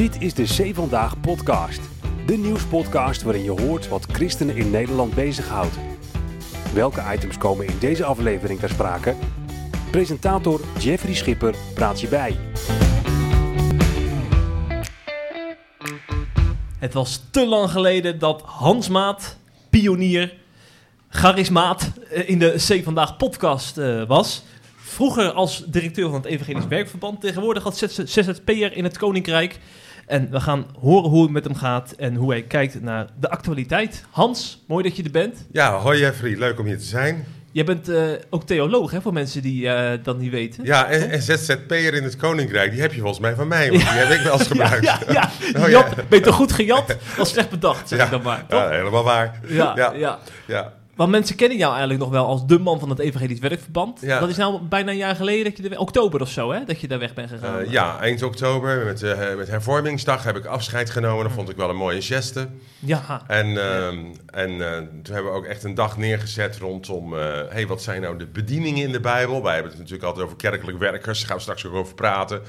Dit 0.00 0.22
is 0.22 0.34
de 0.34 0.44
C 0.44 0.74
Vandaag 0.74 1.20
podcast. 1.20 1.80
De 2.26 2.36
nieuwspodcast 2.36 3.22
waarin 3.22 3.42
je 3.42 3.50
hoort 3.50 3.88
wat 3.88 4.06
christenen 4.12 4.56
in 4.56 4.70
Nederland 4.70 5.14
bezighoudt. 5.14 5.78
Welke 6.74 7.02
items 7.12 7.38
komen 7.38 7.66
in 7.66 7.78
deze 7.78 8.04
aflevering 8.04 8.60
ter 8.60 8.68
sprake? 8.68 9.14
Presentator 9.90 10.60
Jeffrey 10.78 11.14
Schipper 11.14 11.54
praat 11.74 12.00
je 12.00 12.08
bij. 12.08 12.36
Het 16.78 16.92
was 16.92 17.22
te 17.30 17.46
lang 17.46 17.70
geleden 17.70 18.18
dat 18.18 18.42
Hans 18.42 18.88
Maat, 18.88 19.36
pionier, 19.70 20.34
charismaat 21.08 21.92
eh, 22.10 22.28
in 22.28 22.38
de 22.38 22.54
C 22.68 22.84
Vandaag 22.84 23.16
podcast 23.16 23.78
eh, 23.78 24.06
was. 24.06 24.42
Vroeger 24.76 25.32
als 25.32 25.64
directeur 25.66 26.04
van 26.10 26.14
het 26.14 26.24
Evangelisch 26.24 26.66
Werkverband, 26.66 27.20
tegenwoordig 27.20 27.64
als 27.64 27.78
ZZP'er 28.04 28.76
in 28.76 28.84
het 28.84 28.98
Koninkrijk. 28.98 29.58
En 30.10 30.30
we 30.30 30.40
gaan 30.40 30.66
horen 30.80 31.10
hoe 31.10 31.22
het 31.22 31.30
met 31.30 31.44
hem 31.44 31.54
gaat 31.54 31.92
en 31.92 32.14
hoe 32.14 32.30
hij 32.30 32.42
kijkt 32.42 32.82
naar 32.82 33.06
de 33.20 33.30
actualiteit. 33.30 34.04
Hans, 34.10 34.64
mooi 34.66 34.82
dat 34.82 34.96
je 34.96 35.02
er 35.02 35.10
bent. 35.10 35.46
Ja, 35.52 35.78
hoi 35.78 35.98
Jeffrey, 35.98 36.38
leuk 36.38 36.58
om 36.58 36.66
hier 36.66 36.78
te 36.78 36.84
zijn. 36.84 37.24
Jij 37.52 37.64
bent 37.64 37.88
eh, 37.88 38.02
ook 38.30 38.46
theoloog, 38.46 38.90
hè, 38.90 39.00
voor 39.00 39.12
mensen 39.12 39.42
die 39.42 39.68
eh, 39.68 39.98
dat 40.02 40.18
niet 40.18 40.30
weten. 40.30 40.64
Ja, 40.64 40.86
en, 40.86 41.10
en 41.10 41.22
ZZP'er 41.22 41.94
in 41.94 42.02
het 42.02 42.16
Koninkrijk, 42.16 42.70
die 42.70 42.80
heb 42.80 42.92
je 42.92 43.00
volgens 43.00 43.20
mij 43.20 43.34
van 43.34 43.48
mij, 43.48 43.70
want 43.70 43.80
die 43.80 43.90
heb 43.90 44.18
ik 44.18 44.24
wel 44.24 44.32
eens 44.32 44.46
gebruikt. 44.54 44.84
Ja, 44.84 44.98
ja, 45.08 45.12
ja. 45.52 45.62
Oh, 45.62 45.68
ja. 45.68 45.88
ben 46.08 46.18
je 46.18 46.24
toch 46.24 46.34
goed 46.34 46.52
gejat? 46.52 46.96
Dat 47.16 47.28
slecht 47.28 47.50
bedacht, 47.50 47.88
zeg 47.88 48.04
ik 48.04 48.10
dan 48.10 48.22
maar. 48.22 48.46
Toch? 48.46 48.60
ja, 48.60 48.68
helemaal 48.68 49.04
waar. 49.04 49.40
Ja, 49.46 49.72
ja. 49.94 50.18
ja. 50.46 50.72
Want 51.00 51.12
mensen 51.12 51.36
kennen 51.36 51.58
jou 51.58 51.70
eigenlijk 51.70 52.00
nog 52.00 52.10
wel 52.10 52.26
als 52.26 52.46
de 52.46 52.58
man 52.58 52.78
van 52.78 52.90
het 52.90 52.98
Evangelisch 52.98 53.38
Werkverband. 53.38 54.00
Ja. 54.00 54.20
Dat 54.20 54.28
is 54.28 54.36
nou 54.36 54.60
bijna 54.62 54.90
een 54.90 54.96
jaar 54.96 55.16
geleden, 55.16 55.44
dat 55.44 55.56
je 55.56 55.68
er, 55.68 55.78
oktober 55.78 56.20
of 56.20 56.28
zo, 56.28 56.52
hè, 56.52 56.64
dat 56.64 56.80
je 56.80 56.88
daar 56.88 56.98
weg 56.98 57.14
bent 57.14 57.30
gegaan. 57.30 57.58
Eh, 57.58 57.70
ja, 57.70 57.98
eind 58.00 58.22
oktober 58.22 58.84
met, 58.84 59.02
eh, 59.02 59.34
met 59.36 59.48
hervormingsdag 59.48 60.24
heb 60.24 60.36
ik 60.36 60.44
afscheid 60.44 60.90
genomen. 60.90 61.24
Dat 61.24 61.32
vond 61.32 61.48
ik 61.48 61.56
wel 61.56 61.70
een 61.70 61.76
mooie 61.76 62.02
geste. 62.02 62.48
Ja, 62.78 63.22
En, 63.26 63.46
ehm, 63.46 63.98
en 64.26 64.72
eh, 64.72 64.76
toen 65.02 65.14
hebben 65.14 65.32
we 65.32 65.38
ook 65.38 65.44
echt 65.44 65.64
een 65.64 65.74
dag 65.74 65.96
neergezet 65.96 66.56
rondom... 66.56 67.18
eh 67.18 67.40
hey, 67.48 67.66
wat 67.66 67.82
zijn 67.82 68.00
nou 68.00 68.18
de 68.18 68.26
bedieningen 68.26 68.84
in 68.84 68.92
de 68.92 69.00
Bijbel? 69.00 69.42
Wij 69.42 69.54
hebben 69.54 69.70
het 69.70 69.80
natuurlijk 69.80 70.06
altijd 70.06 70.24
over 70.24 70.36
kerkelijk 70.36 70.78
werkers. 70.78 71.18
Daar 71.18 71.28
gaan 71.28 71.36
we 71.36 71.42
straks 71.42 71.66
ook 71.66 71.74
over 71.74 71.94
praten. 71.94 72.42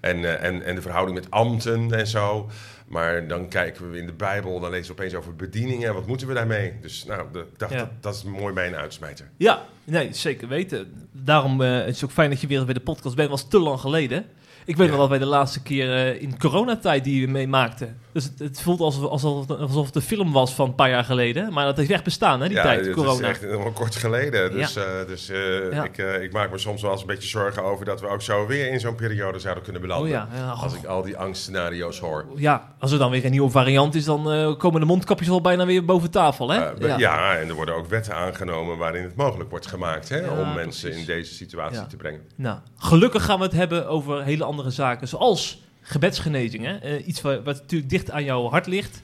En, 0.00 0.40
en, 0.40 0.64
en 0.64 0.74
de 0.74 0.82
verhouding 0.82 1.18
met 1.18 1.30
ambten 1.30 1.92
en 1.94 2.06
zo. 2.06 2.48
Maar 2.88 3.26
dan 3.28 3.48
kijken 3.48 3.90
we 3.90 3.98
in 3.98 4.06
de 4.06 4.12
Bijbel, 4.12 4.60
dan 4.60 4.70
lezen 4.70 4.86
we 4.94 5.00
opeens 5.00 5.14
over 5.14 5.36
bedieningen. 5.36 5.94
Wat 5.94 6.06
moeten 6.06 6.26
we 6.26 6.34
daarmee? 6.34 6.72
Dus 6.80 7.04
nou, 7.04 7.26
de- 7.32 7.46
dacht, 7.56 7.72
Ja. 7.72 7.78
dat, 7.78 7.88
dat 8.00 8.14
is 8.14 8.22
mooi 8.22 8.54
bij 8.54 8.66
een 8.66 8.76
uitsmijter. 8.76 9.30
ja, 9.36 9.64
nee, 9.84 10.12
zeker 10.14 10.48
weten. 10.48 11.08
Daarom 11.12 11.62
eh, 11.62 11.86
is 11.86 11.94
het 11.94 12.04
ook 12.04 12.10
fijn 12.10 12.30
dat 12.30 12.40
je 12.40 12.46
weer 12.46 12.64
bij 12.64 12.74
de 12.74 12.80
podcast 12.80 13.16
bent. 13.16 13.30
was 13.30 13.48
te 13.48 13.58
lang 13.58 13.80
geleden. 13.80 14.26
Ik 14.68 14.76
weet 14.76 14.86
Ja. 14.86 14.92
nog 14.92 15.00
dat 15.00 15.08
wij 15.08 15.18
de 15.18 15.24
laatste 15.26 15.62
keer 15.62 15.94
eh, 15.94 16.22
in 16.22 16.38
coronatijd 16.38 17.04
die 17.04 17.26
we 17.26 17.32
meemaakten. 17.32 17.96
Dus 18.12 18.24
het, 18.24 18.38
het 18.38 18.60
voelt 18.60 18.80
alsof, 18.80 19.04
alsof, 19.10 19.50
alsof 19.50 19.86
het 19.86 19.94
een 19.94 20.02
film 20.02 20.32
was 20.32 20.54
van 20.54 20.68
een 20.68 20.74
paar 20.74 20.90
jaar 20.90 21.04
geleden. 21.04 21.52
Maar 21.52 21.64
dat 21.64 21.76
heeft 21.76 21.90
echt 21.90 22.04
bestaan, 22.04 22.40
hè, 22.40 22.46
die 22.48 22.56
ja, 22.56 22.62
tijd, 22.62 22.90
corona. 22.90 23.12
is 23.12 23.20
echt 23.20 23.40
helemaal 23.40 23.72
kort 23.72 23.96
geleden. 23.96 24.52
Dus, 24.52 24.76
eh, 24.76 24.84
dus 25.06 25.28
eh, 25.28 25.72
Ja. 25.72 25.84
ik, 25.84 25.98
ik 26.22 26.32
maak 26.32 26.50
me 26.50 26.58
soms 26.58 26.82
wel 26.82 26.90
eens 26.90 27.00
een 27.00 27.06
beetje 27.06 27.28
zorgen 27.28 27.62
over 27.64 27.84
dat 27.84 28.00
we 28.00 28.08
ook 28.08 28.22
zo 28.22 28.46
weer 28.46 28.70
in 28.70 28.80
zo'n 28.80 28.94
periode 28.94 29.38
zouden 29.38 29.62
kunnen 29.64 29.82
belanden. 29.82 30.06
Oh 30.08 30.12
ja, 30.12 30.28
ja, 30.36 30.50
Als 30.50 30.74
ik 30.74 30.84
al 30.84 31.02
die 31.02 31.16
angstscenario's 31.16 31.98
hoor. 32.00 32.26
ja, 32.36 32.74
als 32.78 32.92
er 32.92 32.98
dan 32.98 33.10
weer 33.10 33.24
een 33.24 33.30
nieuwe 33.30 33.50
variant 33.50 33.94
is, 33.94 34.04
dan 34.04 34.56
komen 34.58 34.80
de 34.80 34.86
mondkapjes 34.86 35.30
al 35.30 35.40
bijna 35.40 35.66
weer 35.66 35.84
boven 35.84 36.10
tafel, 36.10 36.50
hè? 36.50 36.56
Ja. 36.96 37.36
en 37.36 37.48
er 37.48 37.54
worden 37.54 37.74
ook 37.74 37.86
wetten 37.86 38.14
aangenomen 38.14 38.76
waarin 38.78 39.02
het 39.04 39.16
mogelijk 39.16 39.50
wordt 39.50 39.66
gemaakt 39.66 40.08
hè, 40.08 40.16
Ja, 40.20 40.40
om 40.40 40.54
mensen 40.54 40.92
in 40.92 41.04
deze 41.04 41.34
situatie 41.34 41.78
Ja. 41.80 41.86
te 41.86 41.96
brengen. 41.96 42.20
Nou, 42.36 42.58
gelukkig 42.76 43.24
gaan 43.24 43.38
we 43.38 43.44
het 43.44 43.52
hebben 43.52 43.88
over 43.88 44.22
hele 44.24 44.44
andere 44.44 44.56
zaken, 44.66 45.08
zoals 45.08 45.62
gebedsgenezing. 45.80 46.64
Hè? 46.64 46.76
Eh, 46.76 47.06
iets 47.06 47.20
wat, 47.20 47.44
wat 47.44 47.60
natuurlijk 47.60 47.90
dicht 47.90 48.10
aan 48.10 48.24
jouw 48.24 48.48
hart 48.48 48.66
ligt. 48.66 49.02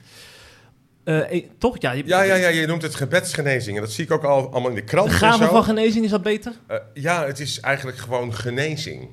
Eh, 1.05 1.33
eh, 1.36 1.44
toch? 1.58 1.77
Ja, 1.78 1.92
je, 1.92 2.03
Ja, 2.06 2.22
ja, 2.22 2.34
ja, 2.34 2.48
je 2.48 2.66
noemt 2.66 2.82
het 2.82 2.94
gebedsgenezing. 2.94 3.76
En 3.76 3.82
dat 3.82 3.93
zie 3.93 4.04
ik 4.04 4.10
ook 4.10 4.25
al, 4.25 4.50
allemaal 4.50 4.69
in 4.70 4.75
de 4.75 4.84
krant. 4.84 5.10
De 5.10 5.16
gave 5.16 5.47
van 5.47 5.64
genezing, 5.64 6.04
is 6.04 6.10
dat 6.10 6.22
beter? 6.22 6.53
Eh, 6.66 6.76
ja, 6.94 7.26
het 7.26 7.41
is 7.41 7.60
eigenlijk 7.60 7.98
gewoon 7.98 8.34
genezing. 8.34 9.09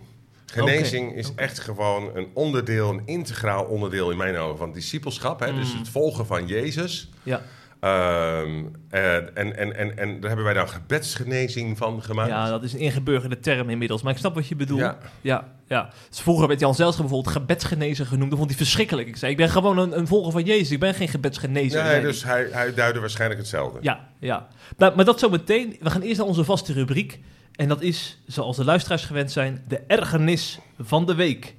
Genezing 0.46 1.16
is 1.16 1.32
echt 1.36 1.60
gewoon 1.60 2.12
een 2.16 2.28
onderdeel, 2.34 2.90
een 2.90 3.02
integraal 3.06 3.64
onderdeel 3.64 4.12
in 4.12 4.18
mijn 4.18 4.38
ogen 4.38 4.58
van 4.58 4.72
discipelschap. 4.74 5.40
Hè? 5.40 5.54
Dus 5.54 5.74
Mm. 5.74 5.80
het 5.80 5.90
volgen 5.90 6.26
van 6.26 6.48
Jezus. 6.48 7.10
Ja. 7.24 7.42
Ehm, 7.82 8.64
eh, 8.90 9.16
en, 9.16 9.34
en, 9.34 9.76
en, 9.76 9.98
en 9.98 10.20
daar 10.20 10.28
hebben 10.28 10.44
wij 10.46 10.54
dan 10.54 10.70
gebedsgenezing 10.70 11.78
van 11.78 12.04
gemaakt. 12.04 12.30
ja, 12.30 12.50
dat 12.50 12.64
is 12.64 12.74
een 12.74 12.80
ingeburgerde 12.80 13.40
term 13.40 13.70
inmiddels. 13.70 14.02
Maar 14.02 14.12
ik 14.14 14.18
snap 14.20 14.36
wat 14.36 14.48
je 14.48 14.56
bedoelt. 14.56 14.80
Ja. 14.80 14.98
ja, 15.22 15.48
ja. 15.68 15.90
Dus 16.10 16.20
vroeger 16.20 16.48
werd 16.48 16.60
Jan 16.60 16.76
Zelstra 16.76 17.04
bijvoorbeeld 17.04 17.36
gebedsgenezer 17.36 18.06
genoemd. 18.06 18.30
Dat 18.30 18.38
vond 18.40 18.50
hij 18.52 18.60
verschrikkelijk. 18.60 19.08
Ik 19.08 19.16
zei, 19.16 19.32
ik 19.32 19.38
ben 19.38 19.50
gewoon 19.50 19.78
een, 19.78 19.98
een 19.98 20.08
volger 20.08 20.32
van 20.32 20.44
Jezus. 20.44 20.72
Ik 20.72 20.80
ben 20.80 20.94
geen 20.94 21.08
gebedsgenezer. 21.08 21.84
Nee, 21.84 21.92
Nee. 21.92 22.02
dus 22.02 22.24
hij, 22.24 22.48
hij 22.52 22.74
duidde 22.74 23.00
waarschijnlijk 23.00 23.40
hetzelfde. 23.40 23.80
Ja, 23.82 24.08
ja. 24.20 24.48
Maar, 24.78 24.96
maar 24.96 25.06
dat 25.06 25.20
zo 25.20 25.30
meteen. 25.30 25.78
We 25.80 25.90
gaan 25.90 26.02
eerst 26.02 26.18
naar 26.18 26.28
onze 26.28 26.44
vaste 26.44 26.74
rubriek. 26.74 27.20
En 27.56 27.68
dat 27.68 27.82
is, 27.82 28.22
zoals 28.28 28.58
de 28.58 28.66
luisteraars 28.66 29.06
gewend 29.06 29.32
zijn, 29.32 29.64
de 29.68 29.82
ergernis 29.88 30.60
van 30.80 31.06
de 31.06 31.16
week. 31.16 31.56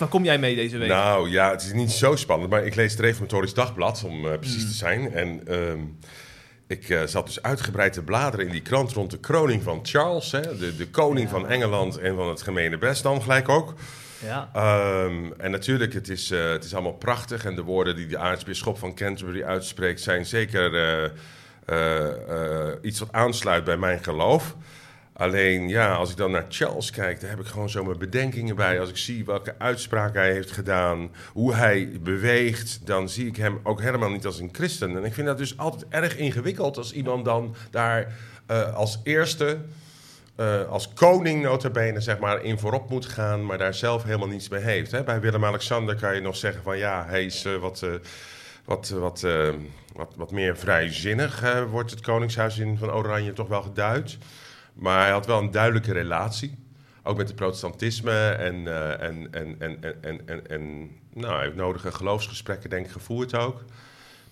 Waar 0.00 0.08
kom 0.08 0.24
jij 0.24 0.38
mee 0.38 0.54
deze 0.54 0.78
week? 0.78 0.88
Nou 0.88 1.30
ja, 1.30 1.50
het 1.50 1.62
is 1.62 1.72
niet 1.72 1.90
zo 1.90 2.16
spannend, 2.16 2.50
maar 2.50 2.64
ik 2.64 2.74
lees 2.74 2.90
het 2.92 3.00
Reformatorisch 3.00 3.54
Dagblad, 3.54 4.02
om 4.04 4.26
eh, 4.26 4.38
precies 4.38 4.62
Mm. 4.62 4.68
te 4.68 4.74
zijn. 4.74 5.12
En 5.12 5.46
ehm, 5.46 5.78
ik 6.66 6.88
eh, 6.88 7.02
zat 7.04 7.26
dus 7.26 7.42
uitgebreid 7.42 7.92
te 7.92 8.02
bladeren 8.02 8.46
in 8.46 8.52
die 8.52 8.62
krant 8.62 8.92
rond 8.92 9.10
de 9.10 9.18
kroning 9.18 9.62
van 9.62 9.80
Charles, 9.82 10.32
hè, 10.32 10.40
de, 10.58 10.76
de 10.76 10.88
koning 10.88 11.28
van 11.28 11.48
Engeland 11.48 11.98
en 11.98 12.14
van 12.16 12.28
het 12.28 12.42
gemene 12.42 12.78
best 12.78 13.02
dan 13.02 13.22
gelijk 13.22 13.48
ook. 13.48 13.74
Ja. 14.24 14.50
Ehm, 14.52 15.32
en 15.38 15.50
natuurlijk, 15.50 15.92
het 15.92 16.08
is, 16.08 16.30
eh, 16.30 16.50
het 16.50 16.64
is 16.64 16.72
allemaal 16.74 16.92
prachtig. 16.92 17.44
En 17.44 17.54
de 17.54 17.62
woorden 17.62 17.96
die 17.96 18.06
de 18.06 18.18
aartsbisschop 18.18 18.78
van 18.78 18.94
Canterbury 18.94 19.42
uitspreekt... 19.42 20.00
zijn 20.00 20.26
zeker 20.26 21.12
iets 22.82 22.98
wat 22.98 23.12
aansluit 23.12 23.64
bij 23.64 23.76
mijn 23.76 24.04
geloof. 24.04 24.56
Alleen, 25.20 25.68
ja, 25.68 25.94
als 25.94 26.10
ik 26.10 26.16
dan 26.16 26.30
naar 26.30 26.46
Charles 26.48 26.90
kijk... 26.90 27.20
daar 27.20 27.30
heb 27.30 27.40
ik 27.40 27.46
gewoon 27.46 27.70
zo 27.70 27.84
mijn 27.84 27.98
bedenkingen 27.98 28.56
bij. 28.56 28.80
Als 28.80 28.88
ik 28.88 28.96
zie 28.96 29.24
welke 29.24 29.54
uitspraak 29.58 30.14
hij 30.14 30.32
heeft 30.32 30.50
gedaan... 30.50 31.10
hoe 31.32 31.54
hij 31.54 31.90
beweegt... 32.00 32.86
dan 32.86 33.08
zie 33.08 33.26
ik 33.26 33.36
hem 33.36 33.60
ook 33.62 33.80
helemaal 33.80 34.10
niet 34.10 34.26
als 34.26 34.38
een 34.38 34.48
christen. 34.52 34.96
En 34.96 35.04
ik 35.04 35.14
vind 35.14 35.26
dat 35.26 35.38
dus 35.38 35.58
altijd 35.58 35.84
erg 35.88 36.16
ingewikkeld... 36.16 36.76
als 36.76 36.92
iemand 36.92 37.24
dan 37.24 37.54
daar 37.70 38.14
eh, 38.46 38.74
als 38.74 39.00
eerste 39.02 39.58
eh, 40.36 40.68
als 40.68 40.92
koning 40.92 41.42
notabene 41.42 42.00
zeg 42.00 42.18
maar 42.18 42.44
in 42.44 42.58
voorop 42.58 42.90
moet 42.90 43.06
gaan, 43.06 43.46
maar 43.46 43.58
daar 43.58 43.74
zelf 43.74 44.02
helemaal 44.02 44.28
niets 44.28 44.48
mee 44.48 44.62
heeft. 44.62 44.90
Hè? 44.90 45.02
Bij 45.02 45.20
Willem-Alexander 45.20 45.96
kan 45.96 46.14
je 46.14 46.20
nog 46.20 46.36
zeggen 46.36 46.62
van 46.62 46.78
ja, 46.78 47.06
hij 47.08 47.24
is 47.24 47.44
eh, 47.44 47.56
wat, 47.56 47.86
wat, 48.64 48.88
wat, 48.88 49.26
wat, 49.92 50.12
wat 50.16 50.30
meer 50.30 50.56
vrijzinnig, 50.56 51.64
wordt 51.70 51.90
het 51.90 52.00
koningshuis 52.00 52.58
in 52.58 52.78
van 52.78 52.92
Oranje 52.92 53.32
toch 53.32 53.48
wel 53.48 53.62
geduid. 53.62 54.18
Maar 54.80 55.00
hij 55.00 55.10
had 55.10 55.26
wel 55.26 55.38
een 55.38 55.50
duidelijke 55.50 55.92
relatie, 55.92 56.58
ook 57.02 57.16
met 57.16 57.26
het 57.26 57.36
protestantisme 57.36 58.28
en, 58.30 58.66
eh, 58.66 59.08
en, 59.08 59.28
en, 59.30 59.56
en, 59.58 59.82
en, 59.82 60.02
en, 60.02 60.26
en, 60.26 60.46
en 60.46 60.90
nou, 61.14 61.34
hij 61.34 61.44
heeft 61.44 61.56
nodige 61.56 61.92
geloofsgesprekken 61.92 62.70
denk 62.70 62.86
ik 62.86 62.92
gevoerd 62.92 63.34
ook. 63.36 63.64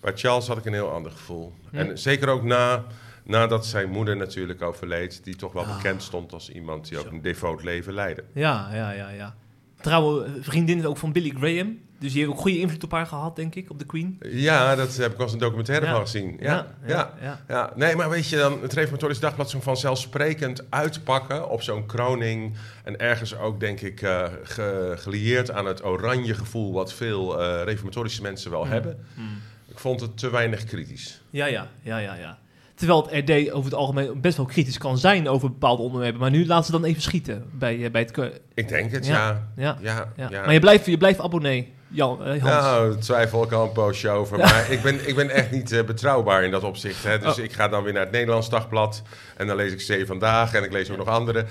Bij 0.00 0.12
Charles 0.16 0.46
had 0.46 0.58
ik 0.58 0.64
een 0.64 0.72
heel 0.72 0.90
ander 0.90 1.12
gevoel. 1.12 1.54
Hm. 1.70 1.76
En 1.76 1.98
zeker 1.98 2.28
ook 2.28 2.42
na, 2.42 2.84
nadat 3.24 3.66
zijn 3.66 3.90
moeder 3.90 4.16
natuurlijk 4.16 4.62
overleed, 4.62 5.24
die 5.24 5.36
toch 5.36 5.52
wel 5.52 5.64
Ah. 5.64 5.76
bekend 5.76 6.02
stond 6.02 6.32
als 6.32 6.50
iemand 6.50 6.88
die 6.88 6.98
ook 6.98 7.04
Zo. 7.04 7.10
een 7.10 7.22
devoot 7.22 7.62
leven 7.62 7.92
leidde. 7.92 8.24
Ja, 8.32 8.68
ja, 8.72 8.90
ja, 8.90 9.08
ja. 9.08 9.34
Trouwe 9.80 10.24
eh, 10.24 10.30
vriendin 10.40 10.86
ook 10.86 10.96
van 10.96 11.12
Billy 11.12 11.30
Graham. 11.36 11.78
Dus 12.00 12.12
die 12.12 12.20
heeft 12.22 12.32
ook 12.34 12.40
goede 12.40 12.58
invloed 12.58 12.84
op 12.84 12.90
haar 12.90 13.06
gehad, 13.06 13.36
denk 13.36 13.54
ik, 13.54 13.70
op 13.70 13.78
de 13.78 13.84
Queen. 13.84 14.18
Ja, 14.30 14.74
dat 14.74 14.96
heb 14.96 15.12
ik 15.12 15.20
als 15.20 15.32
een 15.32 15.38
documentaire 15.38 15.86
Ja. 15.86 15.92
van 15.92 16.00
gezien. 16.00 16.36
Ja, 16.40 16.66
ja, 16.86 17.12
ja. 17.22 17.40
ja. 17.48 17.72
Nee, 17.76 17.96
maar 17.96 18.10
weet 18.10 18.28
je 18.28 18.36
dan, 18.36 18.62
het 18.62 18.72
Reformatorisch 18.72 19.20
Dagblad 19.20 19.50
zo 19.50 19.60
vanzelfsprekend 19.60 20.70
uitpakken 20.70 21.50
op 21.50 21.62
zo'n 21.62 21.86
kroning. 21.86 22.56
En 22.84 22.98
ergens 23.00 23.36
ook, 23.36 23.60
denk 23.60 23.80
ik, 23.80 23.98
ge- 24.42 24.92
gelieerd 24.96 25.50
aan 25.50 25.66
het 25.66 25.84
oranje 25.84 26.34
gevoel 26.34 26.72
wat 26.72 26.92
veel 26.92 27.40
eh 27.42 27.64
reformatorische 27.64 28.22
mensen 28.22 28.50
wel 28.50 28.64
Mm. 28.64 28.70
hebben. 28.70 28.98
Mm. 29.14 29.28
Ik 29.68 29.78
vond 29.78 30.00
het 30.00 30.18
te 30.18 30.30
weinig 30.30 30.64
kritisch. 30.64 31.22
Ja, 31.30 31.46
ja, 31.46 31.68
ja, 31.82 31.98
ja, 31.98 32.14
ja. 32.14 32.38
Terwijl 32.74 33.08
het 33.10 33.30
RD 33.30 33.50
over 33.50 33.64
het 33.70 33.74
algemeen 33.78 34.20
best 34.20 34.36
wel 34.36 34.46
kritisch 34.46 34.78
kan 34.78 34.98
zijn 34.98 35.28
over 35.28 35.48
bepaalde 35.50 35.82
onderwerpen. 35.82 36.20
Maar 36.20 36.30
nu 36.30 36.46
laten 36.46 36.64
ze 36.64 36.70
dan 36.72 36.84
even 36.84 37.02
schieten 37.02 37.44
bij, 37.52 37.84
eh, 37.84 37.90
bij 37.90 38.00
het... 38.00 38.30
Ik 38.54 38.68
denk 38.68 38.90
het, 38.92 39.06
Ja. 39.06 39.50
ja. 39.56 39.56
Ja, 39.56 39.76
Ja, 39.80 40.12
ja. 40.16 40.28
ja. 40.30 40.40
Maar 40.44 40.52
je 40.52 40.60
blijft, 40.60 40.86
je 40.86 40.96
blijft 40.98 41.20
abonnee. 41.20 41.72
Jan, 41.88 42.24
eh, 42.24 42.28
Hans? 42.30 42.42
Nou, 42.42 42.90
daar 42.92 43.00
twijfel 43.00 43.42
ik 43.42 43.52
al 43.52 43.64
een 43.64 43.72
poosje 43.72 44.08
over. 44.08 44.38
Maar 44.38 44.70
ik 44.72 44.82
ben, 44.82 45.08
ik 45.08 45.14
ben 45.14 45.30
echt 45.30 45.50
niet 45.50 45.72
eh, 45.72 45.84
betrouwbaar 45.84 46.44
in 46.44 46.50
dat 46.50 46.62
opzicht. 46.62 47.04
Hè. 47.04 47.18
Dus 47.18 47.38
Oh. 47.38 47.44
ik 47.44 47.52
ga 47.52 47.68
dan 47.68 47.82
weer 47.82 47.92
naar 47.92 48.02
het 48.02 48.12
Nederlands 48.12 48.50
Dagblad. 48.50 49.02
En 49.36 49.46
dan 49.46 49.56
lees 49.56 49.72
ik 49.72 49.80
Zee 49.80 50.06
Vandaag 50.06 50.54
en 50.54 50.64
ik 50.64 50.72
lees 50.72 50.90
ook 50.90 50.96
nog 50.96 51.08
andere. 51.08 51.44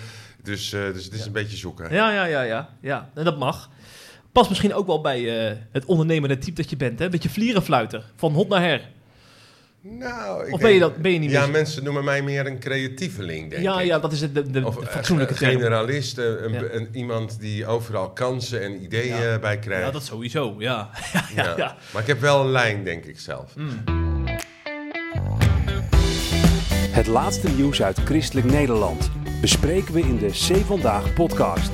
Dus, 0.44 0.74
eh, 0.74 0.81
dus 0.94 1.04
het 1.06 1.13
is 1.13 1.25
een 1.25 1.31
beetje 1.31 1.57
zoeken. 1.57 1.94
Ja, 1.94 2.12
ja, 2.12 2.25
ja, 2.25 2.42
ja. 2.42 2.69
ja. 2.81 3.10
En 3.13 3.24
dat 3.24 3.38
mag. 3.38 3.69
Past 4.31 4.50
misschien 4.50 4.74
ook 4.74 4.88
wel 4.88 5.01
bij 5.01 5.48
eh, 5.50 5.56
het 5.72 5.86
ondernemende 5.86 6.38
type 6.38 6.62
dat 6.62 6.69
je 6.69 6.78
bent, 6.78 7.00
hè? 7.00 7.06
Een 7.06 7.12
beetje 7.12 7.30
vlierenfluiter, 7.30 8.04
van 8.16 8.34
hot 8.34 8.48
naar 8.50 8.62
her. 8.62 8.81
Nou, 9.81 10.47
ik 10.47 10.53
Of 10.53 10.59
ben 10.59 10.71
je, 10.71 10.79
dat, 10.79 10.97
ben 10.97 11.12
je 11.13 11.19
niet 11.19 11.31
Ja, 11.31 11.41
meer... 11.41 11.51
mensen 11.51 11.83
noemen 11.83 12.03
mij 12.03 12.21
meer 12.21 12.45
een 12.47 12.59
creatieveling, 12.59 13.50
denk 13.50 13.62
ja, 13.62 13.79
ik. 13.79 13.85
ja, 13.85 14.00
dat 14.00 14.12
is 14.12 14.21
het, 14.21 14.35
de, 14.35 14.51
de, 14.51 14.65
Of 14.65 14.75
de 14.75 14.81
eh, 14.85 14.88
fatsoenlijke 14.88 15.33
een 15.33 15.39
term. 15.39 15.51
generalist, 15.51 16.18
een, 16.18 16.44
een- 16.44 16.51
Ja. 16.53 16.62
een- 16.71 16.89
iemand 16.91 17.39
die 17.39 17.65
overal 17.65 18.09
kansen 18.09 18.62
en 18.62 18.83
ideeën 18.83 19.21
Ja. 19.21 19.39
bij 19.39 19.59
krijgt. 19.59 19.85
Ja, 19.85 19.91
dat 19.91 20.03
sowieso, 20.03 20.56
ja. 20.57 20.89
ja, 21.13 21.24
ja, 21.35 21.44
Ja. 21.44 21.53
ja. 21.57 21.75
Maar 21.94 22.01
ik 22.01 22.07
heb 22.07 22.19
wel 22.19 22.41
een 22.44 22.51
lijn, 22.51 22.83
denk 22.83 23.06
ik 23.06 23.19
zelf. 23.19 23.56
Mm. 23.56 23.83
Het 26.91 27.07
laatste 27.07 27.50
nieuws 27.50 27.81
uit 27.81 28.00
Christelijk 28.06 28.51
Nederland 28.51 29.09
bespreken 29.41 29.94
we 29.94 30.00
in 30.00 30.18
de 30.18 30.27
C 30.29 30.65
Vandaag 30.65 31.13
podcast. 31.13 31.69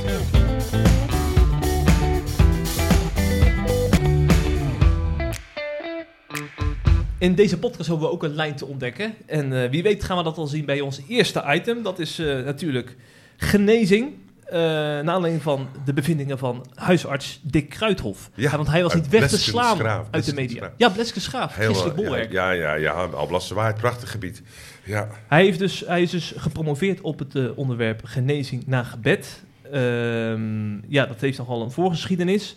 In 7.23 7.35
deze 7.35 7.59
podcast 7.59 7.89
hebben 7.89 8.07
we 8.07 8.13
ook 8.13 8.23
een 8.23 8.35
lijn 8.35 8.55
te 8.55 8.65
ontdekken. 8.65 9.13
En 9.25 9.63
eh, 9.63 9.69
wie 9.69 9.83
weet 9.83 10.03
gaan 10.03 10.17
we 10.17 10.23
dat 10.23 10.37
al 10.37 10.47
zien 10.47 10.65
bij 10.65 10.81
ons 10.81 11.01
eerste 11.07 11.43
item. 11.47 11.83
Dat 11.83 11.99
is 11.99 12.19
eh, 12.19 12.25
natuurlijk 12.25 12.95
genezing. 13.37 14.13
Uh, 14.45 14.59
naar 14.59 15.09
aanleiding 15.09 15.43
van 15.43 15.67
de 15.85 15.93
bevindingen 15.93 16.37
van 16.37 16.65
huisarts 16.73 17.39
Dick 17.43 17.69
Kruithof. 17.69 18.29
Ja, 18.33 18.55
want 18.55 18.67
hij 18.67 18.83
was 18.83 18.93
niet 18.93 19.09
weg 19.09 19.29
te 19.29 19.37
slaan 19.37 20.05
uit 20.11 20.25
de 20.25 20.33
media. 20.33 20.73
Ja, 20.77 20.89
Bleskens 20.89 21.27
Graaf, 21.27 21.53
christelijk 21.53 21.97
ja, 21.97 22.03
bolwerk. 22.03 22.31
ja, 22.31 22.51
ja, 22.51 22.73
ja, 22.73 22.91
Alblasserwaard, 22.91 23.77
prachtig 23.77 24.11
gebied. 24.11 24.41
Ja. 24.83 25.07
Hij, 25.27 25.43
heeft 25.43 25.59
dus, 25.59 25.83
hij 25.87 26.01
is 26.01 26.11
dus 26.11 26.33
gepromoveerd 26.37 27.01
op 27.01 27.19
het 27.19 27.55
onderwerp 27.55 28.01
genezing 28.03 28.67
na 28.67 28.83
gebed. 28.83 29.43
Ehm, 29.71 30.91
ja, 30.91 31.05
dat 31.05 31.19
heeft 31.19 31.37
nogal 31.37 31.61
een 31.61 31.71
voorgeschiedenis. 31.71 32.55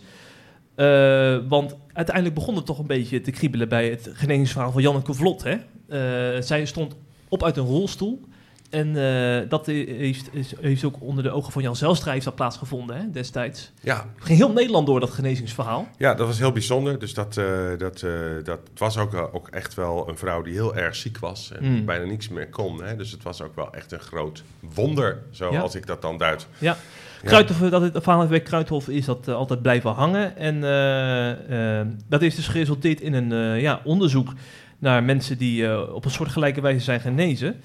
Eh, 0.77 1.37
want 1.47 1.75
uiteindelijk 1.93 2.35
begon 2.35 2.55
het 2.55 2.65
toch 2.65 2.79
een 2.79 2.87
beetje 2.87 3.21
te 3.21 3.31
kriebelen 3.31 3.69
bij 3.69 3.89
het 3.89 4.09
genezingsverhaal 4.13 4.71
van 4.71 4.81
Janneke 4.81 5.13
Vlot. 5.13 5.43
Hè? 5.43 5.55
Eh, 5.87 6.41
zij 6.41 6.65
stond 6.65 6.95
op 7.27 7.43
uit 7.43 7.57
een 7.57 7.65
rolstoel. 7.65 8.21
En 8.69 8.87
eh, 8.87 9.49
dat 9.49 9.65
heeft, 9.65 10.29
is, 10.33 10.53
heeft 10.61 10.83
ook 10.83 10.95
onder 10.99 11.23
de 11.23 11.29
ogen 11.31 11.51
van 11.51 11.61
Jan 11.61 11.75
Zelstra 11.75 12.11
heeft 12.11 12.25
dat 12.25 12.35
plaatsgevonden 12.35 12.97
hè, 12.97 13.09
destijds. 13.11 13.71
Ja, 13.81 14.05
ging 14.17 14.37
heel 14.37 14.51
Nederland 14.51 14.87
door, 14.87 14.99
dat 14.99 15.09
genezingsverhaal. 15.09 15.87
ja, 15.97 16.13
dat 16.13 16.27
was 16.27 16.37
heel 16.37 16.51
bijzonder. 16.51 16.99
Dus 16.99 17.13
dat, 17.13 17.33
dat, 17.77 17.99
dat 18.43 18.59
het 18.69 18.79
was 18.79 18.97
ook, 18.97 19.29
ook 19.33 19.47
echt 19.47 19.73
wel 19.73 20.09
een 20.09 20.17
vrouw 20.17 20.41
die 20.41 20.53
heel 20.53 20.75
erg 20.75 20.95
ziek 20.95 21.17
was. 21.17 21.51
En 21.51 21.65
Mm. 21.71 21.85
bijna 21.85 22.05
niks 22.05 22.27
meer 22.27 22.49
kon. 22.49 22.83
Hè? 22.83 22.95
Dus 22.95 23.11
het 23.11 23.23
was 23.23 23.41
ook 23.41 23.55
wel 23.55 23.73
echt 23.73 23.91
een 23.91 23.99
groot 23.99 24.43
wonder, 24.73 25.23
zoals 25.31 25.75
ik 25.75 25.85
dat 25.87 26.01
dan 26.01 26.17
duid. 26.17 26.47
Ja. 26.57 26.77
Kruithof, 27.23 27.69
dat 27.69 27.81
het 27.81 28.03
van 28.03 28.41
Kruithof 28.43 28.89
is 28.89 29.05
dat 29.05 29.27
eh, 29.27 29.35
altijd 29.35 29.61
blijven 29.61 29.91
hangen. 29.91 30.37
En 30.37 30.63
eh, 30.63 31.79
eh, 31.79 31.87
dat 32.09 32.21
is 32.21 32.35
dus 32.35 32.47
geresulteerd 32.47 33.01
in 33.01 33.13
een 33.13 33.59
ja, 33.59 33.81
onderzoek 33.83 34.33
naar 34.79 35.03
mensen 35.03 35.37
die 35.37 35.91
op 35.93 36.05
een 36.05 36.11
soortgelijke 36.11 36.61
wijze 36.61 36.83
zijn 36.83 36.99
genezen. 36.99 37.55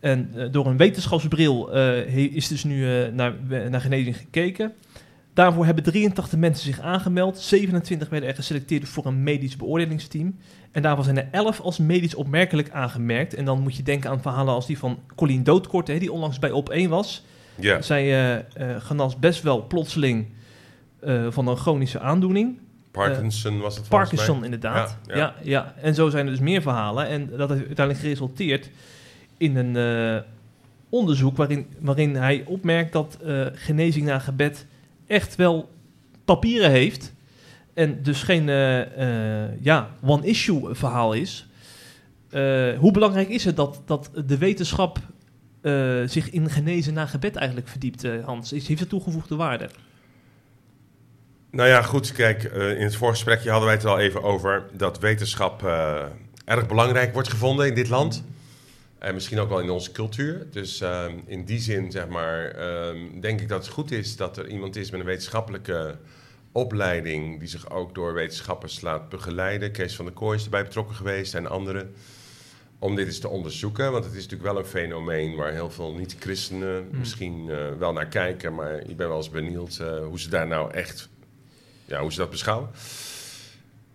En 0.00 0.30
door 0.50 0.66
een 0.66 0.76
wetenschapsbril 0.76 1.70
is 2.06 2.48
dus 2.48 2.64
nu 2.64 3.10
naar, 3.12 3.32
naar 3.70 3.80
genezing 3.80 4.16
gekeken. 4.16 4.72
Daarvoor 5.34 5.64
hebben 5.64 5.84
83 5.84 6.38
mensen 6.38 6.64
zich 6.64 6.80
aangemeld. 6.80 7.38
27 7.38 8.08
werden 8.08 8.28
er 8.28 8.34
geselecteerd 8.34 8.88
voor 8.88 9.06
een 9.06 9.22
medisch 9.22 9.56
beoordelingsteam. 9.56 10.36
En 10.72 10.82
daarvan 10.82 11.04
zijn 11.04 11.16
er 11.16 11.28
11 11.30 11.60
als 11.60 11.78
medisch 11.78 12.14
opmerkelijk 12.14 12.70
aangemerkt. 12.70 13.34
En 13.34 13.44
dan 13.44 13.60
moet 13.60 13.76
je 13.76 13.82
denken 13.82 14.10
aan 14.10 14.22
verhalen 14.22 14.54
als 14.54 14.66
die 14.66 14.78
van 14.78 14.98
Colleen 15.14 15.44
Doodkort, 15.44 15.88
hè, 15.88 15.98
die 15.98 16.12
onlangs 16.12 16.38
bij 16.38 16.50
Op 16.50 16.68
1 16.68 16.90
was. 16.90 17.24
Ja, 17.58 17.82
Zij 17.82 18.02
eh, 18.02 18.36
eh, 18.36 18.82
genas 18.82 19.18
best 19.18 19.42
wel 19.42 19.66
plotseling 19.66 20.26
eh, 21.00 21.26
van 21.30 21.48
een 21.48 21.56
chronische 21.56 22.00
aandoening. 22.00 22.58
Parkinson 22.90 23.60
was 23.60 23.76
het 23.76 23.88
Parkinson, 23.88 24.36
mij. 24.36 24.44
inderdaad. 24.44 24.96
Ja, 25.06 25.16
Ja, 25.16 25.20
ja. 25.20 25.34
ja. 25.42 25.74
En 25.82 25.94
zo 25.94 26.08
zijn 26.08 26.24
er 26.24 26.32
dus 26.32 26.40
meer 26.40 26.62
verhalen. 26.62 27.06
En 27.06 27.30
dat 27.36 27.48
heeft 27.48 27.66
uiteindelijk 27.66 27.98
geresulteerd 27.98 28.70
in 29.36 29.56
een 29.56 30.22
onderzoek 30.88 31.36
waarin, 31.36 31.66
waarin 31.78 32.14
hij 32.14 32.44
opmerkt 32.46 32.92
dat 32.92 33.18
genezing 33.54 34.06
na 34.06 34.18
gebed 34.18 34.66
echt 35.06 35.36
wel 35.36 35.68
papieren 36.24 36.70
heeft. 36.70 37.12
En 37.74 38.02
dus 38.02 38.22
geen 38.22 38.46
ja, 39.60 39.90
one-issue 40.02 40.74
verhaal 40.74 41.12
is. 41.12 41.46
Hoe 42.78 42.90
belangrijk 42.92 43.28
is 43.28 43.44
het 43.44 43.56
dat, 43.56 43.82
dat 43.86 44.10
de 44.26 44.38
wetenschap 44.38 44.98
eh, 45.66 46.02
zich 46.08 46.30
in 46.30 46.50
genezen 46.50 46.94
na 46.94 47.06
gebed 47.06 47.36
eigenlijk 47.36 47.68
verdiept, 47.68 48.04
eh, 48.04 48.24
Hans? 48.24 48.50
Heeft 48.50 48.80
het 48.80 48.88
toegevoegde 48.88 49.36
waarde? 49.36 49.70
Nou 51.50 51.68
ja, 51.68 51.82
goed, 51.82 52.12
kijk, 52.12 52.44
eh, 52.44 52.78
in 52.78 52.84
het 52.84 52.96
voorgesprekje 52.96 53.50
hadden 53.50 53.68
wij 53.68 53.76
het 53.76 53.86
al 53.86 53.98
even 53.98 54.22
over 54.22 54.64
dat 54.72 54.98
wetenschap 54.98 55.62
erg 56.44 56.66
belangrijk 56.66 57.12
wordt 57.12 57.28
gevonden 57.28 57.66
in 57.66 57.74
dit 57.74 57.88
land. 57.88 58.24
En 58.98 59.14
misschien 59.14 59.38
ook 59.38 59.48
wel 59.48 59.60
in 59.60 59.70
onze 59.70 59.92
cultuur. 59.92 60.46
Dus 60.50 60.82
in 61.26 61.44
die 61.44 61.60
zin, 61.60 61.90
zeg 61.90 62.08
maar, 62.08 62.44
ehm, 62.44 63.20
denk 63.20 63.40
ik 63.40 63.48
dat 63.48 63.64
het 63.64 63.72
goed 63.72 63.90
is 63.90 64.16
dat 64.16 64.36
er 64.36 64.48
iemand 64.48 64.76
is 64.76 64.90
met 64.90 65.00
een 65.00 65.06
wetenschappelijke 65.06 65.96
opleiding 66.52 67.38
die 67.38 67.48
zich 67.48 67.70
ook 67.70 67.94
door 67.94 68.14
wetenschappers 68.14 68.80
laat 68.80 69.08
begeleiden. 69.08 69.72
Kees 69.72 69.96
van 69.96 70.04
der 70.04 70.14
Kooi 70.14 70.38
is 70.38 70.44
erbij 70.44 70.64
betrokken 70.64 70.96
geweest 70.96 71.34
en 71.34 71.46
anderen. 71.46 71.94
Om 72.86 72.94
dit 72.94 73.06
eens 73.06 73.18
te 73.18 73.28
onderzoeken, 73.28 73.92
want 73.92 74.04
het 74.04 74.14
is 74.14 74.22
natuurlijk 74.22 74.52
wel 74.52 74.58
een 74.58 74.68
fenomeen 74.68 75.36
waar 75.36 75.52
heel 75.52 75.70
veel 75.70 75.92
niet-christenen 75.92 76.88
misschien 76.92 77.50
eh, 77.50 77.56
wel 77.78 77.92
naar 77.92 78.06
kijken. 78.06 78.54
Maar 78.54 78.78
ik 78.88 78.96
ben 78.96 79.08
wel 79.08 79.16
eens 79.16 79.30
benieuwd 79.30 79.78
eh, 79.78 80.04
hoe 80.04 80.20
ze 80.20 80.28
daar 80.28 80.46
nou 80.46 80.72
echt 80.72 81.08
ja, 81.84 82.00
hoe 82.00 82.12
ze 82.12 82.18
dat 82.18 82.30
beschouwen. 82.30 82.70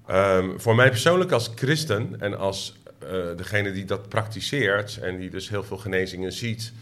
Ehm, 0.08 0.58
voor 0.58 0.76
mij 0.76 0.90
persoonlijk 0.90 1.32
als 1.32 1.52
christen 1.56 2.16
en 2.20 2.38
als 2.38 2.76
eh, 3.00 3.10
degene 3.36 3.72
die 3.72 3.86
dat 3.86 4.10
praktiseert 4.10 4.98
en 4.98 5.18
die 5.18 5.30
dus 5.30 5.50
heel 5.50 5.64
veel 5.64 5.78
genezingen 5.78 6.32
ziet, 6.32 6.74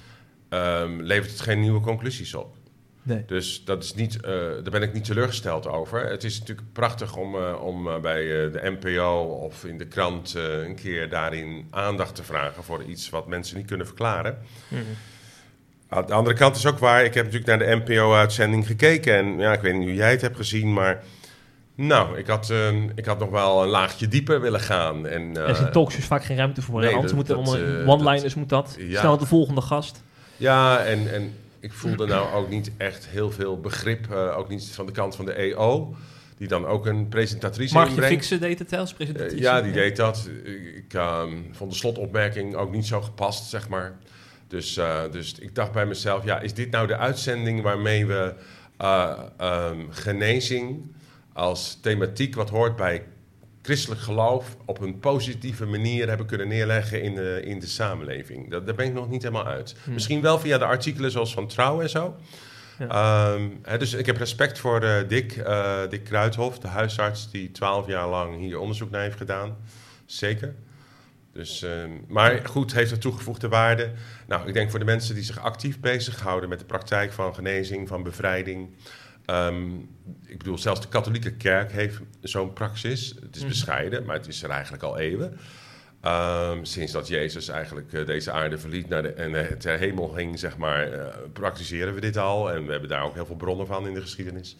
ehm, 0.49 1.01
levert 1.01 1.31
het 1.31 1.41
geen 1.41 1.59
nieuwe 1.59 1.81
conclusies 1.81 2.35
op. 2.35 2.55
Nee. 3.03 3.23
Dus 3.27 3.63
dat 3.65 3.83
is 3.83 3.93
niet, 3.93 4.15
eh, 4.21 4.31
daar 4.31 4.71
ben 4.71 4.81
ik 4.81 4.93
niet 4.93 5.05
teleurgesteld 5.05 5.67
over. 5.67 6.09
Het 6.09 6.23
is 6.23 6.39
natuurlijk 6.39 6.67
prachtig 6.73 7.15
om, 7.15 7.35
eh, 7.35 7.63
om 7.63 7.87
eh, 7.87 7.99
bij 7.99 8.21
de 8.23 8.77
NPO 8.79 9.21
of 9.21 9.65
in 9.65 9.77
de 9.77 9.87
krant 9.87 10.33
een 10.33 10.75
keer 10.75 11.09
daarin 11.09 11.67
aandacht 11.69 12.15
te 12.15 12.23
vragen 12.23 12.63
voor 12.63 12.83
iets 12.83 13.09
wat 13.09 13.27
mensen 13.27 13.57
niet 13.57 13.67
kunnen 13.67 13.85
verklaren. 13.85 14.37
Mhm. 14.67 14.81
Aan 15.89 16.05
de 16.05 16.13
andere 16.13 16.35
kant 16.35 16.55
is 16.55 16.65
ook 16.65 16.79
waar, 16.79 17.03
ik 17.03 17.13
heb 17.13 17.25
natuurlijk 17.31 17.59
naar 17.59 17.67
de 17.69 17.75
NPO-uitzending 17.85 18.67
gekeken. 18.67 19.13
En 19.15 19.37
ja, 19.39 19.53
ik 19.53 19.61
weet 19.61 19.73
niet 19.73 19.87
hoe 19.87 19.95
jij 19.95 20.11
het 20.11 20.21
hebt 20.21 20.37
gezien, 20.37 20.73
maar... 20.73 21.03
Nou, 21.75 22.17
ik 22.17 22.27
had, 22.27 22.49
eh, 22.49 22.83
ik 22.95 23.05
had 23.05 23.19
nog 23.19 23.29
wel 23.29 23.63
een 23.63 23.69
laagje 23.69 24.07
dieper 24.07 24.41
willen 24.41 24.59
gaan. 24.59 25.07
En, 25.07 25.37
eh, 25.37 25.43
er 25.43 25.49
is 25.49 25.59
in 25.59 25.71
talkshows 25.71 26.05
vaak 26.05 26.23
geen 26.23 26.37
ruimte 26.37 26.61
voor. 26.61 26.79
nee, 26.81 26.93
Hans 26.93 27.05
dat- 27.05 27.15
moet 27.15 27.29
er 27.29 27.37
onder 27.37 27.87
one-liners 27.87 28.35
moet 28.35 28.49
dat. 28.49 28.75
ja. 28.79 28.99
Snel 28.99 29.17
de 29.17 29.25
volgende 29.25 29.61
gast. 29.61 30.03
Ja, 30.37 30.83
en, 30.83 31.13
en 31.13 31.33
ik 31.59 31.73
voelde 31.73 32.05
nou 32.05 32.33
ook 32.33 32.49
niet 32.49 32.71
echt 32.77 33.07
heel 33.07 33.31
veel 33.31 33.59
begrip. 33.59 34.11
eh, 34.11 34.37
ook 34.37 34.49
niet 34.49 34.65
van 34.65 34.85
de 34.85 34.91
kant 34.91 35.15
van 35.15 35.25
de 35.25 35.33
EO, 35.33 35.95
die 36.37 36.47
dan 36.47 36.65
ook 36.65 36.85
een 36.85 37.07
presentatrice 37.07 37.73
Markje 37.73 37.91
inbrengt. 37.93 38.15
Fixen 38.15 38.39
deed 38.39 38.59
het 38.59 38.73
als 38.73 38.89
Eh, 38.89 38.95
presentatrice. 38.95 39.41
ja, 39.43 39.61
die 39.61 39.71
deed 39.71 39.95
dat. 39.95 40.29
Ik 40.75 40.93
ehm, 40.93 41.37
vond 41.51 41.71
de 41.71 41.77
slotopmerking 41.77 42.55
ook 42.55 42.71
niet 42.71 42.85
zo 42.85 43.01
gepast, 43.01 43.49
zeg 43.49 43.69
maar. 43.69 43.97
Dus, 44.47 44.77
eh, 44.77 45.01
dus 45.11 45.33
ik 45.39 45.55
dacht 45.55 45.71
bij 45.71 45.85
mezelf, 45.85 46.23
ja, 46.23 46.39
is 46.39 46.53
dit 46.53 46.71
nou 46.71 46.87
de 46.87 46.97
uitzending 46.97 47.61
waarmee 47.61 48.05
we 48.05 48.33
eh, 48.77 49.19
ehm, 49.37 49.79
genezing 49.89 50.95
als 51.33 51.77
thematiek 51.81 52.35
wat 52.35 52.49
hoort 52.49 52.75
bij 52.75 53.03
christelijk 53.69 54.01
geloof 54.01 54.57
op 54.65 54.81
een 54.81 54.99
positieve 54.99 55.65
manier 55.65 56.07
hebben 56.07 56.25
kunnen 56.25 56.47
neerleggen 56.47 57.01
in 57.01 57.15
de, 57.15 57.41
in 57.43 57.59
de 57.59 57.67
samenleving? 57.67 58.49
Dat, 58.49 58.65
daar 58.65 58.75
ben 58.75 58.85
ik 58.85 58.93
nog 58.93 59.09
niet 59.09 59.21
helemaal 59.21 59.45
uit. 59.45 59.75
Hmm. 59.83 59.93
Misschien 59.93 60.21
wel 60.21 60.39
via 60.39 60.57
de 60.57 60.65
artikelen 60.65 61.11
zoals 61.11 61.33
van 61.33 61.47
Trouw 61.47 61.81
en 61.81 61.89
zo. 61.89 62.15
Ehm, 62.79 63.47
dus 63.77 63.93
ik 63.93 64.05
heb 64.05 64.17
respect 64.17 64.59
voor 64.59 64.81
eh, 64.81 65.07
Dick, 65.07 65.37
eh, 65.37 65.79
Dick 65.89 66.03
Kruithof, 66.03 66.59
de 66.59 66.67
huisarts 66.67 67.31
die 67.31 67.51
twaalf 67.51 67.87
jaar 67.87 68.09
lang 68.09 68.37
hier 68.37 68.59
onderzoek 68.59 68.89
naar 68.89 69.01
heeft 69.01 69.17
gedaan. 69.17 69.57
Zeker. 70.05 70.55
Dus, 71.33 71.63
ehm, 71.63 71.91
maar 72.07 72.39
goed, 72.43 72.73
heeft 72.73 72.91
het 72.91 73.01
toegevoegde 73.01 73.47
waarde? 73.47 73.91
Nou, 74.27 74.47
ik 74.47 74.53
denk 74.53 74.69
voor 74.69 74.79
de 74.79 74.85
mensen 74.85 75.15
die 75.15 75.23
zich 75.23 75.39
actief 75.39 75.79
bezighouden 75.79 76.49
met 76.49 76.59
de 76.59 76.65
praktijk 76.65 77.11
van 77.11 77.35
genezing, 77.35 77.87
van 77.87 78.03
bevrijding. 78.03 78.69
Ehm, 79.29 79.75
ik 80.25 80.37
bedoel, 80.37 80.57
zelfs 80.57 80.81
de 80.81 80.87
katholieke 80.87 81.33
kerk 81.33 81.71
heeft 81.71 81.99
zo'n 82.21 82.53
praxis. 82.53 83.15
Het 83.21 83.35
is 83.35 83.39
Mhm. 83.41 83.49
bescheiden, 83.49 84.05
maar 84.05 84.15
het 84.15 84.27
is 84.27 84.43
er 84.43 84.49
eigenlijk 84.49 84.83
al 84.83 84.97
eeuwen. 84.97 85.37
Ehm, 86.01 86.63
sinds 86.63 86.91
dat 86.91 87.07
Jezus 87.07 87.47
eigenlijk 87.47 87.93
eh, 87.93 88.05
deze 88.05 88.31
aarde 88.31 88.57
verliet 88.57 88.89
naar 88.89 89.01
de, 89.01 89.09
en 89.13 89.35
eh, 89.35 89.55
ter 89.55 89.77
hemel 89.79 90.07
ging, 90.07 90.39
zeg 90.39 90.57
maar, 90.57 90.91
eh, 90.91 91.15
praktiseren 91.33 91.93
we 91.93 92.01
dit 92.01 92.17
al. 92.17 92.51
En 92.51 92.65
we 92.65 92.71
hebben 92.71 92.89
daar 92.89 93.03
ook 93.03 93.13
heel 93.13 93.25
veel 93.25 93.35
bronnen 93.35 93.67
van 93.67 93.87
in 93.87 93.93
de 93.93 94.01
geschiedenis. 94.01 94.55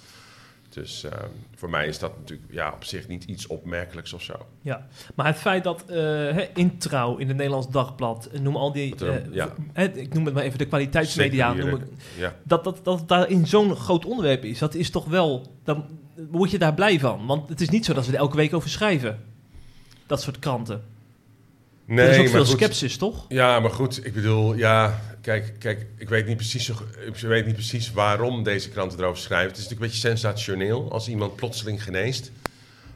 Dus 0.70 1.04
ehm, 1.04 1.30
voor 1.56 1.70
mij 1.70 1.88
is 1.88 2.00
dat 2.00 2.18
natuurlijk 2.18 2.52
ja, 2.54 2.72
op 2.72 2.84
zich 2.84 3.08
niet 3.08 3.24
iets 3.24 3.48
opmerkelijks 3.48 4.14
of 4.14 4.22
zo. 4.22 4.46
Ja, 4.62 4.88
maar 5.16 5.26
het 5.26 5.38
feit 5.38 5.64
dat 5.64 5.84
eh 5.88 5.96
hè, 5.98 6.48
in 6.54 6.78
Trouw, 6.78 7.18
in 7.18 7.28
het 7.28 7.38
Nederlands 7.38 7.70
Dagblad, 7.70 8.26
eh, 8.26 8.40
noem 8.40 8.56
al 8.56 8.72
die, 8.72 8.96
eh, 8.96 9.16
ja. 9.32 9.54
ik 9.74 10.14
noem 10.14 10.26
het 10.26 10.34
maar 10.34 10.44
even 10.44 10.58
de 10.58 10.66
kwaliteitsmedia, 10.66 11.54
noem 11.54 11.76
ik, 11.76 11.82
Ja. 12.18 12.36
dat, 12.44 12.64
dat, 12.64 12.80
dat 12.84 13.08
daarin 13.08 13.48
zo'n 13.48 13.76
groot 13.76 14.06
onderwerp 14.06 14.44
is, 14.44 14.60
dat 14.60 14.74
is 14.76 14.90
toch 14.90 15.06
wel, 15.06 15.56
dan 15.64 15.86
word 16.32 16.52
je 16.52 16.58
daar 16.58 16.74
blij 16.74 17.00
van. 17.00 17.26
Want 17.26 17.50
het 17.50 17.62
is 17.62 17.70
niet 17.70 17.86
zo 17.86 17.94
dat 17.94 18.06
ze 18.06 18.12
er 18.12 18.18
elke 18.18 18.36
week 18.36 18.54
over 18.54 18.70
schrijven, 18.70 19.20
dat 20.08 20.22
soort 20.22 20.40
kranten. 20.40 20.84
Nee, 21.86 22.06
er 22.06 22.12
is 22.12 22.18
ook 22.18 22.24
maar 22.24 22.32
veel 22.32 22.46
goed, 22.46 22.58
sceptisch, 22.62 22.98
toch? 22.98 23.26
Ja, 23.28 23.60
maar 23.60 23.72
goed, 23.72 24.06
ik 24.06 24.14
bedoel, 24.14 24.56
ja, 24.56 25.00
kijk, 25.22 25.54
kijk 25.60 25.86
ik, 25.98 26.10
weet 26.10 26.26
niet 26.28 26.36
precies, 26.36 26.70
ik 27.06 27.16
weet 27.16 27.46
niet 27.46 27.54
precies 27.54 27.92
waarom 27.92 28.44
deze 28.44 28.70
kranten 28.70 29.00
erover 29.00 29.22
schrijven. 29.22 29.48
Het 29.48 29.58
is 29.58 29.64
natuurlijk 29.64 29.92
een 29.92 30.00
beetje 30.00 30.18
sensationeel 30.18 30.92
als 30.92 31.08
iemand 31.08 31.36
plotseling 31.36 31.84
geneest. 31.84 32.32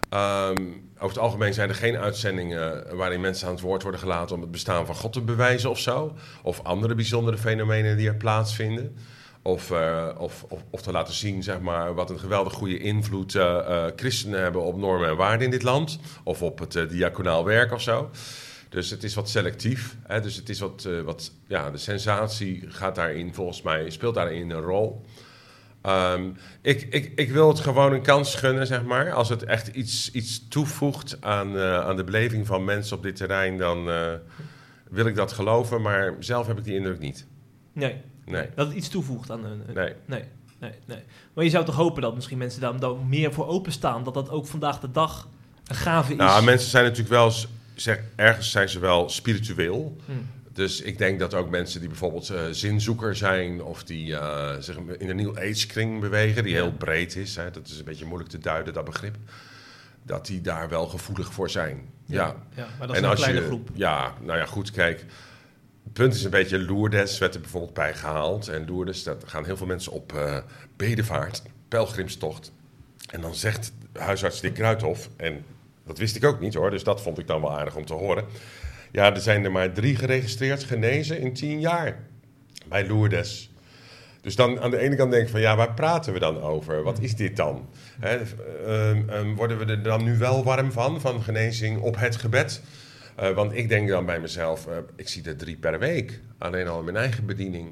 Ehm, 0.10 0.62
over 0.96 1.16
het 1.16 1.18
algemeen 1.18 1.54
zijn 1.54 1.70
er 1.70 1.76
geen 1.76 1.98
uitzendingen 1.98 2.96
waarin 2.96 3.22
mensen 3.22 3.48
aan 3.48 3.54
het 3.54 3.62
woord 3.62 3.82
worden 3.82 4.00
gelaten 4.00 4.36
om 4.36 4.42
het 4.42 4.52
bestaan 4.52 4.86
van 4.86 4.96
God 4.96 5.14
te 5.14 5.22
bewijzen 5.22 5.70
of 5.70 5.80
zo. 5.80 6.16
Of 6.42 6.64
andere 6.64 6.96
bijzondere 6.96 7.38
fenomenen 7.38 7.98
die 7.98 8.08
er 8.08 8.16
plaatsvinden. 8.16 8.96
Of, 9.42 9.72
eh, 9.72 10.10
of, 10.18 10.46
of, 10.50 10.64
of 10.70 10.82
te 10.82 10.92
laten 10.92 11.14
zien 11.14 11.44
zeg 11.44 11.60
maar, 11.60 11.94
wat 11.94 12.10
een 12.10 12.20
geweldig 12.20 12.54
goede 12.54 12.78
invloed 12.78 13.36
eh, 13.36 13.58
eh, 13.58 13.92
christenen 13.96 14.42
hebben 14.42 14.62
op 14.62 14.78
normen 14.78 15.10
en 15.10 15.16
waarden 15.16 15.46
in 15.46 15.52
dit 15.52 15.64
land. 15.64 16.00
Of 16.24 16.42
op 16.42 16.60
het 16.60 16.76
eh, 16.76 16.90
diaconaal 16.90 17.46
werk 17.46 17.72
of 17.72 17.82
zo. 17.82 18.10
Dus 18.74 18.90
het 18.90 19.04
is 19.04 19.14
wat 19.14 19.30
selectief. 19.30 19.98
Hè? 20.04 20.22
Dus 20.22 20.36
het 20.36 20.50
is 20.50 20.60
wat, 20.60 20.86
eh, 20.86 21.02
wat, 21.02 21.32
ja, 21.48 21.72
de 21.72 21.78
sensatie 21.78 22.64
gaat 22.68 22.96
daarin, 22.96 23.34
volgens 23.34 23.62
mij, 23.62 23.90
speelt 23.90 24.16
daarin 24.16 24.50
een 24.50 24.62
rol. 24.62 25.06
Ehm, 25.82 26.30
ik, 26.62 26.82
ik, 26.82 27.12
ik 27.16 27.32
wil 27.32 27.48
het 27.48 27.60
gewoon 27.60 27.94
een 27.94 28.02
kans 28.02 28.36
gunnen, 28.36 28.68
zeg 28.68 28.84
maar. 28.84 29.12
Als 29.12 29.30
het 29.30 29.44
echt 29.44 29.68
iets, 29.68 30.12
iets 30.12 30.48
toevoegt 30.48 31.18
aan, 31.20 31.58
eh, 31.58 31.80
aan 31.80 31.96
de 31.96 32.04
beleving 32.04 32.48
van 32.48 32.64
mensen 32.66 32.98
op 32.98 33.04
dit 33.04 33.16
terrein, 33.16 33.58
dan 33.58 33.90
eh, 33.90 34.12
wil 34.90 35.06
ik 35.06 35.16
dat 35.16 35.32
geloven. 35.32 35.82
Maar 35.82 36.14
zelf 36.20 36.48
heb 36.48 36.58
ik 36.58 36.64
die 36.64 36.76
indruk 36.76 37.00
niet. 37.00 37.26
Nee, 37.74 38.02
Nee, 38.26 38.50
dat 38.56 38.68
het 38.68 38.76
iets 38.76 38.88
toevoegt 38.90 39.32
aan 39.32 39.44
hun... 39.46 39.62
nee. 39.74 39.94
Nee, 40.06 40.24
nee, 40.60 40.72
nee. 40.86 41.04
Maar 41.34 41.44
je 41.44 41.50
zou 41.50 41.66
toch 41.66 41.76
hopen 41.76 42.02
dat 42.02 42.16
misschien 42.16 42.38
mensen 42.38 42.62
daar 42.62 42.80
dan 42.80 43.10
meer 43.10 43.34
voor 43.34 43.48
openstaan, 43.48 44.04
dat 44.04 44.14
dat 44.14 44.30
ook 44.30 44.46
vandaag 44.48 44.80
de 44.80 44.92
dag 44.92 45.28
een 45.68 45.76
gave 45.76 46.12
is. 46.12 46.18
Nou, 46.18 46.44
mensen 46.44 46.70
zijn 46.70 46.84
natuurlijk 46.84 47.10
wel, 47.10 47.32
s- 47.32 47.48
zeg, 47.76 48.00
ergens 48.16 48.52
zijn 48.52 48.70
ze 48.70 48.80
wel 48.80 49.10
spiritueel. 49.10 49.96
Hm. 50.06 50.12
Dus 50.54 50.82
ik 50.82 50.98
denk 50.98 51.20
dat 51.20 51.34
ook 51.34 51.50
mensen 51.50 51.80
die 51.80 51.90
bijvoorbeeld 51.90 52.30
eh, 52.30 52.42
zinzoeker 52.52 53.16
zijn 53.16 53.64
of 53.64 53.84
die 53.84 54.16
eh, 54.16 54.56
zich 54.60 54.78
in 54.98 55.10
een 55.10 55.16
New 55.16 55.38
Age 55.38 55.68
kring 55.68 56.00
bewegen, 56.00 56.44
die 56.44 56.54
heel 56.54 56.74
breed 56.74 57.16
is, 57.16 57.36
hè, 57.36 57.52
dat 57.52 57.68
is 57.68 57.78
een 57.78 57.86
beetje 57.86 58.06
moeilijk 58.06 58.30
te 58.30 58.38
duiden, 58.38 58.74
dat 58.74 58.86
begrip, 58.86 59.16
dat 60.04 60.26
die 60.26 60.42
daar 60.42 60.70
wel 60.70 60.88
gevoelig 60.88 61.34
voor 61.34 61.50
zijn. 61.50 61.90
Ja. 62.06 62.36
ja 62.56 62.68
maar 62.78 62.88
dat 62.88 62.96
is 62.96 63.02
een 63.02 63.16
kleine 63.16 63.42
groep. 63.42 63.70
Ja, 63.74 64.14
nou 64.22 64.38
ja, 64.38 64.46
goed, 64.46 64.72
kijk. 64.72 65.06
Het 65.84 65.94
punt 65.94 66.14
is 66.14 66.24
een 66.24 66.30
beetje, 66.30 66.60
Lourdes 66.60 67.18
werd 67.18 67.36
er 67.36 67.42
bijvoorbeeld 67.42 67.74
bij 67.74 67.94
gehaald. 67.94 68.48
En 68.48 68.66
Lourdes, 68.66 69.04
daar 69.04 69.16
gaan 69.26 69.46
heel 69.46 69.58
veel 69.58 69.68
mensen 69.68 69.92
op 69.92 70.14
eh 70.14 70.38
bedevaart, 70.76 71.42
pelgrimstocht. 71.68 72.52
En 73.10 73.22
dan 73.22 73.36
zegt 73.36 73.74
huisarts 73.94 74.42
Dick 74.42 74.54
Kruithof, 74.54 75.10
en 75.16 75.46
dat 75.86 75.98
wist 75.98 76.16
ik 76.16 76.26
ook 76.26 76.40
niet 76.40 76.54
hoor, 76.54 76.70
dus 76.70 76.84
dat 76.84 77.02
vond 77.02 77.20
ik 77.20 77.28
dan 77.28 77.42
wel 77.42 77.58
aardig 77.58 77.76
om 77.76 77.86
te 77.86 77.94
horen. 77.94 78.26
Ja, 78.92 79.14
er 79.14 79.22
zijn 79.22 79.44
er 79.44 79.52
maar 79.52 79.74
drie 79.74 79.96
geregistreerd 79.96 80.64
genezen 80.64 81.20
in 81.20 81.34
tien 81.34 81.60
jaar 81.60 82.00
bij 82.68 82.88
Lourdes. 82.88 83.52
Dus 84.22 84.36
dan 84.36 84.60
aan 84.60 84.72
de 84.72 84.78
ene 84.78 84.96
kant 84.96 85.12
denk 85.12 85.24
ik 85.24 85.30
van 85.30 85.42
ja, 85.42 85.56
waar 85.56 85.74
praten 85.74 86.14
we 86.14 86.20
dan 86.20 86.42
over? 86.42 86.84
Wat 86.84 87.00
is 87.00 87.16
dit 87.16 87.36
dan? 87.36 87.70
Ehm, 88.00 89.10
ehm, 89.10 89.36
worden 89.36 89.58
we 89.58 89.66
er 89.66 89.84
dan 89.84 90.04
nu 90.04 90.18
wel 90.18 90.44
warm 90.44 90.72
van, 90.72 91.02
van 91.02 91.24
genezing 91.24 91.82
op 91.82 92.00
het 92.00 92.16
gebed? 92.16 92.62
Eh, 93.16 93.30
want 93.30 93.54
ik 93.54 93.70
denk 93.70 93.88
dan 93.88 94.06
bij 94.06 94.20
mezelf, 94.20 94.68
eh, 94.68 94.78
ik 94.96 95.08
zie 95.08 95.24
er 95.24 95.38
drie 95.38 95.58
per 95.58 95.80
week. 95.80 96.20
Alleen 96.38 96.68
al 96.68 96.80
in 96.80 96.86
mijn 96.86 96.98
eigen 96.98 97.26
bediening. 97.26 97.72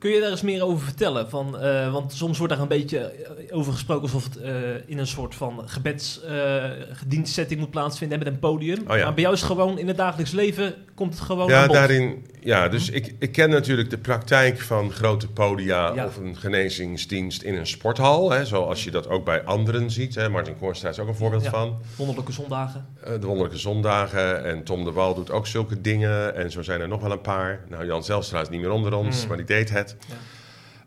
Kun 0.00 0.10
je 0.10 0.20
daar 0.20 0.30
eens 0.30 0.42
meer 0.42 0.64
over 0.64 0.84
vertellen? 0.84 1.30
Van, 1.30 1.58
eh, 1.58 1.92
want 1.92 2.12
soms 2.12 2.38
wordt 2.38 2.52
daar 2.52 2.62
een 2.62 2.68
beetje 2.68 2.98
eh, 2.98 3.56
over 3.56 3.72
gesproken 3.72 4.02
alsof 4.02 4.24
het 4.24 4.36
eh, 4.36 4.52
in 4.86 4.98
een 4.98 5.06
soort 5.06 5.34
van 5.34 5.62
gebedsdienstsetting 5.66 7.60
moet 7.60 7.70
plaatsvinden 7.70 8.18
met 8.18 8.26
een 8.26 8.38
podium. 8.38 8.78
Oh 8.88 8.96
ja. 8.96 9.04
Maar 9.04 9.14
bij 9.14 9.22
jou 9.22 9.34
is 9.34 9.40
het 9.40 9.50
gewoon 9.50 9.78
in 9.78 9.88
het 9.88 9.96
dagelijks 9.96 10.32
leven 10.32 10.74
komt 10.94 11.14
het 11.14 11.22
gewoon 11.22 11.48
Ja, 11.48 11.66
daarin, 11.66 12.26
ja 12.40 12.68
dus 12.68 12.90
ik, 12.90 13.14
ik 13.18 13.32
ken 13.32 13.50
natuurlijk 13.50 13.90
de 13.90 13.98
praktijk 13.98 14.60
van 14.60 14.92
grote 14.92 15.28
podia 15.28 15.94
Ja. 15.94 16.04
of 16.06 16.16
een 16.16 16.36
genezingsdienst 16.36 17.42
in 17.42 17.54
een 17.54 17.66
sporthal. 17.66 18.30
Hè, 18.30 18.44
zoals 18.44 18.84
je 18.84 18.90
dat 18.90 19.08
ook 19.08 19.24
bij 19.24 19.42
anderen 19.44 19.90
ziet. 19.90 20.14
Hè. 20.14 20.28
Martin 20.28 20.56
Koorstra 20.58 20.88
is 20.88 20.98
ook 20.98 21.08
een 21.08 21.14
voorbeeld 21.14 21.44
Ja. 21.44 21.50
van. 21.50 21.78
Wonderlijke 21.96 22.32
zondagen. 22.32 22.86
De 23.04 23.26
Wonderlijke 23.26 23.58
Zondagen 23.58 24.44
en 24.44 24.64
Tom 24.64 24.84
de 24.84 24.92
Wal 24.92 25.14
doet 25.14 25.30
ook 25.30 25.46
zulke 25.46 25.80
dingen. 25.80 26.34
En 26.36 26.50
zo 26.50 26.62
zijn 26.62 26.80
er 26.80 26.88
nog 26.88 27.00
wel 27.00 27.12
een 27.12 27.20
paar. 27.20 27.64
Nou, 27.68 27.86
Jan 27.86 28.04
Zelstra 28.04 28.40
is 28.40 28.48
niet 28.48 28.60
meer 28.60 28.70
onder 28.70 28.94
ons, 28.94 29.22
Mm. 29.22 29.28
maar 29.28 29.36
die 29.36 29.46
deed 29.46 29.70
het. 29.70 29.89
Ja. 30.08 30.16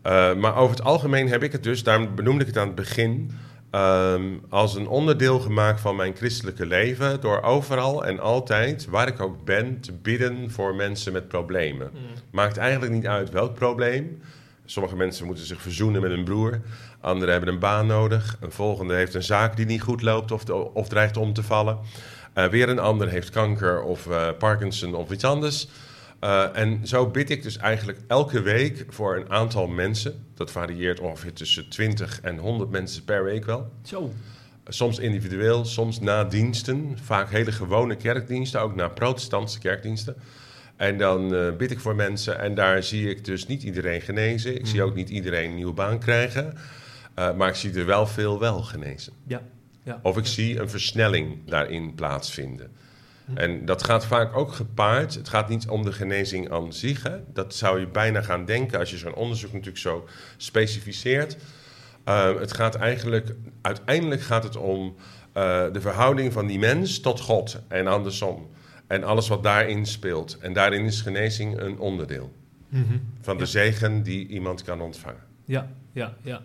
Eh, 0.03 0.35
maar 0.35 0.55
over 0.55 0.75
het 0.75 0.85
algemeen 0.85 1.29
heb 1.29 1.43
ik 1.43 1.51
het 1.51 1.63
dus, 1.63 1.83
daarom 1.83 2.15
benoemde 2.15 2.41
ik 2.41 2.47
het 2.47 2.57
aan 2.57 2.67
het 2.67 2.75
begin... 2.75 3.31
ehm, 3.71 4.23
als 4.49 4.75
een 4.75 4.87
onderdeel 4.87 5.39
gemaakt 5.39 5.81
van 5.81 5.95
mijn 5.95 6.15
christelijke 6.15 6.65
leven... 6.65 7.21
door 7.21 7.41
overal 7.41 8.05
en 8.05 8.19
altijd, 8.19 8.85
waar 8.85 9.07
ik 9.07 9.21
ook 9.21 9.45
ben, 9.45 9.79
te 9.79 9.91
bidden 9.91 10.51
voor 10.51 10.75
mensen 10.75 11.13
met 11.13 11.27
problemen. 11.27 11.89
Mm. 11.93 11.99
Maakt 12.31 12.57
eigenlijk 12.57 12.91
niet 12.91 13.07
uit 13.07 13.29
welk 13.29 13.53
probleem. 13.53 14.21
Sommige 14.65 14.95
mensen 14.95 15.25
moeten 15.25 15.45
zich 15.45 15.61
verzoenen 15.61 16.01
met 16.01 16.11
een 16.11 16.23
broer. 16.23 16.61
Anderen 17.01 17.31
hebben 17.33 17.53
een 17.53 17.59
baan 17.59 17.87
nodig. 17.87 18.37
Een 18.39 18.51
volgende 18.51 18.93
heeft 18.93 19.13
een 19.13 19.23
zaak 19.23 19.55
die 19.55 19.65
niet 19.65 19.81
goed 19.81 20.01
loopt 20.01 20.31
of, 20.31 20.49
of 20.73 20.87
dreigt 20.87 21.17
om 21.17 21.33
te 21.33 21.43
vallen. 21.43 21.77
Eh, 22.33 22.45
weer 22.45 22.69
een 22.69 22.79
ander 22.79 23.09
heeft 23.09 23.29
kanker 23.29 23.81
of 23.81 24.07
eh, 24.07 24.27
Parkinson 24.37 24.95
of 24.95 25.11
iets 25.11 25.23
anders. 25.23 25.67
Eh, 26.23 26.57
en 26.57 26.87
zo 26.87 27.07
bid 27.07 27.29
ik 27.29 27.43
dus 27.43 27.57
eigenlijk 27.57 27.99
elke 28.07 28.41
week 28.41 28.85
voor 28.89 29.15
een 29.15 29.29
aantal 29.29 29.67
mensen. 29.67 30.25
Dat 30.33 30.51
varieert 30.51 30.99
ongeveer 30.99 31.33
tussen 31.33 31.69
20 31.69 32.21
en 32.21 32.37
100 32.37 32.69
mensen 32.69 33.03
per 33.03 33.23
week 33.23 33.45
wel. 33.45 33.71
Zo. 33.81 34.11
Soms 34.67 34.99
individueel, 34.99 35.65
soms 35.65 35.99
na 35.99 36.23
diensten. 36.23 36.97
Vaak 37.03 37.29
hele 37.29 37.51
gewone 37.51 37.95
kerkdiensten, 37.95 38.61
ook 38.61 38.75
na 38.75 38.87
protestantse 38.87 39.59
kerkdiensten. 39.59 40.15
En 40.75 40.97
dan 40.97 41.35
eh, 41.35 41.55
bid 41.55 41.71
ik 41.71 41.79
voor 41.79 41.95
mensen 41.95 42.39
en 42.39 42.55
daar 42.55 42.83
zie 42.83 43.09
ik 43.09 43.25
dus 43.25 43.47
niet 43.47 43.63
iedereen 43.63 44.01
genezen. 44.01 44.55
Ik 44.55 44.67
zie 44.67 44.83
ook 44.83 44.95
niet 44.95 45.09
iedereen 45.09 45.49
een 45.49 45.55
nieuwe 45.55 45.73
baan 45.73 45.99
krijgen. 45.99 46.57
Eh, 47.13 47.35
maar 47.35 47.49
ik 47.49 47.55
zie 47.55 47.73
er 47.73 47.85
wel 47.85 48.07
veel 48.07 48.39
wel 48.39 48.61
genezen. 48.61 49.13
Ja. 49.27 49.41
ja. 49.83 49.99
Of 50.01 50.17
ik 50.17 50.25
zie 50.25 50.59
een 50.59 50.69
versnelling 50.69 51.37
daarin 51.45 51.95
plaatsvinden. 51.95 52.71
En 53.33 53.65
dat 53.65 53.83
gaat 53.83 54.05
vaak 54.05 54.35
ook 54.35 54.53
gepaard. 54.53 55.13
Het 55.13 55.29
gaat 55.29 55.49
niet 55.49 55.67
om 55.67 55.83
de 55.83 55.91
genezing 55.91 56.51
aan 56.51 56.73
zich. 56.73 57.03
Hè. 57.03 57.17
Dat 57.33 57.55
zou 57.55 57.79
je 57.79 57.87
bijna 57.87 58.21
gaan 58.21 58.45
denken 58.45 58.79
als 58.79 58.89
je 58.89 58.97
zo'n 58.97 59.15
onderzoek 59.15 59.51
natuurlijk 59.51 59.77
zo 59.77 60.07
specificeert. 60.37 61.37
Uh, 62.07 62.39
het 62.39 62.53
gaat 62.53 62.75
eigenlijk, 62.75 63.35
uiteindelijk 63.61 64.21
gaat 64.21 64.43
het 64.43 64.55
om 64.55 64.95
uh, 65.37 65.65
de 65.71 65.81
verhouding 65.81 66.33
van 66.33 66.47
die 66.47 66.59
mens 66.59 66.99
tot 66.99 67.19
God 67.19 67.59
en 67.67 67.87
andersom. 67.87 68.49
En 68.87 69.03
alles 69.03 69.27
wat 69.27 69.43
daarin 69.43 69.85
speelt. 69.85 70.37
En 70.37 70.53
daarin 70.53 70.85
is 70.85 71.01
genezing 71.01 71.59
een 71.59 71.79
onderdeel 71.79 72.31
Mm 72.73 72.85
-hmm. 72.87 73.01
van 73.21 73.37
de 73.37 73.43
ja. 73.43 73.49
zegen 73.49 74.03
die 74.03 74.27
iemand 74.27 74.63
kan 74.63 74.81
ontvangen. 74.81 75.23
Ja, 75.45 75.71
ja, 75.91 76.13
ja. 76.21 76.41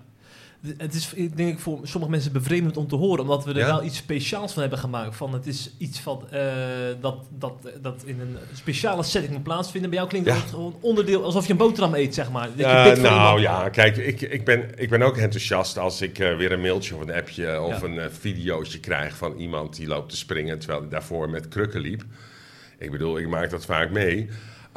Het 0.77 0.95
is 0.95 1.13
denk 1.35 1.53
ik 1.53 1.59
voor 1.59 1.79
sommige 1.83 2.11
mensen 2.13 2.33
bevreemdend 2.33 2.77
om 2.77 2.89
te 2.89 2.97
horen, 2.97 3.23
omdat 3.23 3.45
we 3.45 3.51
er 3.51 3.59
Ja. 3.59 3.67
wel 3.67 3.85
iets 3.85 3.97
speciaals 3.97 4.53
van 4.53 4.61
hebben 4.61 4.79
gemaakt. 4.79 5.17
Van 5.17 5.33
het 5.33 5.47
is 5.47 5.71
iets 5.79 6.01
van, 6.01 6.23
uh, 6.35 6.41
dat, 7.01 7.17
dat, 7.39 7.53
dat 7.83 8.03
in 8.05 8.21
een 8.21 8.37
speciale 8.55 9.03
setting 9.03 9.33
moet 9.33 9.43
plaatsvinden. 9.43 9.91
Bij 9.91 9.99
jou 9.99 10.11
klinkt 10.11 10.29
Ja. 10.29 10.35
het 10.35 10.51
gewoon 10.51 10.77
onderdeel, 10.81 11.25
alsof 11.25 11.47
je 11.47 11.53
een 11.53 11.59
boterham 11.59 11.95
eet, 11.95 12.15
zeg 12.15 12.31
maar. 12.31 12.47
Dat 12.57 12.57
je 12.57 12.63
Uh, 12.63 12.85
voor 12.87 13.01
nou 13.03 13.41
ja, 13.41 13.69
kijk, 13.69 13.97
ik, 13.97 14.21
ik, 14.21 14.45
ben, 14.45 14.71
ik 14.77 14.91
ben 14.91 15.03
ook 15.03 15.17
enthousiast 15.17 15.79
als 15.79 16.01
ik 16.03 16.19
uh, 16.19 16.37
weer 16.37 16.53
een 16.53 16.61
mailtje 16.61 16.95
of 16.95 17.01
een 17.01 17.13
appje 17.15 17.61
of 17.63 17.81
Ja. 17.81 17.87
een 17.87 18.11
videootje 18.13 18.81
krijg 18.81 19.17
van 19.17 19.37
iemand 19.37 19.77
die 19.77 19.87
loopt 19.87 20.11
te 20.11 20.17
springen 20.17 20.59
terwijl 20.59 20.81
hij 20.81 20.89
daarvoor 20.91 21.31
met 21.31 21.49
krukken 21.49 21.81
liep. 21.81 22.03
Ik 22.79 22.91
bedoel, 22.91 23.19
ik 23.19 23.29
maak 23.29 23.51
dat 23.51 23.65
vaak 23.65 23.91
mee. 23.91 24.29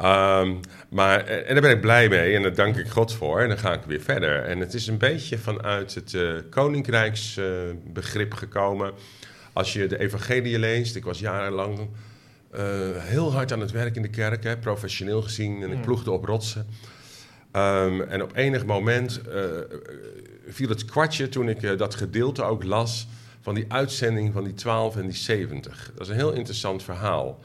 Um, 0.02 0.60
maar, 0.88 1.24
eh, 1.24 1.48
en 1.48 1.52
daar 1.52 1.60
ben 1.60 1.70
ik 1.70 1.80
blij 1.80 2.08
mee 2.08 2.34
en 2.34 2.42
daar 2.42 2.54
dank 2.54 2.76
ik 2.76 2.88
God 2.88 3.14
voor. 3.14 3.40
En 3.40 3.48
dan 3.48 3.58
ga 3.58 3.72
ik 3.72 3.82
weer 3.86 4.00
verder. 4.00 4.44
En 4.44 4.58
het 4.58 4.74
is 4.74 4.86
een 4.86 4.98
beetje 4.98 5.38
vanuit 5.38 5.94
het 5.94 6.12
uh, 6.12 6.32
koninkrijksbegrip 6.50 8.34
gekomen. 8.34 8.92
Als 9.52 9.72
je 9.72 9.86
de 9.86 9.98
evangelie 9.98 10.58
leest, 10.58 10.96
ik 10.96 11.04
was 11.04 11.18
jarenlang 11.18 11.78
uh, 11.78 12.60
heel 12.96 13.32
hard 13.32 13.52
aan 13.52 13.60
het 13.60 13.70
werk 13.70 13.96
in 13.96 14.02
de 14.02 14.08
kerk, 14.08 14.44
hè, 14.44 14.56
professioneel 14.56 15.22
gezien. 15.22 15.62
En 15.62 15.70
ik 15.70 15.76
Mm. 15.76 15.82
ploegde 15.82 16.10
op 16.10 16.24
rotsen. 16.24 16.66
Um, 17.56 18.00
en 18.00 18.22
op 18.22 18.36
enig 18.36 18.66
moment 18.66 19.20
viel 20.48 20.68
het 20.68 20.84
kwartje 20.84 21.28
toen 21.28 21.48
ik 21.48 21.78
dat 21.78 21.94
gedeelte 21.94 22.42
ook 22.42 22.64
las 22.64 23.06
van 23.40 23.54
die 23.54 23.64
uitzending 23.68 24.32
van 24.32 24.44
die 24.44 24.54
12 24.54 24.96
en 24.96 25.06
die 25.06 25.16
70. 25.16 25.90
Dat 25.94 26.00
is 26.00 26.08
een 26.08 26.14
heel 26.18 26.32
interessant 26.32 26.82
verhaal. 26.82 27.40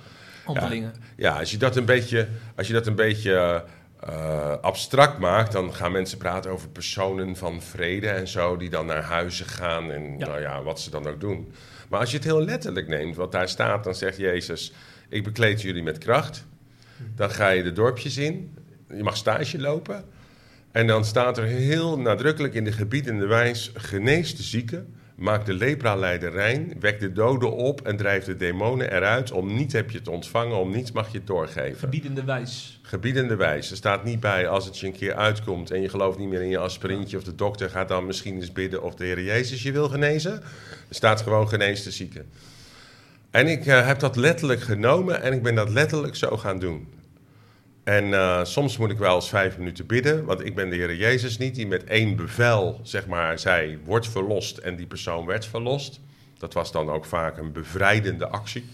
Handelingen. 0.48 0.94
Ja, 1.16 1.39
als 1.39 1.51
je 1.51 1.58
dat 1.58 1.75
een 1.75 1.86
beetje, 1.86 2.27
als 2.56 2.68
je 2.68 2.74
dat 2.74 2.88
een 2.88 2.96
beetje 2.96 3.63
eh, 4.00 4.58
abstract 4.62 5.18
maakt, 5.20 5.51
dan 5.51 5.74
gaan 5.74 5.92
mensen 5.92 6.18
praten 6.18 6.51
over 6.51 6.70
personen 6.70 7.36
van 7.36 7.62
vrede 7.62 8.10
en 8.10 8.27
zo, 8.27 8.58
die 8.58 8.70
dan 8.70 8.86
naar 8.86 9.04
huizen 9.04 9.46
gaan 9.46 9.92
en 9.92 10.18
Ja. 10.18 10.27
nou 10.27 10.42
ja, 10.42 10.63
wat 10.63 10.80
ze 10.80 10.89
dan 10.89 11.08
ook 11.08 11.20
doen. 11.20 11.51
Maar 11.89 12.00
als 12.00 12.12
je 12.12 12.18
het 12.18 12.25
heel 12.25 12.44
letterlijk 12.44 12.88
neemt, 12.88 13.16
wat 13.16 13.32
daar 13.32 13.50
staat, 13.50 13.84
dan 13.84 13.96
zegt 13.96 14.18
Jezus: 14.18 14.74
Ik 15.10 15.24
bekleed 15.24 15.62
jullie 15.62 15.84
met 15.84 15.98
kracht. 15.98 16.46
Dan 17.16 17.30
ga 17.30 17.50
je 17.50 17.63
de 17.63 17.72
dorpjes 17.72 18.18
in, 18.18 18.58
je 18.89 19.04
mag 19.04 19.18
stage 19.18 19.60
lopen. 19.60 20.06
En 20.72 20.88
dan 20.88 21.06
staat 21.06 21.38
er 21.38 21.44
heel 21.44 22.00
nadrukkelijk 22.00 22.54
in 22.54 22.63
de 22.63 22.72
gebiedende 22.72 23.25
wijs: 23.25 23.72
genees 23.74 24.36
de 24.36 24.44
zieken, 24.44 24.96
maak 25.18 25.46
de 25.46 25.54
lepra-leider 25.54 26.32
rein, 26.32 26.74
wek 26.80 27.00
de 27.00 27.12
doden 27.12 27.52
op 27.52 27.82
en 27.82 27.98
drijf 27.98 28.24
de 28.24 28.36
demonen 28.36 28.92
eruit. 28.92 29.32
Om 29.32 29.56
niet 29.56 29.72
heb 29.72 29.92
je 29.92 29.98
het 29.98 30.08
ontvangen, 30.08 30.58
om 30.58 30.72
niets 30.72 30.92
mag 30.92 31.12
je 31.12 31.18
het 31.18 31.28
doorgeven. 31.28 31.78
Verbiedende 31.78 32.24
wijs. 32.24 32.80
Gebiedende 32.82 33.36
wijs. 33.36 33.72
Er 33.72 33.78
staat 33.78 34.04
niet 34.04 34.20
bij 34.20 34.48
als 34.48 34.66
het 34.66 34.80
je 34.80 34.86
een 34.86 34.94
keer 34.94 35.16
uitkomt 35.16 35.72
en 35.72 35.82
je 35.82 35.90
gelooft 35.90 36.18
niet 36.18 36.30
meer 36.30 36.42
in 36.42 36.50
je 36.50 36.58
aspirintje 36.58 37.18
of 37.18 37.24
de 37.24 37.36
dokter 37.36 37.70
gaat 37.70 37.88
dan 37.88 38.06
misschien 38.06 38.36
eens 38.36 38.52
bidden 38.52 38.84
of 38.84 38.96
de 38.96 39.06
Heer 39.06 39.22
Jezus 39.22 39.64
je 39.64 39.72
wil 39.72 39.90
genezen. 39.90 40.32
Er 40.90 40.96
staat 40.96 41.22
gewoon 41.22 41.50
genees 41.50 41.84
de 41.84 41.92
zieken. 41.92 42.30
En 43.32 43.48
ik 43.48 43.66
eh, 43.66 43.88
heb 43.88 44.00
dat 44.00 44.16
letterlijk 44.16 44.62
genomen 44.62 45.22
en 45.22 45.34
ik 45.34 45.44
ben 45.44 45.56
dat 45.56 45.70
letterlijk 45.70 46.16
zo 46.16 46.38
gaan 46.38 46.60
doen. 46.60 46.88
En 47.88 48.13
eh, 48.13 48.44
soms 48.44 48.77
moet 48.77 48.91
ik 48.91 48.98
wel 48.98 49.15
eens 49.15 49.29
vijf 49.29 49.58
minuten 49.58 49.86
bidden, 49.86 50.25
want 50.25 50.46
ik 50.46 50.56
ben 50.56 50.70
de 50.70 50.75
Heer 50.75 50.96
Jezus 50.96 51.38
niet, 51.38 51.56
die 51.56 51.67
met 51.67 51.84
één 51.84 52.15
bevel, 52.15 52.79
zeg 52.84 53.08
maar, 53.08 53.39
zei, 53.39 53.79
wordt 53.84 54.08
verlost 54.10 54.58
en 54.58 54.75
die 54.75 54.86
persoon 54.86 55.25
werd 55.25 55.46
verlost. 55.46 56.00
Dat 56.38 56.53
was 56.53 56.72
dan 56.72 56.89
ook 56.89 57.06
vaak 57.06 57.38
een 57.38 57.51
bevrijdende 57.51 58.27
actie. 58.27 58.65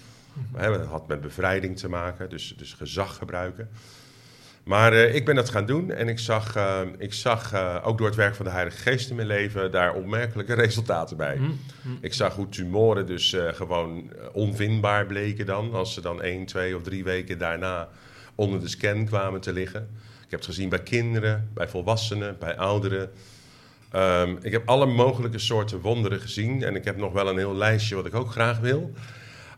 Hè, 0.55 0.71
Het 0.71 0.85
had 0.85 1.07
met 1.07 1.21
bevrijding 1.21 1.77
te 1.77 1.89
maken, 1.89 2.29
dus, 2.29 2.53
dus 2.57 2.73
gezag 2.73 3.17
gebruiken. 3.17 3.69
Maar 4.63 4.93
eh, 4.93 5.15
ik 5.15 5.25
ben 5.25 5.35
dat 5.35 5.49
gaan 5.49 5.65
doen 5.65 5.91
en 5.91 6.07
ik 6.07 6.19
zag, 6.19 6.55
eh, 6.55 6.81
ik 6.97 7.13
zag 7.13 7.53
ook 7.83 7.97
door 7.97 8.07
het 8.07 8.15
werk 8.15 8.35
van 8.35 8.45
de 8.45 8.51
Heilige 8.51 8.77
Geest 8.77 9.09
in 9.09 9.15
mijn 9.15 9.27
leven 9.27 9.71
daar 9.71 9.93
opmerkelijke 9.93 10.53
resultaten 10.65 11.17
bij. 11.17 11.35
Hm, 11.37 11.89
Ik 12.01 12.13
zag 12.13 12.35
hoe 12.35 12.49
tumoren 12.49 13.05
dus 13.05 13.35
gewoon 13.37 14.11
onvindbaar 14.31 15.05
bleken 15.05 15.45
dan, 15.45 15.73
als 15.73 15.93
ze 15.93 16.01
dan 16.01 16.21
één, 16.21 16.45
twee 16.45 16.75
of 16.75 16.83
drie 16.83 17.03
weken 17.03 17.37
daarna 17.37 17.89
onder 18.35 18.59
de 18.59 18.67
scan 18.67 19.05
kwamen 19.05 19.41
te 19.41 19.53
liggen. 19.53 19.81
Ik 20.23 20.29
heb 20.29 20.39
het 20.39 20.49
gezien 20.49 20.69
bij 20.69 20.83
kinderen, 20.83 21.49
bij 21.53 21.67
volwassenen, 21.67 22.35
bij 22.39 22.57
ouderen. 22.57 23.11
Ehm, 23.91 24.35
ik 24.41 24.51
heb 24.51 24.69
alle 24.69 24.85
mogelijke 24.85 25.39
soorten 25.39 25.81
wonderen 25.81 26.19
gezien 26.19 26.63
en 26.63 26.75
ik 26.75 26.85
heb 26.85 26.97
nog 26.97 27.13
wel 27.13 27.29
een 27.29 27.37
heel 27.37 27.55
lijstje 27.55 27.95
wat 27.95 28.05
ik 28.05 28.15
ook 28.15 28.31
graag 28.31 28.59
wil. 28.59 28.93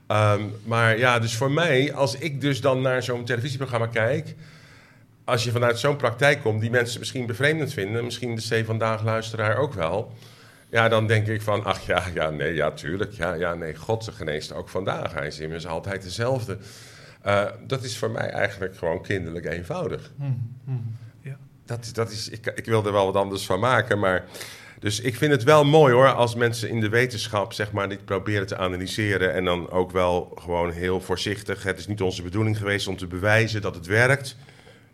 Ehm, 0.07 0.41
maar 0.63 0.97
ja, 0.97 1.19
dus 1.19 1.35
voor 1.35 1.51
mij, 1.51 1.93
als 1.93 2.15
ik 2.15 2.41
dus 2.41 2.61
dan 2.61 2.81
naar 2.81 3.03
zo'n 3.03 3.25
televisieprogramma 3.25 3.87
kijk, 3.87 4.35
als 5.23 5.43
je 5.43 5.51
vanuit 5.51 5.79
zo'n 5.79 5.95
praktijk 5.95 6.41
komt, 6.41 6.61
die 6.61 6.69
mensen 6.69 6.99
misschien 6.99 7.25
bevreemdend 7.25 7.73
vinden, 7.73 8.03
misschien 8.03 8.35
de 8.35 8.61
C 8.61 8.65
vandaag 8.65 9.03
luisteraar 9.03 9.57
ook 9.57 9.73
wel. 9.73 10.13
Ja, 10.69 10.89
dan 10.89 11.07
denk 11.07 11.27
ik 11.27 11.41
van, 11.41 11.63
ach 11.63 11.85
ja, 11.85 12.03
ja, 12.13 12.29
nee, 12.29 12.53
ja, 12.53 12.71
tuurlijk. 12.71 13.13
Ja, 13.13 13.33
ja, 13.33 13.53
nee, 13.53 13.75
God 13.75 14.09
geneest 14.13 14.53
ook 14.53 14.69
vandaag. 14.69 15.13
Hij 15.13 15.27
is 15.27 15.39
immers 15.39 15.67
altijd 15.67 16.03
dezelfde. 16.03 16.57
Eh, 17.25 17.45
dat 17.67 17.83
is 17.83 17.97
voor 17.97 18.11
mij 18.11 18.29
eigenlijk 18.29 18.77
gewoon 18.77 19.01
kinderlijk 19.01 19.45
eenvoudig. 19.45 20.11
Ja. 21.21 21.37
Dat, 21.65 21.83
is- 21.85 21.93
dat 21.93 22.11
is, 22.11 22.29
ik, 22.29 22.45
ik 22.55 22.65
wil 22.65 22.85
er 22.85 22.91
wel 22.91 23.05
wat 23.05 23.15
anders 23.15 23.45
van 23.45 23.59
maken, 23.59 23.99
maar... 23.99 24.25
Dus 24.79 24.99
ik 24.99 25.15
vind 25.15 25.31
het 25.31 25.43
wel 25.43 25.63
mooi 25.65 25.93
hoor, 25.93 26.13
als 26.13 26.35
mensen 26.35 26.69
in 26.69 26.79
de 26.79 26.89
wetenschap 26.89 27.53
zeg 27.53 27.71
maar 27.71 27.89
dit 27.89 28.05
proberen 28.05 28.47
te 28.47 28.57
analyseren 28.57 29.33
en 29.33 29.45
dan 29.45 29.69
ook 29.69 29.91
wel 29.91 30.31
gewoon 30.39 30.71
heel 30.71 31.01
voorzichtig. 31.01 31.63
Het 31.63 31.79
is 31.79 31.87
niet 31.87 32.01
onze 32.01 32.21
bedoeling 32.23 32.57
geweest 32.57 32.87
om 32.87 32.97
te 32.97 33.07
bewijzen 33.07 33.61
dat 33.61 33.75
het 33.75 33.85
werkt, 33.85 34.35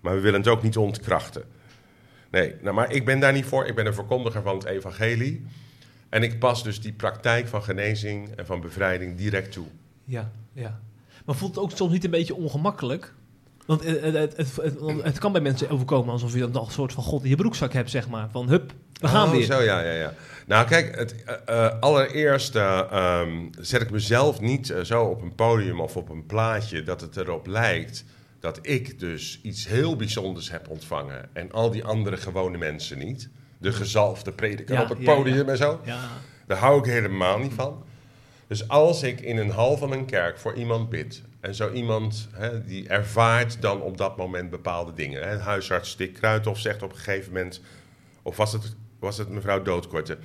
maar 0.02 0.14
we 0.16 0.20
willen 0.20 0.40
het 0.40 0.50
ook 0.50 0.64
niet 0.64 0.78
ontkrachten. 0.78 1.44
Nee, 2.30 2.56
nou, 2.62 2.76
maar 2.76 2.92
ik 2.92 3.06
ben 3.06 3.20
daar 3.20 3.34
niet 3.34 3.46
voor. 3.46 3.66
Ik 3.66 3.76
ben 3.76 3.86
een 3.86 3.94
verkondiger 3.94 4.42
van 4.42 4.56
het 4.56 4.66
evangelie. 4.66 5.46
En 6.10 6.24
ik 6.24 6.40
pas 6.40 6.64
dus 6.64 6.82
die 6.82 6.94
praktijk 6.94 7.48
van 7.48 7.64
genezing 7.64 8.30
en 8.36 8.46
van 8.46 8.62
bevrijding 8.62 9.18
direct 9.18 9.52
toe. 9.52 9.68
Ja, 10.06 10.32
ja. 10.54 10.80
Maar 11.26 11.36
voelt 11.36 11.56
het 11.56 11.64
ook 11.64 11.72
soms 11.72 11.92
niet 11.92 12.04
een 12.04 12.10
beetje 12.10 12.36
ongemakkelijk? 12.36 13.14
Want 13.66 13.84
het, 13.84 14.02
het, 14.02 14.38
het, 14.38 14.56
het, 14.56 14.80
het 15.04 15.20
kan 15.20 15.32
bij 15.32 15.42
mensen 15.42 15.70
overkomen 15.70 16.14
alsof 16.14 16.34
je 16.34 16.52
dan 16.52 16.66
een 16.66 16.72
soort 16.72 16.94
van 16.94 17.04
God 17.04 17.24
in 17.24 17.30
je 17.30 17.36
broekzak 17.36 17.74
hebt, 17.74 17.90
zeg 17.90 18.10
maar. 18.10 18.30
Van 18.32 18.50
hup, 18.50 18.74
we 19.02 19.08
gaan 19.08 19.28
oh, 19.28 19.32
weer. 19.32 19.44
Zo, 19.44 19.62
ja, 19.62 19.82
ja, 19.82 19.92
ja. 19.92 20.14
Nou, 20.48 20.68
kijk, 20.68 20.96
het, 20.96 21.24
eh, 21.24 21.66
eh, 21.66 21.80
allereerst 21.80 22.56
eh, 22.56 22.80
ehm, 22.92 23.48
zet 23.60 23.82
ik 23.82 23.92
mezelf 23.92 24.40
niet 24.40 24.70
eh, 24.70 24.82
zo 24.82 25.04
op 25.04 25.22
een 25.22 25.36
podium 25.36 25.80
of 25.80 25.96
op 25.96 26.10
een 26.10 26.26
plaatje 26.26 26.84
dat 26.84 27.02
het 27.02 27.18
erop 27.18 27.48
lijkt 27.48 28.06
dat 28.40 28.60
ik 28.62 29.00
dus 29.00 29.40
iets 29.44 29.68
heel 29.68 29.96
bijzonders 29.96 30.52
heb 30.52 30.70
ontvangen 30.70 31.30
en 31.34 31.52
al 31.52 31.72
die 31.72 31.84
andere 31.84 32.18
gewone 32.18 32.58
mensen 32.58 32.98
niet. 32.98 33.30
De 33.58 33.72
gezalfde 33.72 34.32
prediker 34.32 34.76
Ja, 34.76 34.82
op 34.82 34.90
het 34.90 35.04
podium 35.04 35.46
ja. 35.46 35.52
en 35.52 35.58
zo. 35.58 35.80
Ja, 35.84 36.10
Daar 36.48 36.58
hou 36.58 36.80
ik 36.80 36.86
helemaal 36.86 37.38
niet 37.38 37.54
van. 37.54 37.84
Dus 38.52 38.68
als 38.68 39.04
ik 39.04 39.22
in 39.22 39.38
een 39.38 39.50
hal 39.50 39.78
van 39.78 39.92
een 39.92 40.06
kerk 40.06 40.40
voor 40.40 40.54
iemand 40.54 40.90
bid... 40.90 41.22
en 41.40 41.56
zo 41.56 41.72
iemand 41.72 42.28
hè, 42.32 42.66
die 42.66 42.88
ervaart 42.88 43.62
dan 43.62 43.82
op 43.82 43.98
dat 43.98 44.18
moment 44.18 44.50
bepaalde 44.50 44.94
dingen... 44.94 45.28
Hè, 45.28 45.38
huisarts 45.38 45.90
Stik 45.90 46.14
Kruithof 46.14 46.60
zegt 46.60 46.84
op 46.84 46.92
een 46.92 46.98
gegeven 46.98 47.34
moment... 47.34 47.62
of 48.22 48.38
was 48.38 48.54
het, 48.54 48.76
was 49.00 49.18
het 49.18 49.30
mevrouw 49.30 49.62
Doodkorte... 49.62 50.18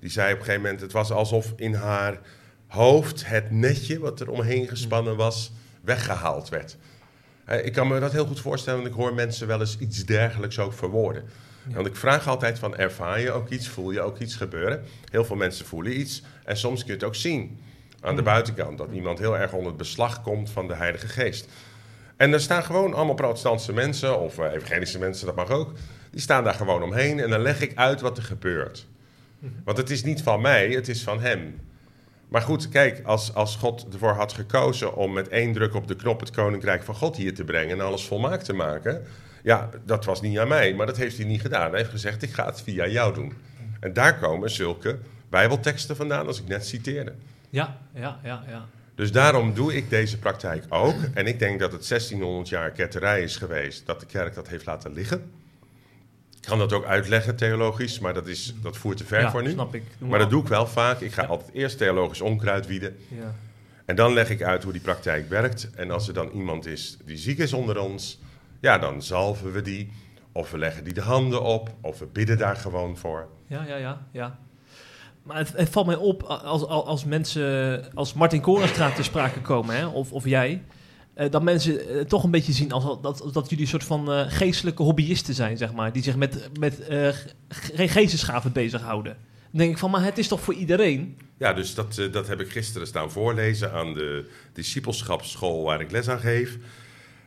die 0.00 0.10
zei 0.10 0.32
op 0.32 0.38
een 0.38 0.44
gegeven 0.44 0.62
moment... 0.62 0.80
het 0.80 0.92
was 0.92 1.10
alsof 1.10 1.52
in 1.56 1.74
haar 1.74 2.20
hoofd 2.66 3.26
het 3.26 3.50
netje 3.50 3.98
wat 3.98 4.20
er 4.20 4.30
omheen 4.30 4.68
gespannen 4.68 5.16
was... 5.16 5.52
weggehaald 5.80 6.48
werd. 6.48 6.76
Ik 7.62 7.72
kan 7.72 7.88
me 7.88 8.00
dat 8.00 8.12
heel 8.12 8.26
goed 8.26 8.40
voorstellen... 8.40 8.80
want 8.80 8.94
ik 8.94 9.00
hoor 9.00 9.14
mensen 9.14 9.46
wel 9.46 9.60
eens 9.60 9.78
iets 9.78 10.04
dergelijks 10.04 10.58
ook 10.58 10.72
verwoorden... 10.72 11.24
Want 11.72 11.86
ik 11.86 11.96
vraag 11.96 12.28
altijd 12.28 12.58
van, 12.58 12.76
ervaar 12.76 13.20
je 13.20 13.32
ook 13.32 13.48
iets? 13.48 13.68
Voel 13.68 13.90
je 13.90 14.00
ook 14.00 14.18
iets 14.18 14.36
gebeuren? 14.36 14.84
Heel 15.10 15.24
veel 15.24 15.36
mensen 15.36 15.66
voelen 15.66 16.00
iets. 16.00 16.22
En 16.44 16.56
soms 16.56 16.78
kun 16.78 16.88
je 16.88 16.92
het 16.92 17.04
ook 17.04 17.14
zien 17.14 17.58
aan 18.00 18.16
de 18.16 18.22
buitenkant. 18.22 18.78
Dat 18.78 18.92
iemand 18.92 19.18
heel 19.18 19.38
erg 19.38 19.52
onder 19.52 19.68
het 19.68 19.76
beslag 19.76 20.22
komt 20.22 20.50
van 20.50 20.68
de 20.68 20.74
Heilige 20.74 21.08
Geest. 21.08 21.48
En 22.16 22.32
er 22.32 22.40
staan 22.40 22.64
gewoon 22.64 22.94
allemaal 22.94 23.14
protestantse 23.14 23.72
mensen, 23.72 24.20
of 24.20 24.38
eh, 24.38 24.52
evangelische 24.52 24.98
mensen, 24.98 25.26
dat 25.26 25.36
mag 25.36 25.50
ook. 25.50 25.72
Die 26.10 26.20
staan 26.20 26.44
daar 26.44 26.54
gewoon 26.54 26.82
omheen 26.82 27.20
en 27.20 27.30
dan 27.30 27.40
leg 27.40 27.60
ik 27.60 27.76
uit 27.76 28.00
wat 28.00 28.16
er 28.16 28.22
gebeurt. 28.22 28.86
Want 29.64 29.76
het 29.76 29.90
is 29.90 30.04
niet 30.04 30.22
van 30.22 30.40
mij, 30.40 30.68
het 30.68 30.88
is 30.88 31.02
van 31.02 31.20
hem. 31.20 31.60
Maar 32.28 32.42
goed, 32.42 32.68
kijk, 32.68 33.00
als, 33.04 33.34
als 33.34 33.56
God 33.56 33.86
ervoor 33.92 34.12
had 34.12 34.32
gekozen 34.32 34.94
om 34.94 35.12
met 35.12 35.28
één 35.28 35.52
druk 35.52 35.74
op 35.74 35.88
de 35.88 35.96
knop 35.96 36.20
het 36.20 36.30
koninkrijk 36.30 36.82
van 36.82 36.94
God 36.94 37.16
hier 37.16 37.34
te 37.34 37.44
brengen 37.44 37.78
en 37.78 37.84
alles 37.84 38.06
volmaakt 38.06 38.44
te 38.44 38.52
maken, 38.52 39.06
ja, 39.44 39.70
dat 39.84 40.04
was 40.04 40.20
niet 40.20 40.38
aan 40.38 40.48
mij, 40.48 40.74
maar 40.74 40.86
dat 40.86 40.96
heeft 40.96 41.16
hij 41.16 41.26
niet 41.26 41.40
gedaan. 41.40 41.70
Hij 41.70 41.78
heeft 41.78 41.90
gezegd: 41.90 42.22
ik 42.22 42.32
ga 42.32 42.46
het 42.46 42.62
via 42.62 42.86
jou 42.86 43.14
doen. 43.14 43.32
En 43.80 43.92
daar 43.92 44.18
komen 44.18 44.50
zulke 44.50 44.98
Bijbelteksten 45.28 45.96
vandaan, 45.96 46.26
als 46.26 46.40
ik 46.40 46.48
net 46.48 46.66
citeerde. 46.66 47.12
ja, 47.50 47.76
ja, 47.94 48.20
ja. 48.22 48.44
ja. 48.48 48.66
Dus 48.94 49.12
daarom 49.12 49.54
doe 49.54 49.74
ik 49.74 49.90
deze 49.90 50.18
praktijk 50.18 50.64
ook. 50.68 50.94
En 51.14 51.26
ik 51.26 51.38
denk 51.38 51.60
dat 51.60 51.72
het 51.72 51.88
1600 51.88 52.48
jaar 52.48 52.70
ketterij 52.70 53.22
is 53.22 53.36
geweest 53.36 53.86
dat 53.86 54.00
de 54.00 54.06
kerk 54.06 54.34
dat 54.34 54.48
heeft 54.48 54.66
laten 54.66 54.92
liggen. 54.92 55.30
Ik 56.40 56.50
kan 56.50 56.58
dat 56.58 56.72
ook 56.72 56.84
uitleggen 56.84 57.36
theologisch, 57.36 57.98
maar 57.98 58.14
dat, 58.14 58.26
is, 58.26 58.54
dat 58.62 58.76
voert 58.76 58.96
te 58.96 59.04
ver 59.04 59.20
ja, 59.20 59.30
voor 59.30 59.42
nu. 59.42 59.50
snap 59.50 59.74
ik. 59.74 59.82
Maar 59.98 60.18
dat 60.18 60.30
doe 60.30 60.42
ik 60.42 60.48
wel 60.48 60.66
vaak. 60.66 61.00
Ik 61.00 61.12
ga 61.12 61.24
altijd 61.24 61.50
eerst 61.52 61.78
theologisch 61.78 62.20
onkruid 62.20 62.66
wieden. 62.66 62.96
Ja. 63.08 63.34
En 63.84 63.96
dan 63.96 64.12
leg 64.12 64.30
ik 64.30 64.42
uit 64.42 64.62
hoe 64.62 64.72
die 64.72 64.80
praktijk 64.80 65.28
werkt. 65.28 65.70
En 65.74 65.90
als 65.90 66.08
er 66.08 66.14
dan 66.14 66.30
iemand 66.30 66.66
is 66.66 66.96
die 67.04 67.16
ziek 67.16 67.38
is 67.38 67.52
onder 67.52 67.78
ons, 67.78 68.18
ja, 68.64 68.78
dan 68.78 69.02
zalven 69.02 69.52
we 69.52 69.62
die. 69.62 69.90
Of 70.32 70.50
we 70.50 70.58
leggen 70.58 70.84
die 70.84 70.92
de 70.94 71.00
handen 71.00 71.42
op, 71.42 71.70
of 71.80 71.98
we 71.98 72.06
bidden 72.06 72.38
daar 72.38 72.56
gewoon 72.56 72.96
voor. 72.96 73.28
Ja, 73.48 73.64
ja, 73.66 73.76
ja, 73.76 74.06
ja. 74.12 74.38
Maar 75.22 75.36
het, 75.36 75.52
het 75.56 75.68
valt 75.68 75.86
mij 75.86 75.96
op 75.96 76.22
als, 76.22 76.62
als, 76.66 76.84
als 76.86 77.04
mensen, 77.04 77.84
als 77.94 78.12
Martin 78.12 78.40
Korenstraat 78.40 78.96
te 78.96 79.02
sprake 79.02 79.40
komen, 79.40 79.76
hè, 79.76 79.86
of, 79.86 80.12
of 80.12 80.24
jij, 80.24 80.62
eh, 81.14 81.30
dat 81.30 81.42
mensen 81.42 81.88
eh, 81.88 82.00
toch 82.00 82.24
een 82.24 82.30
beetje 82.30 82.52
zien 82.52 82.72
als 82.72 82.84
al- 82.84 83.00
dat, 83.00 83.28
dat 83.32 83.48
jullie 83.50 83.64
een 83.64 83.70
soort 83.70 83.84
van 83.84 84.12
eh, 84.12 84.24
geestelijke 84.28 84.82
hobbyisten 84.82 85.34
zijn, 85.34 85.56
zeg 85.56 85.72
maar, 85.72 85.92
die 85.92 86.02
zich 86.02 86.16
met, 86.16 86.50
met 86.58 86.78
ge- 87.48 87.88
geestesgaven 87.88 88.52
bezighouden. 88.52 89.16
Dan 89.50 89.58
denk 89.60 89.70
ik 89.72 89.78
van, 89.78 89.90
maar 89.90 90.04
het 90.04 90.18
is 90.18 90.28
toch 90.28 90.40
voor 90.40 90.54
iedereen? 90.54 91.18
Ja, 91.38 91.52
dus 91.52 91.74
dat, 91.74 92.08
dat 92.12 92.28
heb 92.28 92.40
ik 92.40 92.50
gisteren 92.50 92.86
staan 92.86 93.10
voorlezen 93.10 93.72
aan 93.72 93.94
de 93.94 94.30
discipelschapsschool 94.52 95.62
waar 95.62 95.80
ik 95.80 95.90
les 95.90 96.08
aan 96.08 96.20
geef. 96.20 96.58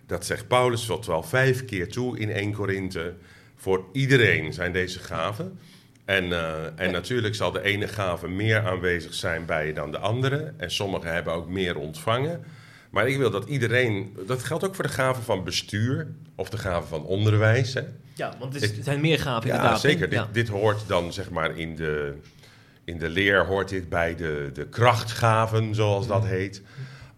Dat 0.08 0.26
zegt 0.26 0.48
Paulus 0.48 0.86
tot 0.86 1.06
wel 1.06 1.24
vijf 1.24 1.66
keer 1.66 1.90
toe 1.92 2.20
in 2.20 2.32
1 2.32 2.54
Korinthe. 2.54 3.14
Voor 3.56 3.86
iedereen 3.92 4.54
zijn 4.54 4.72
deze 4.72 5.00
gaven. 5.00 5.60
En, 6.06 6.32
eh, 6.32 6.64
en 6.76 6.92
natuurlijk 6.92 7.36
zal 7.36 7.52
de 7.52 7.62
ene 7.62 7.88
gave 7.88 8.28
meer 8.28 8.66
aanwezig 8.66 9.14
zijn 9.14 9.46
bij 9.46 9.68
je 9.68 9.74
dan 9.74 9.92
de 9.92 9.98
andere. 9.98 10.54
En 10.58 10.72
sommigen 10.72 11.14
hebben 11.14 11.34
ook 11.34 11.50
meer 11.50 11.78
ontvangen. 11.78 12.44
Maar 12.90 13.08
ik 13.08 13.18
wil 13.18 13.32
dat 13.32 13.48
iedereen... 13.50 14.18
Dat 14.28 14.44
geldt 14.44 14.66
ook 14.66 14.76
voor 14.76 14.84
de 14.84 14.90
gaven 14.90 15.24
van 15.24 15.44
bestuur 15.44 16.08
of 16.36 16.50
de 16.50 16.58
gaven 16.58 16.88
van 16.88 17.04
onderwijs. 17.04 17.74
Hè? 17.74 17.82
Ja, 18.14 18.34
want 18.40 18.54
het, 18.54 18.64
is- 18.64 18.72
het 18.76 18.84
zijn 18.86 19.02
meer 19.02 19.20
gaven 19.20 19.48
Ja, 19.50 19.56
inderdaad. 19.56 19.80
zeker. 19.82 20.12
Ja. 20.12 20.24
Dit, 20.24 20.34
dit 20.34 20.48
hoort 20.48 20.88
dan 20.88 21.14
zeg 21.14 21.30
maar 21.30 21.58
in 21.58 21.76
de, 21.76 22.14
in 22.84 22.98
de 22.98 23.10
leer 23.10 23.46
hoort 23.46 23.70
dit 23.70 23.90
bij 23.90 24.16
de, 24.16 24.50
de 24.54 24.66
krachtgaven, 24.68 25.76
zoals 25.76 26.08
dat 26.08 26.26
heet. 26.26 26.62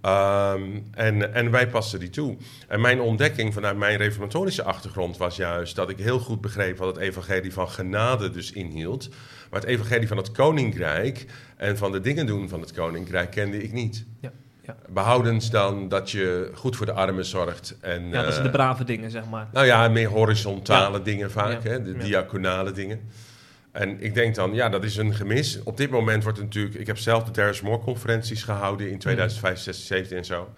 Ehm, 0.01 0.61
en, 0.93 1.33
en 1.33 1.51
wij 1.51 1.67
passen 1.69 1.99
die 1.99 2.09
toe. 2.09 2.37
En 2.67 2.81
mijn 2.81 2.99
ontdekking 3.01 3.53
vanuit 3.53 3.77
mijn 3.77 3.97
reformatorische 3.97 4.63
achtergrond 4.63 5.17
was 5.17 5.35
juist 5.35 5.75
dat 5.75 5.89
ik 5.89 5.97
heel 5.97 6.19
goed 6.19 6.41
begreep 6.41 6.77
wat 6.77 6.87
het 6.95 6.97
evangelie 7.03 7.53
van 7.53 7.69
genade 7.69 8.29
dus 8.29 8.51
inhield. 8.51 9.09
Maar 9.49 9.59
het 9.59 9.69
evangelie 9.69 10.07
van 10.07 10.17
het 10.17 10.31
koninkrijk 10.31 11.25
en 11.57 11.77
van 11.77 11.91
de 11.91 11.99
dingen 12.01 12.25
doen 12.25 12.49
van 12.49 12.61
het 12.61 12.73
koninkrijk 12.73 13.31
kende 13.31 13.63
ik 13.63 13.71
niet. 13.73 14.05
Ja, 14.19 14.31
ja. 14.61 14.75
Behoudens 14.89 15.49
dan 15.49 15.87
dat 15.89 16.11
je 16.11 16.51
goed 16.53 16.75
voor 16.75 16.85
de 16.85 16.91
armen 16.93 17.25
zorgt. 17.25 17.77
En, 17.81 18.09
Ja, 18.09 18.21
dat 18.23 18.31
zijn 18.33 18.43
de 18.43 18.49
eh, 18.49 18.55
brave 18.55 18.83
dingen, 18.83 19.11
zeg 19.11 19.25
maar. 19.29 19.47
nou 19.53 19.65
ja, 19.65 19.87
meer 19.87 20.07
horizontale 20.09 20.97
Ja. 20.97 21.03
dingen 21.03 21.31
vaak, 21.31 21.63
hè, 21.63 21.81
de 21.83 21.97
diaconale 21.97 22.71
dingen. 22.71 22.99
En 23.79 24.01
ik 24.03 24.13
denk 24.13 24.35
dan, 24.35 24.53
ja, 24.53 24.69
dat 24.69 24.83
is 24.83 24.97
een 24.97 25.13
gemis. 25.13 25.63
Op 25.63 25.77
dit 25.77 25.89
moment 25.89 26.23
wordt 26.23 26.37
het 26.37 26.47
natuurlijk... 26.47 26.75
Ik 26.75 26.87
heb 26.87 26.97
zelf 26.97 27.23
de 27.23 27.31
Darius 27.31 27.61
Moore 27.61 27.83
conferenties 27.83 28.43
gehouden 28.43 28.91
in 28.91 28.99
2005, 28.99 29.59
16, 29.59 29.85
17 29.85 30.17
en 30.17 30.25
zo. 30.25 30.53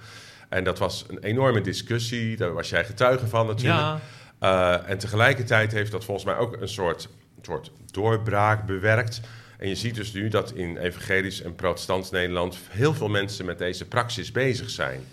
En 0.49 0.63
dat 0.63 0.79
was 0.79 1.05
een 1.09 1.19
enorme 1.19 1.61
discussie. 1.61 2.37
Daar 2.37 2.53
was 2.53 2.69
jij 2.69 2.85
getuige 2.85 3.27
van 3.27 3.47
natuurlijk. 3.47 3.79
Ja, 3.79 3.99
Eh, 4.39 4.89
en 4.89 4.97
tegelijkertijd 4.97 5.71
heeft 5.71 5.91
dat 5.91 6.05
volgens 6.05 6.25
mij 6.25 6.37
ook 6.37 6.61
een 6.61 6.67
soort, 6.67 7.09
soort 7.41 7.71
doorbraak 7.91 8.65
bewerkt. 8.65 9.21
En 9.57 9.67
je 9.67 9.75
ziet 9.75 9.95
dus 9.95 10.13
nu 10.13 10.27
dat 10.27 10.51
in 10.51 10.77
evangelisch 10.77 11.41
en 11.41 11.55
protestants 11.55 12.11
Nederland 12.11 12.57
heel 12.69 12.93
veel 12.93 13.09
mensen 13.09 13.45
met 13.45 13.57
deze 13.57 13.87
praxis 13.87 14.31
bezig 14.31 14.69
zijn. 14.69 15.03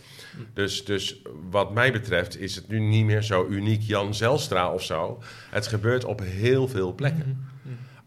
Dus, 0.54 0.84
dus 0.84 1.22
wat 1.50 1.74
mij 1.74 1.92
betreft 1.92 2.40
is 2.40 2.54
het 2.54 2.68
nu 2.68 2.78
niet 2.78 3.04
meer 3.04 3.22
zo 3.22 3.46
uniek 3.50 3.82
Jan 3.82 4.14
Zelstra 4.14 4.72
of 4.72 4.82
zo. 4.82 5.22
Het 5.50 5.66
gebeurt 5.66 6.04
op 6.04 6.20
heel 6.20 6.68
veel 6.68 6.94
plekken. 6.94 7.48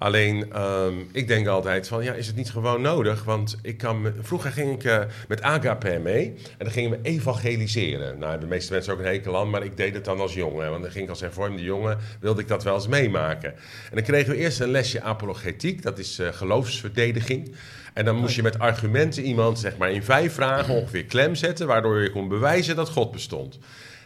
Alleen, 0.02 0.54
ehm, 0.54 0.94
ik 1.12 1.28
denk 1.28 1.48
altijd 1.48 1.88
van, 1.88 2.04
ja, 2.04 2.14
is 2.14 2.28
het 2.28 2.36
niet 2.36 2.52
gewoon 2.52 2.82
nodig? 2.82 3.24
Want 3.24 3.58
ik 3.62 3.78
kan 3.78 4.02
me- 4.02 4.14
vroeger 4.22 4.52
ging 4.52 4.74
ik 4.74 4.84
eh, 4.84 5.00
met 5.28 5.42
Agape 5.42 6.00
mee 6.04 6.26
en 6.58 6.66
dan 6.66 6.72
gingen 6.72 6.90
we 6.92 6.98
evangeliseren. 7.02 8.20
Nou, 8.20 8.40
de 8.40 8.46
meeste 8.46 8.74
mensen 8.74 8.94
ook 8.94 9.00
een 9.00 9.06
hekel 9.06 9.38
aan, 9.40 9.50
maar 9.50 9.64
ik 9.64 9.78
deed 9.78 9.94
het 9.94 10.06
dan 10.06 10.20
als 10.20 10.34
jongen. 10.34 10.70
Want 10.70 10.82
dan 10.82 10.92
ging 10.92 11.04
ik 11.04 11.10
als 11.10 11.20
hervormde 11.20 11.64
jongen, 11.64 11.98
wilde 12.20 12.42
ik 12.42 12.48
dat 12.48 12.64
wel 12.64 12.74
eens 12.76 12.88
meemaken. 12.88 13.50
En 13.54 13.96
dan 13.96 14.04
kregen 14.04 14.32
we 14.32 14.38
eerst 14.38 14.60
een 14.60 14.72
lesje 14.72 15.02
apologetiek, 15.02 15.82
dat 15.84 16.00
is 16.00 16.20
eh, 16.20 16.28
geloofsverdediging. 16.32 17.56
En 17.94 18.06
dan 18.06 18.16
moest 18.16 18.36
je 18.36 18.42
met 18.44 18.60
argumenten 18.60 19.24
iemand, 19.24 19.60
zeg 19.60 19.78
maar 19.78 19.92
in 19.92 20.04
vijf 20.04 20.34
vragen 20.34 20.74
ongeveer 20.74 21.06
klem 21.06 21.36
zetten, 21.36 21.68
waardoor 21.68 22.02
je 22.02 22.12
kon 22.12 22.28
bewijzen 22.28 22.76
dat 22.76 22.90
God 22.90 23.12
bestond. 23.12 23.60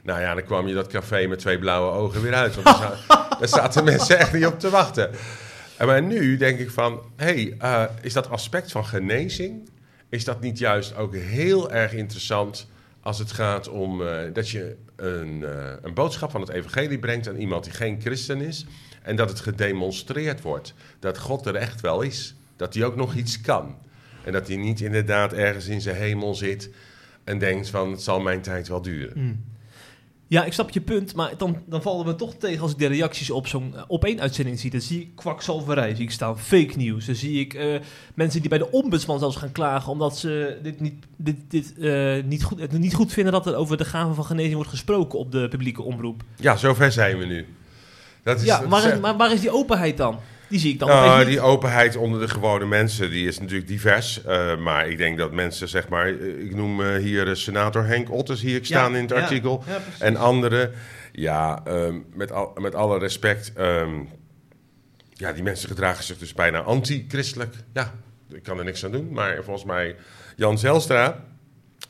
Nou 0.04 0.22
ja, 0.22 0.34
dan 0.34 0.44
kwam 0.44 0.68
je 0.68 0.74
dat 0.74 0.88
café 0.88 1.28
met 1.28 1.40
twee 1.40 1.60
blauwe 1.60 1.92
ogen 1.92 2.22
weer 2.22 2.34
uit. 2.34 2.56
Want 2.64 2.78
daar 3.40 3.48
zaten 3.60 3.84
mensen 3.84 4.18
echt 4.20 4.34
niet 4.34 4.46
op 4.46 4.60
te 4.60 4.70
wachten. 4.70 5.10
Maar 5.80 6.04
nu 6.04 6.38
denk 6.38 6.60
ik 6.60 6.70
van, 6.70 7.02
hey, 7.16 7.56
eh, 7.58 7.84
is 8.02 8.14
dat 8.14 8.30
aspect 8.30 8.72
van 8.72 8.86
genezing, 8.86 9.70
is 10.10 10.24
dat 10.24 10.42
niet 10.42 10.58
juist 10.58 10.96
ook 10.96 11.16
heel 11.16 11.72
erg 11.72 11.94
interessant 11.94 12.68
als 13.02 13.20
het 13.20 13.32
gaat 13.32 13.68
om 13.68 14.08
eh, 14.08 14.34
dat 14.34 14.50
je 14.50 14.76
een, 14.96 15.44
eh, 15.44 15.74
een 15.82 15.94
boodschap 15.94 16.32
van 16.32 16.42
het 16.42 16.50
evangelie 16.50 17.00
brengt 17.00 17.28
aan 17.28 17.36
iemand 17.36 17.64
die 17.64 17.74
geen 17.74 18.02
christen 18.02 18.42
is 18.42 18.66
en 19.02 19.16
dat 19.16 19.30
het 19.30 19.40
gedemonstreerd 19.40 20.42
wordt 20.42 20.74
dat 21.00 21.18
God 21.18 21.46
er 21.46 21.56
echt 21.56 21.82
wel 21.82 22.02
is, 22.02 22.36
dat 22.56 22.74
hij 22.74 22.84
ook 22.84 22.96
nog 22.96 23.16
iets 23.16 23.42
kan 23.42 23.78
en 24.24 24.32
dat 24.32 24.48
hij 24.48 24.58
niet 24.58 24.82
inderdaad 24.82 25.34
ergens 25.34 25.68
in 25.68 25.82
zijn 25.82 25.96
hemel 25.96 26.36
zit 26.36 26.70
en 27.24 27.40
denkt 27.40 27.70
van 27.70 27.92
het 27.92 28.02
zal 28.02 28.20
mijn 28.20 28.42
tijd 28.42 28.68
wel 28.68 28.82
duren. 28.82 29.46
Ja, 30.28 30.44
ik 30.44 30.54
snap 30.54 30.70
je 30.70 30.82
punt, 30.82 31.16
maar 31.16 31.38
dan, 31.38 31.62
dan 31.66 31.82
vallen 31.82 32.06
we 32.06 32.16
toch 32.16 32.36
tegen 32.36 32.62
als 32.62 32.72
ik 32.72 32.78
de 32.78 32.88
reacties 32.88 33.30
op 33.30 33.48
zo'n 33.48 33.74
eh, 33.76 33.82
op 33.88 34.06
één 34.06 34.22
uitzending 34.22 34.60
zie. 34.60 34.72
Dan 34.72 34.82
zie 34.82 35.02
ik 35.02 35.16
kwakzalverij, 35.16 35.96
zie 35.96 36.04
ik 36.04 36.12
staan, 36.12 36.40
fake 36.40 36.78
news. 36.78 37.06
Dan 37.06 37.16
zie 37.16 37.40
ik 37.40 37.54
eh, 37.54 37.80
mensen 38.14 38.40
die 38.40 38.50
bij 38.50 38.58
de 38.58 38.72
ombudsman 38.72 39.20
zelfs 39.20 39.36
gaan 39.36 39.52
klagen 39.52 39.92
omdat 39.92 40.18
ze 40.18 40.60
dit, 40.64 40.80
niet, 40.80 41.06
dit, 41.16 41.36
dit, 41.48 41.74
eh, 41.80 42.24
niet, 42.24 42.44
goed, 42.44 42.60
het 42.60 42.72
niet 42.72 42.94
goed 42.94 43.14
vinden 43.14 43.34
dat 43.34 43.46
er 43.46 43.56
over 43.56 43.78
de 43.78 43.86
gave 43.86 44.14
van 44.14 44.26
genezing 44.26 44.56
wordt 44.56 44.70
gesproken 44.70 45.20
op 45.20 45.32
de 45.32 45.48
publieke 45.48 45.82
omroep. 45.82 46.24
Ja, 46.36 46.56
zover 46.56 46.92
zijn 46.92 47.18
we 47.18 47.26
nu. 47.26 47.46
Dat 48.24 48.40
is, 48.40 48.46
Ja, 48.46 48.68
waar 48.68 48.94
is 48.94 49.00
maar 49.00 49.18
waar 49.18 49.34
is 49.34 49.42
die 49.42 49.52
openheid 49.52 49.98
dan? 49.98 50.20
Die 50.48 50.60
zie 50.60 50.74
ik 50.74 50.80
dan 50.80 50.88
Nou, 50.88 51.26
die 51.26 51.42
openheid 51.42 51.96
onder 51.96 52.20
de 52.20 52.28
gewone 52.28 52.66
mensen, 52.66 53.10
die 53.10 53.28
is 53.28 53.40
natuurlijk 53.40 53.68
divers. 53.68 54.24
Eh, 54.24 54.58
maar 54.58 54.90
ik 54.90 54.98
denk 54.98 55.18
dat 55.18 55.32
mensen, 55.32 55.68
zeg 55.68 55.88
maar, 55.90 56.08
eh, 56.08 56.40
ik 56.40 56.56
noem 56.56 56.82
eh, 56.82 56.96
hier 56.96 57.36
senator 57.36 57.86
Henk 57.86 58.12
Otters 58.12 58.42
hier 58.42 58.56
ik 58.56 58.66
staan 58.66 58.92
Ja, 58.92 58.98
in 58.98 59.04
het 59.04 59.14
artikel. 59.14 59.64
ja, 59.68 59.82
en 60.00 60.16
anderen. 60.16 60.72
Ja, 61.12 61.62
ehm, 61.66 62.00
met, 62.14 62.32
al, 62.32 62.58
met 62.62 62.76
alle 62.76 63.00
respect. 63.00 63.54
ehm, 63.54 63.94
ja, 65.14 65.34
die 65.34 65.44
mensen 65.44 65.68
gedragen 65.70 66.04
zich 66.04 66.18
dus 66.18 66.34
bijna 66.34 66.60
anti-christelijk. 66.60 67.54
Ja, 67.74 67.94
ik 68.30 68.44
kan 68.44 68.58
er 68.58 68.66
niks 68.66 68.86
aan 68.86 68.92
doen. 68.92 69.10
Maar 69.12 69.44
volgens 69.44 69.66
mij, 69.66 69.96
Jan 70.36 70.58
Zelstra, 70.58 71.24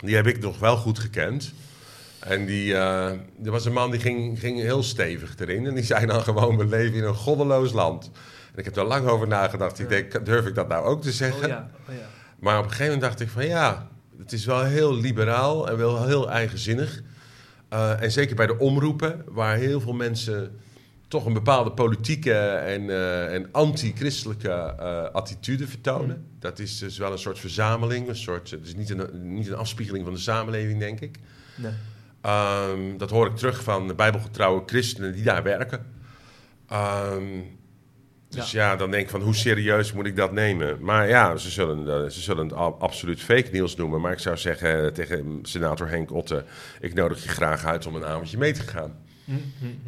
die 0.03 0.15
heb 0.15 0.27
ik 0.27 0.39
nog 0.39 0.59
wel 0.59 0.77
goed 0.77 0.99
gekend. 0.99 1.53
En 2.19 2.45
die, 2.45 2.73
eh, 2.73 3.05
er 3.43 3.51
was 3.51 3.65
een 3.65 3.73
man 3.73 3.91
die 3.91 3.99
ging, 3.99 4.39
ging 4.39 4.59
heel 4.59 4.83
stevig 4.83 5.35
erin. 5.37 5.65
En 5.65 5.75
die 5.75 5.83
zei 5.83 6.05
dan 6.05 6.21
gewoon, 6.21 6.57
we 6.57 6.65
leven 6.65 6.93
in 6.97 7.03
een 7.03 7.15
goddeloos 7.15 7.71
land. 7.71 8.11
En 8.55 8.61
ik 8.61 8.65
heb 8.65 8.73
daar 8.73 8.85
lang 8.85 9.07
over 9.07 9.27
nagedacht. 9.27 9.79
Ik 9.79 9.89
denk, 9.89 10.25
durf 10.25 10.45
ik 10.45 10.55
dat 10.55 10.67
nou 10.67 10.85
ook 10.85 11.01
te 11.01 11.11
zeggen? 11.11 11.43
Oh 11.43 11.49
ja, 11.49 11.69
oh 11.89 11.95
ja. 11.95 12.07
Maar 12.39 12.57
op 12.57 12.63
een 12.63 12.69
gegeven 12.69 12.93
moment 12.93 13.09
dacht 13.09 13.19
ik 13.19 13.29
van 13.29 13.45
ja, 13.45 13.87
het 14.17 14.31
is 14.31 14.45
wel 14.45 14.63
heel 14.63 14.95
liberaal 14.95 15.69
en 15.69 15.77
wel 15.77 16.05
heel 16.05 16.29
eigenzinnig. 16.29 17.01
Eh, 17.69 18.01
en 18.01 18.11
zeker 18.11 18.35
bij 18.35 18.47
de 18.47 18.57
omroepen, 18.57 19.23
waar 19.27 19.57
heel 19.57 19.81
veel 19.81 19.93
mensen 19.93 20.59
toch 21.07 21.25
een 21.25 21.33
bepaalde 21.33 21.71
politieke 21.71 22.33
en, 22.49 22.89
eh, 22.89 23.33
en 23.33 23.49
anti-christelijke 23.51 24.49
eh, 24.49 25.03
attitude 25.03 25.67
vertonen. 25.67 26.25
Dat 26.39 26.59
is 26.59 26.79
dus 26.79 26.97
wel 26.97 27.11
een 27.11 27.19
soort 27.19 27.39
verzameling, 27.39 28.07
een 28.07 28.15
soort, 28.15 28.51
het 28.51 28.65
is 28.65 28.75
niet 28.75 28.89
een, 28.89 29.33
niet 29.33 29.47
een 29.47 29.55
afspiegeling 29.55 30.05
van 30.05 30.13
de 30.13 30.19
samenleving, 30.19 30.79
denk 30.79 30.99
ik. 30.99 31.19
Nee. 31.55 31.71
Ehm, 32.21 32.97
dat 32.97 33.09
hoor 33.09 33.27
ik 33.27 33.35
terug 33.35 33.63
van 33.63 33.87
de 33.87 33.95
bijbelgetrouwe 33.95 34.63
christenen 34.65 35.13
die 35.13 35.23
daar 35.23 35.43
werken. 35.43 35.85
Ehm, 36.67 37.41
dus 38.35 38.51
ja. 38.51 38.75
dan 38.75 38.91
denk 38.91 39.03
ik 39.03 39.09
van 39.09 39.21
hoe 39.21 39.35
serieus 39.35 39.93
moet 39.93 40.05
ik 40.05 40.15
dat 40.15 40.31
nemen? 40.31 40.77
Maar 40.81 41.07
ja, 41.07 41.37
ze 41.37 41.49
zullen, 41.51 42.03
eh, 42.03 42.09
ze 42.09 42.21
zullen 42.21 42.45
het 42.47 42.53
absoluut 42.79 43.21
fake 43.21 43.49
nieuws 43.51 43.75
noemen. 43.75 44.01
Maar 44.01 44.11
ik 44.11 44.19
zou 44.19 44.37
zeggen 44.37 44.93
tegen 44.93 45.39
senator 45.41 45.89
Henk 45.89 46.11
Otte... 46.11 46.43
ik 46.79 46.93
nodig 46.93 47.23
je 47.23 47.29
graag 47.29 47.65
uit 47.65 47.85
om 47.87 47.95
een 47.95 48.05
avondje 48.05 48.37
mee 48.37 48.53
te 48.53 48.61
gaan. 48.61 48.93
Hm, 49.25 49.33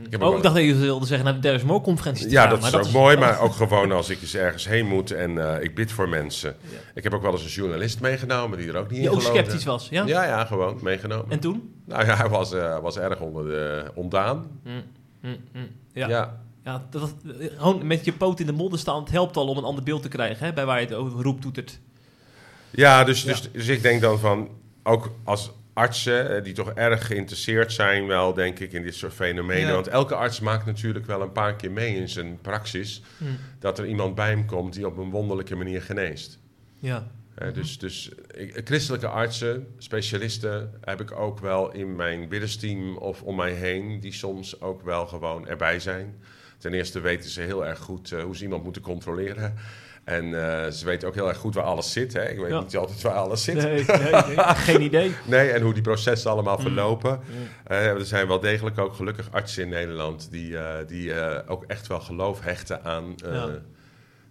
Ik 0.10 0.24
Oh, 0.24 0.36
ik 0.36 0.44
dacht 0.44 0.56
dat 0.56 0.64
je 0.64 0.76
wilde 0.76 1.06
zeggen 1.06 1.26
naar 1.26 1.42
de 1.42 1.66
Moore 1.66 1.84
conferentie 1.84 2.30
Ja, 2.30 2.42
gaan, 2.42 2.50
dat 2.50 2.60
maar 2.60 2.80
is 2.80 2.88
ook 2.88 2.94
mooi, 2.94 3.18
maar 3.24 3.40
ook 3.40 3.54
gewoon 3.54 3.92
als 3.92 4.10
ik 4.10 4.22
eens 4.22 4.36
ergens 4.36 4.68
heen 4.68 4.88
moet 4.88 5.12
en 5.12 5.56
eh, 5.56 5.64
ik 5.64 5.76
bid 5.76 5.92
voor 5.92 6.10
mensen. 6.10 6.56
Ja. 6.62 6.78
Ik 6.94 7.04
heb 7.04 7.14
ook 7.14 7.22
wel 7.22 7.32
eens 7.32 7.44
een 7.44 7.50
journalist 7.50 8.00
meegenomen 8.00 8.58
die 8.58 8.68
er 8.68 8.78
ook 8.78 8.90
niet 8.90 9.00
Die 9.00 9.10
in 9.10 9.16
ook 9.16 9.22
sceptisch 9.22 9.64
was, 9.64 9.88
ja? 9.90 10.04
Ja, 10.06 10.26
ja, 10.26 10.46
gewoon 10.46 10.80
meegenomen. 10.82 11.32
En 11.32 11.40
toen? 11.40 11.74
Nou 11.86 12.06
ja, 12.06 12.16
hij 12.16 12.30
was, 12.30 12.54
eh, 12.54 12.80
was 12.80 12.98
erg 12.98 13.20
onder 13.20 13.44
de, 13.44 13.92
ontdaan. 13.96 14.60
Hm, 14.64 14.70
hm, 15.22 15.36
hm. 15.52 15.60
Ja. 15.94 16.08
ja. 16.08 16.46
Ja, 16.68 16.88
dat, 16.90 17.16
gewoon 17.58 17.88
met 17.88 18.06
je 18.06 18.14
poot 18.14 18.40
in 18.40 18.46
de 18.46 18.52
modder 18.52 18.80
staan, 18.80 19.00
het 19.00 19.12
helpt 19.12 19.38
al 19.38 19.48
om 19.48 19.58
een 19.58 19.64
ander 19.64 19.84
beeld 19.84 20.02
te 20.02 20.08
krijgen, 20.08 20.46
hè, 20.46 20.54
bij 20.54 20.66
waar 20.66 20.80
je 20.80 20.86
het 20.86 20.96
over 20.96 21.24
roept 21.24 21.42
toetert. 21.42 21.80
Ja, 22.70 23.04
dus, 23.04 23.24
Dus, 23.24 23.52
dus 23.52 23.68
ik 23.68 23.82
denk 23.82 24.02
dan 24.02 24.20
van, 24.20 24.50
ook 24.84 25.12
als 25.24 25.52
artsen 25.74 26.36
eh, 26.36 26.44
die 26.44 26.54
toch 26.54 26.72
erg 26.72 27.08
geïnteresseerd 27.08 27.72
zijn 27.74 28.08
wel, 28.08 28.34
denk 28.34 28.60
ik, 28.60 28.74
in 28.74 28.84
dit 28.84 28.96
soort 28.96 29.14
fenomenen. 29.14 29.68
Ja. 29.68 29.74
Want 29.74 29.88
elke 29.88 30.16
arts 30.16 30.40
maakt 30.40 30.66
natuurlijk 30.66 31.06
wel 31.06 31.22
een 31.22 31.32
paar 31.32 31.56
keer 31.56 31.72
mee 31.72 31.96
in 31.96 32.10
zijn 32.10 32.40
praxis 32.42 33.02
Hm. 33.18 33.26
dat 33.60 33.80
er 33.80 33.86
iemand 33.86 34.16
bij 34.16 34.30
hem 34.30 34.46
komt 34.46 34.74
die 34.74 34.88
op 34.88 34.98
een 34.98 35.10
wonderlijke 35.10 35.56
manier 35.56 35.82
geneest. 35.82 36.40
Ja. 36.80 37.08
Eh, 37.36 37.54
dus 37.54 37.80
dus 37.80 38.12
ik, 38.36 38.62
christelijke 38.64 39.08
artsen, 39.08 39.68
specialisten, 39.78 40.74
heb 40.82 41.02
ik 41.02 41.12
ook 41.12 41.40
wel 41.40 41.72
in 41.72 41.96
mijn 41.96 42.28
biddensteam 42.28 42.98
of 42.98 43.24
om 43.24 43.36
mij 43.36 43.52
heen, 43.52 44.00
die 44.00 44.14
soms 44.14 44.62
ook 44.62 44.82
wel 44.82 45.08
gewoon 45.08 45.48
erbij 45.48 45.80
zijn. 45.80 46.16
Ten 46.58 46.74
eerste 46.74 47.00
weten 47.00 47.30
ze 47.30 47.42
heel 47.42 47.66
erg 47.66 47.80
goed 47.80 48.12
eh, 48.12 48.24
hoe 48.24 48.36
ze 48.38 48.44
iemand 48.44 48.64
moeten 48.64 48.82
controleren. 48.82 49.54
En 50.04 50.26
eh, 50.26 50.72
ze 50.72 50.86
weten 50.86 51.08
ook 51.08 51.14
heel 51.16 51.28
erg 51.28 51.38
goed 51.38 51.56
waar 51.56 51.64
alles 51.64 51.92
zit. 51.92 52.14
Hè? 52.14 52.30
Ik 52.30 52.38
weet 52.40 52.50
Ja. 52.50 52.60
niet 52.60 52.78
altijd 52.78 53.02
waar 53.02 53.14
alles 53.14 53.44
zit. 53.44 53.56
Nee, 53.56 53.84
nee, 53.88 54.12
nee, 54.12 54.38
geen 54.70 54.82
idee. 54.82 55.12
Nee, 55.26 55.50
en 55.50 55.62
hoe 55.62 55.74
die 55.74 55.82
processen 55.82 56.32
allemaal 56.32 56.56
Mm. 56.56 56.62
verlopen. 56.62 57.20
Eh, 57.66 57.86
er 57.88 58.06
zijn 58.06 58.28
wel 58.28 58.40
degelijk 58.40 58.78
ook 58.78 58.94
gelukkig 58.94 59.32
artsen 59.32 59.64
in 59.64 59.70
Nederland 59.70 60.28
die, 60.32 60.56
die 60.88 61.14
ook 61.48 61.64
echt 61.64 61.88
wel 61.88 62.00
geloof 62.00 62.42
hechten 62.42 62.84
aan 62.84 63.16
Ja. 63.18 63.50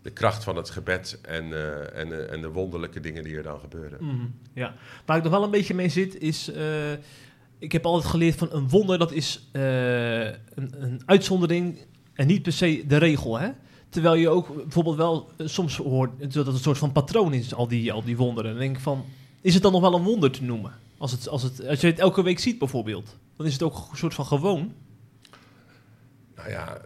de 0.02 0.10
kracht 0.10 0.44
van 0.44 0.56
het 0.56 0.70
gebed 0.70 1.18
en, 1.22 1.44
en, 1.94 2.30
en 2.30 2.40
de 2.40 2.48
wonderlijke 2.48 3.00
dingen 3.00 3.24
die 3.24 3.36
er 3.36 3.42
dan 3.42 3.60
gebeuren. 3.60 3.98
Mhm, 4.04 4.26
ja. 4.52 4.74
Waar 5.06 5.16
ik 5.16 5.22
nog 5.22 5.32
wel 5.32 5.42
een 5.42 5.50
beetje 5.50 5.74
mee 5.74 5.88
zit, 5.88 6.18
is... 6.20 6.50
ik 7.58 7.72
heb 7.72 7.86
altijd 7.86 8.10
geleerd 8.10 8.34
van 8.36 8.48
een 8.52 8.68
wonder, 8.68 8.98
dat 8.98 9.12
is 9.12 9.48
een, 9.52 10.34
een 10.54 11.00
uitzondering 11.06 11.78
en 12.16 12.26
niet 12.26 12.42
per 12.42 12.52
se 12.52 12.84
de 12.86 12.96
regel, 12.96 13.38
hè? 13.38 13.50
Terwijl 13.88 14.14
je 14.14 14.28
ook 14.28 14.54
bijvoorbeeld 14.54 14.96
wel 14.96 15.30
eh, 15.36 15.46
soms 15.46 15.76
hoort 15.76 16.10
dat 16.20 16.46
het 16.46 16.54
een 16.54 16.60
soort 16.60 16.78
van 16.78 16.92
patroon 16.92 17.32
is, 17.32 17.54
al 17.54 17.68
die, 17.68 17.92
al 17.92 18.04
die 18.04 18.16
wonderen. 18.16 18.50
Dan 18.50 18.60
denk 18.60 18.76
ik 18.76 18.82
van, 18.82 19.04
is 19.40 19.54
het 19.54 19.62
dan 19.62 19.72
nog 19.72 19.80
wel 19.80 19.94
een 19.94 20.02
wonder 20.02 20.30
te 20.30 20.42
noemen? 20.42 20.72
Als, 20.98 21.12
het, 21.12 21.28
als, 21.28 21.42
het, 21.42 21.66
als 21.66 21.80
je 21.80 21.86
het 21.86 21.98
elke 21.98 22.22
week 22.22 22.38
ziet 22.38 22.58
bijvoorbeeld, 22.58 23.16
dan 23.36 23.46
is 23.46 23.52
het 23.52 23.62
ook 23.62 23.88
een 23.90 23.96
soort 23.96 24.14
van 24.14 24.26
gewoon. 24.26 24.72
Nou 26.36 26.50
ja, 26.50 26.80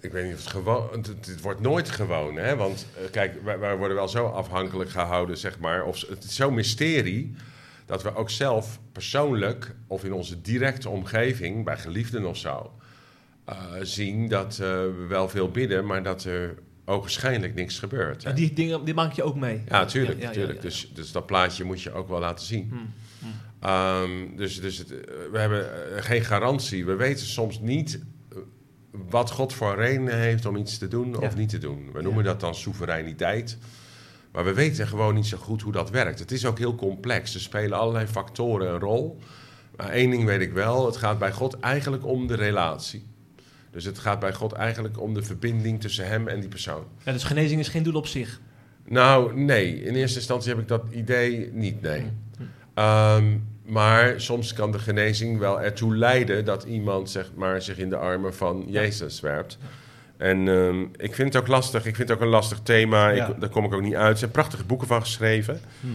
ik 0.00 0.12
weet 0.12 0.24
niet 0.24 0.34
of 0.34 0.40
het 0.40 0.48
gewoon... 0.48 0.88
Het, 0.92 1.40
wordt 1.40 1.60
nooit 1.60 1.90
gewoon, 1.90 2.36
hè? 2.36 2.56
Want 2.56 2.86
eh, 2.96 3.10
kijk, 3.10 3.42
wij, 3.44 3.58
wij 3.58 3.76
worden 3.76 3.96
wel 3.96 4.08
zo 4.08 4.26
afhankelijk 4.26 4.90
gehouden, 4.90 5.38
zeg 5.38 5.58
maar. 5.58 5.84
Of, 5.84 6.04
het 6.08 6.24
is 6.24 6.34
zo'n 6.34 6.54
mysterie 6.54 7.34
dat 7.86 8.02
we 8.02 8.14
ook 8.14 8.30
zelf 8.30 8.80
persoonlijk 8.92 9.74
of 9.86 10.04
in 10.04 10.12
onze 10.12 10.40
directe 10.40 10.88
omgeving, 10.88 11.64
bij 11.64 11.76
geliefden 11.76 12.24
of 12.24 12.36
zo, 12.36 12.72
zien 13.82 14.28
dat 14.28 14.52
eh, 14.52 14.68
we 14.68 15.04
wel 15.08 15.28
veel 15.28 15.50
bidden, 15.50 15.86
maar 15.86 16.02
dat 16.02 16.24
er 16.24 16.54
ogenschijnlijk 16.84 17.54
niks 17.54 17.78
gebeurt. 17.78 18.24
En 18.24 18.34
die 18.34 18.52
dingen 18.52 18.84
die 18.84 18.94
maak 18.94 19.12
je 19.12 19.22
ook 19.22 19.36
mee. 19.36 19.62
Ja, 19.68 19.84
tuurlijk. 19.84 20.20
Ja, 20.20 20.26
ja, 20.26 20.32
tuurlijk. 20.32 20.62
ja, 20.62 20.64
ja. 20.64 20.68
Dus, 20.68 20.90
dus 20.94 21.12
dat 21.12 21.26
plaatje 21.26 21.64
moet 21.64 21.82
je 21.82 21.92
ook 21.92 22.08
wel 22.08 22.20
laten 22.20 22.46
zien. 22.46 22.68
Hmm, 22.70 22.92
hmm. 23.18 23.32
Ehm, 23.60 24.36
dus 24.36 24.60
dus 24.60 24.78
het, 24.78 24.90
eh, 24.90 24.98
we 25.32 25.38
hebben 25.38 25.94
eh, 25.96 26.02
geen 26.02 26.24
garantie. 26.24 26.84
We 26.84 26.94
weten 26.94 27.26
soms 27.26 27.60
niet 27.60 28.00
eh, 28.32 28.38
wat 29.10 29.30
God 29.30 29.52
voor 29.52 29.76
redenen 29.76 30.18
heeft 30.18 30.46
om 30.46 30.56
iets 30.56 30.78
te 30.78 30.88
doen 30.88 31.16
of 31.16 31.36
niet 31.36 31.48
te 31.48 31.58
doen. 31.58 31.90
We 31.92 32.02
noemen 32.02 32.24
dat 32.24 32.40
dan 32.40 32.54
soevereiniteit. 32.54 33.58
Maar 34.32 34.44
we 34.44 34.52
weten 34.52 34.86
gewoon 34.86 35.14
niet 35.14 35.26
zo 35.26 35.36
goed 35.36 35.62
hoe 35.62 35.72
dat 35.72 35.90
werkt. 35.90 36.18
Het 36.18 36.32
is 36.32 36.46
ook 36.46 36.58
heel 36.58 36.74
complex. 36.74 37.34
Er 37.34 37.40
spelen 37.40 37.78
allerlei 37.78 38.06
factoren 38.06 38.72
een 38.72 38.80
rol. 38.80 39.18
Maar 39.76 39.88
één 39.88 40.10
ding 40.10 40.24
weet 40.24 40.40
ik 40.40 40.52
wel: 40.52 40.86
het 40.86 40.96
gaat 40.96 41.18
bij 41.18 41.32
God 41.32 41.60
eigenlijk 41.60 42.06
om 42.06 42.26
de 42.26 42.34
relatie. 42.34 43.04
Dus 43.74 43.84
het 43.84 43.98
gaat 43.98 44.20
bij 44.20 44.32
God 44.32 44.52
eigenlijk 44.52 45.00
om 45.00 45.14
de 45.14 45.22
verbinding 45.22 45.80
tussen 45.80 46.06
hem 46.06 46.28
en 46.28 46.40
die 46.40 46.48
persoon. 46.48 46.84
Ja, 47.04 47.12
dus 47.12 47.24
genezing 47.24 47.60
is 47.60 47.68
geen 47.68 47.82
doel 47.82 47.94
op 47.94 48.06
zich. 48.06 48.40
Nou, 48.84 49.40
nee. 49.40 49.82
In 49.82 49.94
eerste 49.94 50.18
instantie 50.18 50.50
heb 50.50 50.60
ik 50.60 50.68
dat 50.68 50.82
idee 50.90 51.50
niet, 51.52 51.80
nee. 51.80 52.00
Mm. 52.00 52.48
Ehm, 52.74 53.24
maar 53.64 54.20
soms 54.20 54.52
kan 54.52 54.72
de 54.72 54.78
genezing 54.78 55.38
wel 55.38 55.60
ertoe 55.60 55.96
leiden 55.96 56.44
dat 56.44 56.64
iemand 56.64 57.10
zeg 57.10 57.30
maar, 57.34 57.62
zich 57.62 57.78
in 57.78 57.88
de 57.88 57.96
armen 57.96 58.34
van 58.34 58.64
Jezus 58.68 59.20
werpt. 59.20 59.58
En 60.16 60.48
ehm, 60.48 60.82
ik 60.96 61.14
vind 61.14 61.32
het 61.32 61.42
ook 61.42 61.48
lastig. 61.48 61.86
Ik 61.86 61.96
vind 61.96 62.08
het 62.08 62.18
ook 62.18 62.24
een 62.24 62.30
lastig 62.30 62.60
thema. 62.62 63.08
Ja. 63.08 63.26
Ik, 63.28 63.40
daar 63.40 63.50
kom 63.50 63.64
ik 63.64 63.74
ook 63.74 63.82
niet 63.82 63.94
uit. 63.94 64.12
Er 64.12 64.18
zijn 64.18 64.30
prachtige 64.30 64.64
boeken 64.64 64.86
van 64.86 65.00
geschreven. 65.00 65.60
Mhm. 65.80 65.92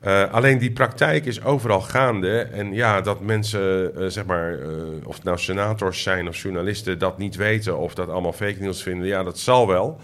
Eh, 0.00 0.32
alleen 0.32 0.58
die 0.58 0.72
praktijk 0.72 1.26
is 1.26 1.42
overal 1.42 1.80
gaande. 1.80 2.38
En 2.38 2.72
ja, 2.72 3.00
dat 3.00 3.20
mensen, 3.20 3.96
eh, 3.96 4.06
zeg 4.06 4.24
maar, 4.24 4.58
eh, 4.58 4.68
of 5.04 5.14
het 5.14 5.24
nou 5.24 5.38
senators 5.38 6.02
zijn 6.02 6.28
of 6.28 6.42
journalisten, 6.42 6.98
dat 6.98 7.18
niet 7.18 7.36
weten 7.36 7.78
of 7.78 7.94
dat 7.94 8.08
allemaal 8.08 8.32
fake 8.32 8.60
news 8.60 8.82
vinden, 8.82 9.06
ja, 9.06 9.22
dat 9.22 9.38
zal 9.38 9.66
wel. 9.66 10.00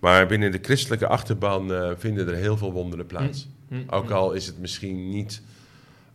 Maar 0.00 0.26
binnen 0.26 0.52
de 0.52 0.58
christelijke 0.62 1.06
achterban 1.06 1.94
vinden 1.98 2.28
er 2.28 2.34
heel 2.34 2.56
veel 2.56 2.72
wonderen 2.72 3.06
plaats. 3.06 3.48
Mm. 3.68 3.84
Ook 3.90 4.10
al 4.10 4.32
is 4.32 4.46
het 4.46 4.58
misschien 4.58 5.10
niet 5.10 5.42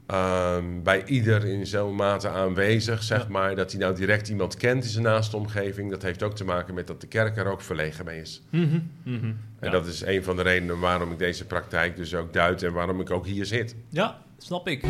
ehm, 0.08 0.82
bij 0.84 1.06
ieder 1.06 1.46
in 1.46 1.68
zo'n 1.68 1.96
mate 1.96 2.30
aanwezig, 2.30 3.04
zeg 3.04 3.22
Ja. 3.22 3.28
maar, 3.30 3.56
dat 3.56 3.72
hij 3.72 3.80
nou 3.82 3.96
direct 3.96 4.30
iemand 4.30 4.56
kent 4.58 4.84
in 4.84 4.90
zijn 4.90 5.04
naaste 5.04 5.38
omgeving. 5.38 5.90
Dat 5.92 6.02
heeft 6.02 6.24
ook 6.24 6.36
te 6.36 6.44
maken 6.46 6.74
met 6.74 6.88
dat 6.88 7.02
de 7.02 7.08
kerk 7.08 7.38
er 7.38 7.46
ook 7.48 7.62
verlegen 7.62 8.06
mee 8.06 8.22
is. 8.22 8.42
Mhm, 8.50 8.80
mhm. 9.04 9.26
En 9.26 9.38
Ja. 9.62 9.70
dat 9.70 9.88
is 9.88 10.02
een 10.06 10.24
van 10.24 10.36
de 10.36 10.42
redenen 10.42 10.80
waarom 10.80 11.12
ik 11.12 11.18
deze 11.18 11.46
praktijk 11.46 11.96
dus 11.96 12.14
ook 12.16 12.34
duid 12.34 12.64
en 12.64 12.74
waarom 12.74 13.00
ik 13.02 13.10
ook 13.12 13.26
hier 13.26 13.46
zit. 13.46 13.76
Ja, 13.90 14.22
snap 14.38 14.68
ik. 14.68 14.84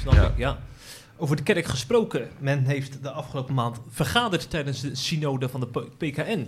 Snap 0.00 0.14
Ja. 0.14 0.24
ik, 0.26 0.36
ja. 0.36 0.58
Over 1.16 1.36
de 1.36 1.42
kerk 1.42 1.64
gesproken. 1.66 2.28
Men 2.38 2.64
heeft 2.64 3.02
de 3.02 3.10
afgelopen 3.10 3.54
maand 3.54 3.80
vergaderd 3.88 4.50
tijdens 4.50 4.80
de 4.80 4.94
synode 4.94 5.48
van 5.48 5.60
de 5.60 5.66
PKN. 5.98 6.46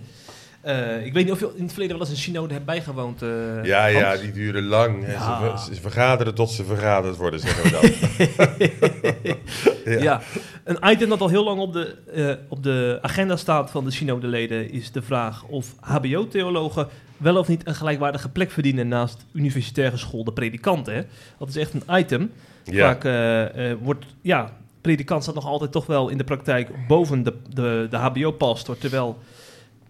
Eh, 0.61 1.05
ik 1.05 1.13
weet 1.13 1.23
niet 1.23 1.33
of 1.33 1.39
je 1.39 1.51
in 1.55 1.61
het 1.63 1.71
verleden 1.71 1.97
wel 1.97 2.07
eens 2.07 2.15
een 2.15 2.21
synode 2.23 2.53
hebt 2.53 2.65
bijgewoond. 2.65 3.21
eh, 3.21 3.29
Ja, 3.63 3.81
Hans? 3.81 3.93
ja, 3.97 4.17
die 4.17 4.31
duren 4.31 4.63
lang. 4.63 5.07
Ja. 5.07 5.19
Ze, 5.39 5.45
ver- 5.45 5.75
ze 5.75 5.81
vergaderen 5.81 6.35
tot 6.35 6.49
ze 6.51 6.63
vergaderd 6.63 7.15
worden, 7.17 7.39
zeggen 7.39 7.63
we 7.63 7.69
dan. 7.71 9.35
ja. 9.93 9.99
Ja. 10.01 10.21
een 10.63 10.77
item 10.91 11.09
dat 11.09 11.21
al 11.21 11.29
heel 11.29 11.43
lang 11.43 11.59
op 11.59 11.73
de, 11.73 11.95
eh, 12.13 12.31
op 12.49 12.63
de 12.63 12.99
agenda 13.01 13.35
staat 13.35 13.71
van 13.71 13.83
de 13.83 13.91
synodeleden 13.91 14.71
is 14.71 14.91
de 14.91 15.01
vraag 15.01 15.43
of 15.43 15.75
HBO-theologen 15.79 16.87
wel 17.17 17.37
of 17.37 17.47
niet 17.47 17.67
een 17.67 17.75
gelijkwaardige 17.75 18.29
plek 18.29 18.51
verdienen 18.51 18.87
naast 18.87 19.25
universitair 19.33 19.91
geschoolde 19.91 20.31
predikanten. 20.31 20.93
Hè? 20.93 21.01
Dat 21.39 21.47
is 21.49 21.55
echt 21.55 21.73
een 21.73 21.97
item. 21.99 22.31
ja. 22.63 22.97
Vaak 22.99 23.03
wordt, 23.81 24.05
ja, 24.21 24.53
predikant 24.81 25.23
staat 25.23 25.35
nog 25.35 25.45
altijd 25.45 25.71
toch 25.71 25.85
wel 25.85 26.09
in 26.09 26.17
de 26.17 26.23
praktijk 26.23 26.69
boven 26.87 27.23
de, 27.23 27.33
de, 27.53 27.87
de 27.89 27.97
HBO-pastor, 27.97 28.77
terwijl 28.77 29.17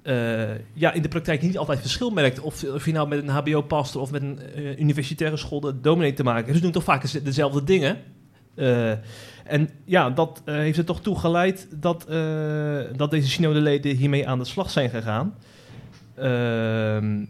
eh, 0.08 0.50
ja, 0.74 0.94
in 0.94 1.02
de 1.02 1.08
praktijk 1.08 1.42
niet 1.42 1.58
altijd 1.58 1.80
verschil 1.80 2.10
merkt 2.10 2.40
of, 2.40 2.64
of 2.64 2.86
je 2.86 2.92
nou 2.92 3.08
met 3.08 3.20
een 3.20 3.30
HBO-pastor 3.30 4.02
of 4.02 4.12
met 4.12 4.22
een 4.22 4.40
eh, 4.40 4.80
universitaire 4.80 5.38
school 5.38 5.82
dominee 5.82 6.14
te 6.14 6.24
maken 6.24 6.44
hebt. 6.44 6.56
Ze 6.56 6.62
doen 6.62 6.72
toch 6.72 6.84
vaak 6.84 7.24
dezelfde 7.24 7.64
dingen. 7.64 7.98
Eh, 8.56 8.92
en 9.44 9.70
ja, 9.86 10.10
dat 10.10 10.42
heeft 10.46 10.78
er 10.78 10.86
toch 10.86 11.02
toe 11.02 11.20
geleid 11.20 11.68
dat, 11.72 12.06
dat 12.96 13.12
deze 13.12 13.30
synodeleden 13.30 13.96
hiermee 13.96 14.28
aan 14.28 14.40
de 14.40 14.46
slag 14.46 14.70
zijn 14.70 14.90
gegaan. 14.90 15.36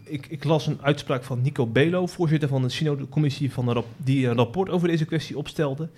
Ik, 0.04 0.26
ik 0.26 0.44
las 0.44 0.66
een 0.66 0.78
uitspraak 0.82 1.24
van 1.24 1.42
Nico 1.42 1.66
Belo, 1.66 2.06
voorzitter 2.06 2.48
van 2.48 2.62
de 2.62 2.68
synodecommissie, 2.68 3.52
van 3.52 3.84
die 3.96 4.26
een 4.26 4.36
rapport 4.36 4.70
over 4.70 4.88
deze 4.88 5.04
kwestie 5.04 5.38
opstelde. 5.38 5.88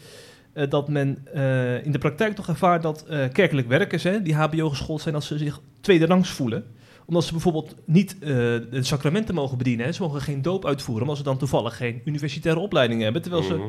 Eh, 0.53 0.71
dat 0.71 0.89
men 0.89 1.19
eh, 1.35 1.85
in 1.85 1.93
de 1.93 1.99
praktijk 1.99 2.35
toch 2.35 2.49
ervaart 2.49 2.83
dat 2.83 3.05
eh, 3.07 3.29
kerkelijk 3.33 3.69
werkers, 3.69 4.03
hè, 4.03 4.23
die 4.23 4.35
HBO 4.35 4.69
geschoold 4.69 5.01
zijn, 5.01 5.15
als 5.15 5.27
ze 5.27 5.39
zich 5.39 5.61
tweederangs 5.81 6.31
voelen. 6.31 6.65
Omdat 7.07 7.25
ze 7.25 7.33
bijvoorbeeld 7.33 7.75
niet 7.85 8.17
de 8.21 8.79
sacramenten 8.81 9.35
mogen 9.35 9.59
bedienen. 9.59 9.87
Hè. 9.87 9.93
Ze 9.93 10.03
mogen 10.03 10.21
geen 10.21 10.43
doop 10.43 10.67
uitvoeren, 10.67 11.03
omdat 11.03 11.17
ze 11.17 11.23
dan 11.23 11.39
toevallig 11.39 11.77
geen 11.77 12.01
universitaire 12.05 12.61
opleiding 12.61 13.03
hebben. 13.03 13.23
Terwijl 13.23 13.43
ze 13.43 13.55
Mhm. 13.55 13.69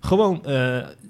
gewoon 0.00 0.42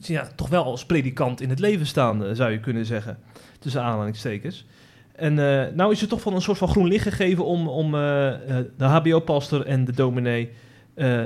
ja, 0.01 0.29
toch 0.37 0.49
wel 0.49 0.65
als 0.65 0.87
predikant 0.87 1.41
in 1.41 1.49
het 1.51 1.59
leven 1.59 1.87
staan, 1.87 2.37
zou 2.37 2.51
je 2.51 2.61
kunnen 2.61 2.87
zeggen. 2.87 3.19
Tussen 3.59 3.83
aanhalingstekens. 3.83 4.67
En 5.13 5.35
nou 5.75 5.93
is 5.93 6.03
er 6.03 6.09
toch 6.09 6.21
van 6.21 6.35
een 6.35 6.43
soort 6.43 6.59
van 6.59 6.69
groen 6.69 6.89
licht 6.89 7.05
gegeven 7.05 7.45
om, 7.45 7.69
om 7.69 7.91
de 7.93 8.71
HBO-pastor 8.85 9.67
en 9.67 9.85
de 9.85 9.93
dominee 9.93 10.51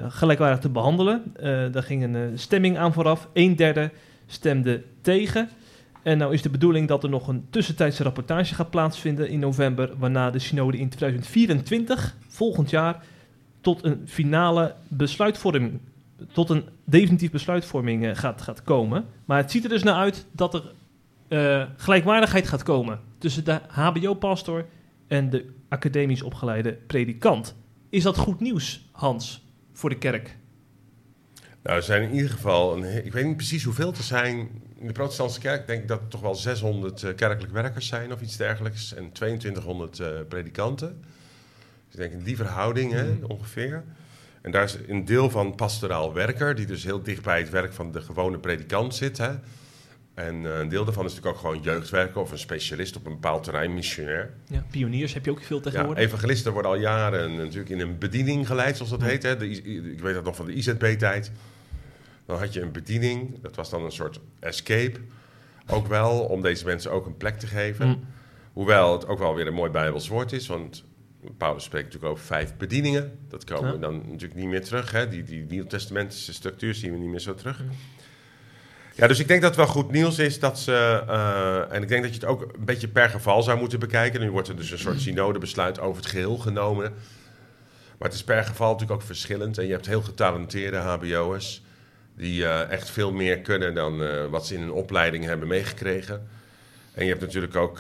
gelijkwaardig 0.09 0.59
te 0.59 0.69
behandelen. 0.69 1.23
Eh 1.37 1.73
daar 1.73 1.83
ging 1.83 2.03
een 2.03 2.15
eh, 2.15 2.23
stemming 2.35 2.79
aan 2.79 2.93
vooraf. 2.93 3.29
Een 3.33 3.57
derde 3.57 3.91
stemde 4.27 4.83
tegen. 5.01 5.49
En 6.03 6.19
nou 6.19 6.33
is 6.33 6.43
de 6.43 6.51
bedoeling 6.51 6.89
dat 6.89 7.03
er 7.03 7.09
nog 7.09 7.29
een 7.29 7.47
tussentijdse 7.51 8.03
rapportage 8.03 8.55
gaat 8.55 8.71
plaatsvinden 8.71 9.29
in 9.29 9.39
november, 9.39 9.91
waarna 9.99 10.31
de 10.31 10.39
synode 10.39 10.79
in 10.79 10.89
2024, 10.89 12.17
volgend 12.29 12.71
jaar, 12.71 13.05
tot 13.61 13.85
een 13.85 14.03
finale 14.07 14.75
besluitvorming, 14.89 15.81
tot 16.33 16.51
een 16.51 16.65
definitief 16.85 17.31
besluitvorming 17.31 18.05
eh, 18.05 18.15
gaat, 18.15 18.43
gaat 18.43 18.63
komen. 18.63 19.05
Maar 19.25 19.39
het 19.39 19.51
ziet 19.51 19.65
er 19.65 19.71
dus 19.71 19.83
naar 19.83 19.95
uit 19.95 20.27
dat 20.33 20.55
er 20.55 20.63
eh, 21.29 21.69
gelijkwaardigheid 21.77 22.49
gaat 22.49 22.63
komen 22.63 23.01
tussen 23.19 23.45
de 23.45 23.61
HBO-pastor 23.69 24.67
en 25.07 25.31
de 25.31 25.51
academisch 25.69 26.23
opgeleide 26.23 26.73
predikant. 26.73 27.55
Is 27.89 28.03
dat 28.03 28.17
goed 28.17 28.41
nieuws, 28.41 28.89
Hans, 28.93 29.44
voor 29.75 29.91
de 29.91 29.99
kerk? 29.99 30.37
Nou, 31.63 31.77
er 31.77 31.83
zijn 31.83 32.03
in 32.03 32.15
ieder 32.15 32.31
geval, 32.31 32.77
een, 32.77 33.05
ik 33.05 33.13
weet 33.13 33.25
niet 33.25 33.37
precies 33.37 33.65
hoeveel 33.65 33.93
er 33.93 34.03
zijn. 34.03 34.37
In 34.79 34.87
de 34.87 34.93
protestantse 34.93 35.41
kerk 35.41 35.67
denk 35.67 35.83
ik 35.83 35.89
dat 35.89 36.01
er 36.01 36.09
toch 36.09 36.21
wel 36.21 36.35
600 36.35 37.03
eh, 37.03 37.15
kerkelijk 37.15 37.53
werkers 37.53 37.87
zijn 37.87 38.13
of 38.13 38.21
iets 38.21 38.37
dergelijks. 38.37 38.95
En 38.95 39.13
2200 39.13 39.99
eh, 40.01 40.09
predikanten. 40.29 41.01
Dus 41.87 41.95
ik 41.95 41.99
denk 42.01 42.13
in 42.13 42.23
die 42.25 42.37
verhouding 42.37 42.93
hè, 42.93 43.05
Mhm. 43.15 43.25
ongeveer. 43.25 43.85
En 44.43 44.51
daar 44.51 44.65
is 44.65 44.77
een 44.87 45.05
deel 45.05 45.31
van 45.31 45.55
pastoraal 45.55 46.13
werker, 46.13 46.55
die 46.55 46.67
dus 46.67 46.85
heel 46.85 47.03
dicht 47.03 47.23
bij 47.23 47.39
het 47.39 47.51
werk 47.51 47.73
van 47.73 47.93
de 47.93 48.01
gewone 48.01 48.39
predikant 48.39 48.95
zit. 48.95 49.19
Hè. 49.19 49.31
En 50.15 50.47
eh, 50.47 50.59
een 50.59 50.69
deel 50.69 50.85
daarvan 50.85 51.05
is 51.05 51.11
natuurlijk 51.15 51.37
ook 51.37 51.43
gewoon 51.51 51.63
jeugdwerker 51.63 52.21
of 52.21 52.31
een 52.33 52.39
specialist 52.39 52.97
op 52.97 53.07
een 53.07 53.13
bepaald 53.13 53.43
terrein, 53.45 53.75
missionair. 53.75 54.35
Ja, 54.49 54.65
pioniers 54.71 55.15
heb 55.15 55.25
je 55.25 55.31
ook 55.31 55.43
veel 55.43 55.57
Ja, 55.57 55.63
tegenwoordig. 55.63 56.05
evangelisten 56.05 56.53
worden 56.53 56.71
al 56.71 56.77
jaren 56.77 57.37
natuurlijk 57.37 57.69
in 57.71 57.81
een 57.81 57.99
bediening 57.99 58.47
geleid, 58.47 58.75
zoals 58.77 58.91
dat 58.91 59.01
Ja. 59.01 59.07
heet. 59.07 59.23
Hè. 59.23 59.37
De, 59.37 59.49
ik 59.93 60.01
weet 60.01 60.15
dat 60.15 60.25
nog 60.25 60.37
van 60.37 60.47
de 60.47 60.53
IZB-tijd. 60.53 61.33
Dan 62.27 62.39
had 62.39 62.53
je 62.53 62.61
een 62.61 62.73
bediening, 62.73 63.41
dat 63.43 63.57
was 63.57 63.71
dan 63.71 63.85
een 63.85 63.93
soort 63.93 64.21
escape. 64.41 64.99
Ook 65.67 65.87
wel, 65.87 66.21
om 66.21 66.43
deze 66.43 66.65
mensen 66.65 66.91
ook 66.91 67.07
een 67.07 67.17
plek 67.17 67.39
te 67.39 67.47
geven. 67.47 67.87
Mm. 67.87 68.05
Hoewel 68.53 68.93
het 68.93 69.07
ook 69.07 69.19
wel 69.19 69.35
weer 69.35 69.47
een 69.47 69.55
mooi 69.55 69.71
Bijbels 69.71 70.09
woord 70.09 70.33
is, 70.33 70.47
want 70.47 70.85
Paulus 71.37 71.65
spreekt 71.65 71.85
natuurlijk 71.85 72.13
over 72.13 72.25
vijf 72.25 72.57
bedieningen. 72.57 73.19
Dat 73.29 73.45
komen 73.45 73.67
Ja. 73.67 73.73
we 73.73 73.79
dan 73.79 73.97
natuurlijk 73.97 74.35
niet 74.35 74.49
meer 74.49 74.65
terug. 74.65 74.91
Hè. 74.93 75.09
Die, 75.09 75.23
die 75.23 75.47
Nieuwtestamentische 75.49 76.33
structuur 76.33 76.75
zien 76.75 76.93
we 76.93 76.99
niet 76.99 77.09
meer 77.11 77.21
zo 77.21 77.35
terug. 77.35 77.63
Mm. 77.63 77.69
Ja, 78.97 79.07
dus 79.07 79.19
ik 79.19 79.29
denk 79.29 79.41
dat 79.43 79.57
het 79.57 79.67
wel 79.67 79.75
goed 79.75 79.91
nieuws 79.91 80.19
is 80.19 80.39
dat 80.39 80.59
ze. 80.59 81.03
eh, 81.09 81.75
en 81.75 81.83
ik 81.83 81.89
denk 81.89 82.03
dat 82.03 82.15
je 82.15 82.21
het 82.21 82.29
ook 82.29 82.43
een 82.43 82.65
beetje 82.65 82.89
per 82.89 83.09
geval 83.11 83.43
zou 83.43 83.59
moeten 83.59 83.79
bekijken. 83.79 84.21
Nu 84.21 84.31
wordt 84.31 84.49
er 84.49 84.57
dus 84.57 84.71
een 84.71 84.79
soort 84.79 85.01
synodebesluit 85.01 85.81
over 85.81 86.03
het 86.03 86.11
geheel 86.11 86.37
genomen. 86.37 86.93
Maar 87.99 88.09
het 88.09 88.13
is 88.13 88.25
per 88.25 88.45
geval 88.45 88.73
natuurlijk 88.73 89.01
ook 89.01 89.07
verschillend. 89.07 89.59
En 89.59 89.67
je 89.67 89.73
hebt 89.73 89.87
heel 89.87 90.03
getalenteerde 90.03 90.77
HBO'ers. 90.77 91.63
die 92.17 92.45
eh, 92.47 92.71
echt 92.71 92.91
veel 92.91 93.13
meer 93.13 93.39
kunnen 93.39 93.75
dan 93.75 94.03
eh, 94.03 94.27
wat 94.27 94.47
ze 94.47 94.55
in 94.55 94.61
hun 94.61 94.73
opleiding 94.73 95.25
hebben 95.25 95.49
meegekregen. 95.49 96.29
En 96.95 97.05
je 97.05 97.11
hebt 97.11 97.23
natuurlijk 97.23 97.57
ook 97.57 97.79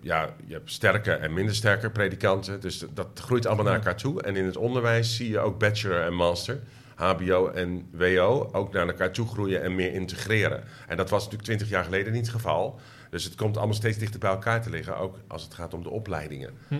ja, 0.00 0.34
je 0.46 0.52
hebt 0.52 0.70
sterke 0.72 1.12
en 1.12 1.32
minder 1.32 1.54
sterke 1.54 1.90
predikanten. 1.90 2.60
Dus 2.60 2.78
dat, 2.78 2.96
dat 2.96 3.08
groeit 3.14 3.46
allemaal 3.46 3.64
naar 3.64 3.74
elkaar 3.74 3.96
toe. 3.96 4.22
En 4.22 4.36
in 4.36 4.44
het 4.44 4.56
onderwijs 4.56 5.16
zie 5.16 5.30
je 5.30 5.38
ook 5.38 5.58
bachelor 5.58 6.00
en 6.00 6.14
master. 6.14 6.58
HBO 6.98 7.48
en 7.48 7.88
WO 7.90 8.48
ook 8.52 8.72
naar 8.72 8.86
elkaar 8.86 9.12
toe 9.12 9.26
groeien 9.26 9.62
en 9.62 9.74
meer 9.74 9.92
integreren. 9.92 10.64
En 10.86 10.96
dat 10.96 11.10
was 11.10 11.18
natuurlijk 11.22 11.48
twintig 11.48 11.68
jaar 11.68 11.84
geleden 11.84 12.12
niet 12.12 12.26
het 12.26 12.34
geval. 12.34 12.80
Dus 13.10 13.24
het 13.24 13.34
komt 13.34 13.56
allemaal 13.56 13.74
steeds 13.74 13.98
dichter 13.98 14.20
bij 14.20 14.30
elkaar 14.30 14.62
te 14.62 14.70
liggen, 14.70 14.96
ook 14.96 15.18
als 15.26 15.42
het 15.42 15.54
gaat 15.54 15.74
om 15.74 15.82
de 15.82 15.90
opleidingen. 15.90 16.50
Hm. 16.68 16.74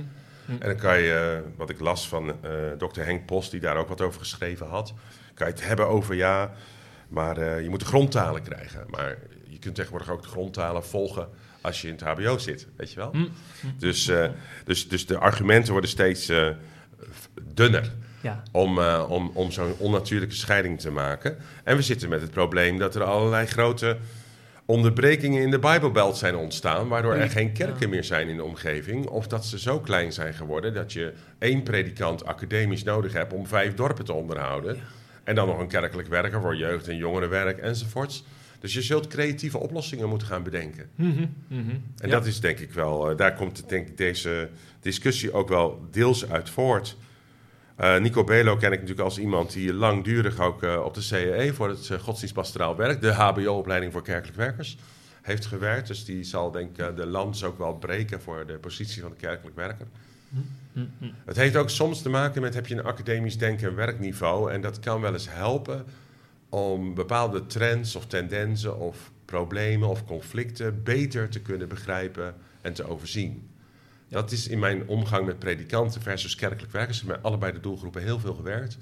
Hm. 0.44 0.52
En 0.52 0.68
dan 0.68 0.76
kan 0.76 1.00
je, 1.00 1.42
eh, 1.44 1.50
wat 1.57 1.70
ik 1.70 1.81
las 1.81 2.09
van 2.09 2.28
eh 2.28 2.50
dokter 2.78 3.04
Henk 3.04 3.26
Post, 3.26 3.50
die 3.50 3.61
daar 3.61 3.76
ook 3.76 3.88
wat 3.88 4.00
over 4.00 4.20
geschreven 4.20 4.66
had, 4.66 4.94
kan 5.35 5.46
je 5.46 5.52
het 5.52 5.64
hebben 5.64 5.88
over 5.88 6.14
ja, 6.14 6.52
maar 7.09 7.37
eh, 7.37 7.62
je 7.62 7.68
moet 7.68 7.81
de 7.81 7.87
grondtalen 7.87 8.42
krijgen. 8.42 8.85
Maar 8.90 9.18
je 9.48 9.59
kunt 9.59 9.74
tegenwoordig 9.74 10.11
ook 10.11 10.22
de 10.22 10.28
grondtalen 10.28 10.85
volgen 10.85 11.28
als 11.61 11.81
je 11.81 11.88
in 11.88 11.94
het 11.94 12.02
HBO 12.02 12.38
zit, 12.38 12.66
weet 12.76 12.92
je 12.92 12.96
wel? 12.96 13.11
Hm. 13.11 13.26
Dus, 13.78 14.11
dus, 14.64 14.88
dus 14.88 15.07
de 15.07 15.18
argumenten 15.18 15.72
worden 15.72 15.90
steeds 15.90 16.33
dunner 17.42 17.92
Ja. 18.20 18.42
om, 18.52 18.78
eh, 18.78 19.07
om, 19.09 19.31
om 19.35 19.50
zo'n 19.50 19.74
onnatuurlijke 19.78 20.35
scheiding 20.35 20.81
te 20.81 20.90
maken. 20.90 21.37
En 21.64 21.76
we 21.76 21.83
zitten 21.83 22.09
met 22.09 22.20
het 22.20 22.31
probleem 22.31 22.78
dat 22.78 22.94
er 22.94 23.02
allerlei 23.02 23.46
grote 23.46 23.96
onderbrekingen 24.64 25.42
in 25.42 25.50
de 25.50 25.59
Bijbelbelt 25.59 26.16
zijn 26.16 26.37
ontstaan, 26.37 26.88
waardoor 26.88 27.14
er 27.14 27.31
geen 27.31 27.52
kerken 27.52 27.88
meer 27.88 28.04
zijn 28.04 28.28
in 28.28 28.37
de 28.37 28.44
omgeving, 28.44 29.07
of 29.07 29.26
dat 29.26 29.46
ze 29.46 29.59
zo 29.59 29.81
klein 29.81 30.12
zijn 30.12 30.35
geworden 30.35 30.74
dat 30.74 30.92
je 30.92 31.12
één 31.38 31.62
predikant 31.62 32.24
academisch 32.24 32.83
nodig 32.83 33.12
hebt 33.12 33.33
om 33.33 33.46
vijf 33.46 33.74
dorpen 33.74 34.04
te 34.04 34.12
onderhouden. 34.12 34.76
En 35.24 35.35
dan 35.35 35.46
nog 35.46 35.59
een 35.59 35.68
kerkelijk 35.68 36.09
werker 36.09 36.40
voor 36.40 36.57
jeugd- 36.57 36.88
en 36.88 36.96
jongerenwerk 36.96 37.59
enzovoorts. 37.59 38.24
Dus 38.61 38.72
je 38.74 38.83
zult 38.83 39.07
creatieve 39.07 39.59
oplossingen 39.59 40.09
moeten 40.09 40.28
gaan 40.28 40.42
bedenken. 40.42 40.88
Mhm, 40.94 41.26
mhm. 41.48 41.70
En 41.70 42.09
Ja. 42.09 42.09
dat 42.09 42.26
is 42.26 42.40
denk 42.40 42.59
ik 42.59 42.72
wel, 42.72 43.11
eh, 43.11 43.16
daar 43.16 43.35
komt 43.35 43.68
denk 43.68 43.88
ik 43.88 43.96
deze 43.96 44.48
discussie 44.81 45.33
ook 45.33 45.48
wel 45.48 45.88
deels 45.90 46.31
uit 46.31 46.50
voort. 46.50 46.96
Eh, 47.79 47.99
Nico 47.99 48.25
Belo 48.25 48.57
ken 48.57 48.73
ik 48.73 48.81
natuurlijk 48.81 49.09
als 49.09 49.19
iemand 49.19 49.53
die 49.53 49.75
langdurig 49.75 50.41
ook 50.41 50.62
eh, 50.62 50.83
op 50.85 50.95
de 50.95 51.01
CEE 51.01 51.53
voor 51.53 51.69
het 51.69 51.88
uh, 51.88 51.99
godsdienstpastoraal 51.99 52.77
werk, 52.77 53.01
de 53.01 53.12
HBO-opleiding 53.12 53.93
voor 53.93 54.03
kerkelijk 54.03 54.37
werkers, 54.37 54.79
heeft 55.23 55.47
gewerkt. 55.47 55.88
Dus 55.88 56.05
die 56.05 56.25
zal 56.25 56.51
denk 56.51 56.79
ik 56.79 56.97
de 56.97 57.07
lans 57.07 57.45
ook 57.45 57.59
wel 57.59 57.75
breken 57.75 58.21
voor 58.21 58.47
de 58.47 58.59
positie 58.59 59.03
van 59.03 59.11
de 59.11 59.17
kerkelijk 59.17 59.57
werker. 59.57 59.87
Hm, 60.73 60.81
hm. 60.99 61.11
Het 61.25 61.37
heeft 61.37 61.57
ook 61.57 61.71
soms 61.71 62.03
te 62.03 62.09
maken 62.09 62.43
met 62.43 62.55
heb 62.55 62.67
je 62.67 62.75
een 62.75 62.85
academisch 62.85 63.38
denken 63.38 63.69
en 63.69 63.75
werkniveau. 63.75 64.53
En 64.53 64.61
dat 64.61 64.81
kan 64.81 65.01
wel 65.01 65.12
eens 65.12 65.31
helpen 65.31 65.85
om 66.49 66.95
bepaalde 66.95 67.47
trends 67.47 67.97
of 67.97 68.07
tendensen 68.07 68.79
of 68.79 69.11
problemen 69.25 69.88
of 69.88 70.05
conflicten 70.05 70.83
beter 70.83 71.29
te 71.29 71.41
kunnen 71.41 71.69
begrijpen 71.69 72.35
en 72.61 72.73
te 72.73 72.85
overzien. 72.85 73.48
Dat 74.09 74.33
is 74.33 74.49
in 74.49 74.59
mijn 74.59 74.83
omgang 74.87 75.27
met 75.27 75.38
predikanten 75.38 76.03
versus 76.03 76.35
kerkelijk 76.35 76.73
werkers, 76.73 77.03
met 77.03 77.18
allebei 77.23 77.53
de 77.53 77.61
doelgroepen 77.61 78.03
heel 78.03 78.18
veel 78.21 78.35
gewerkt, 78.35 78.79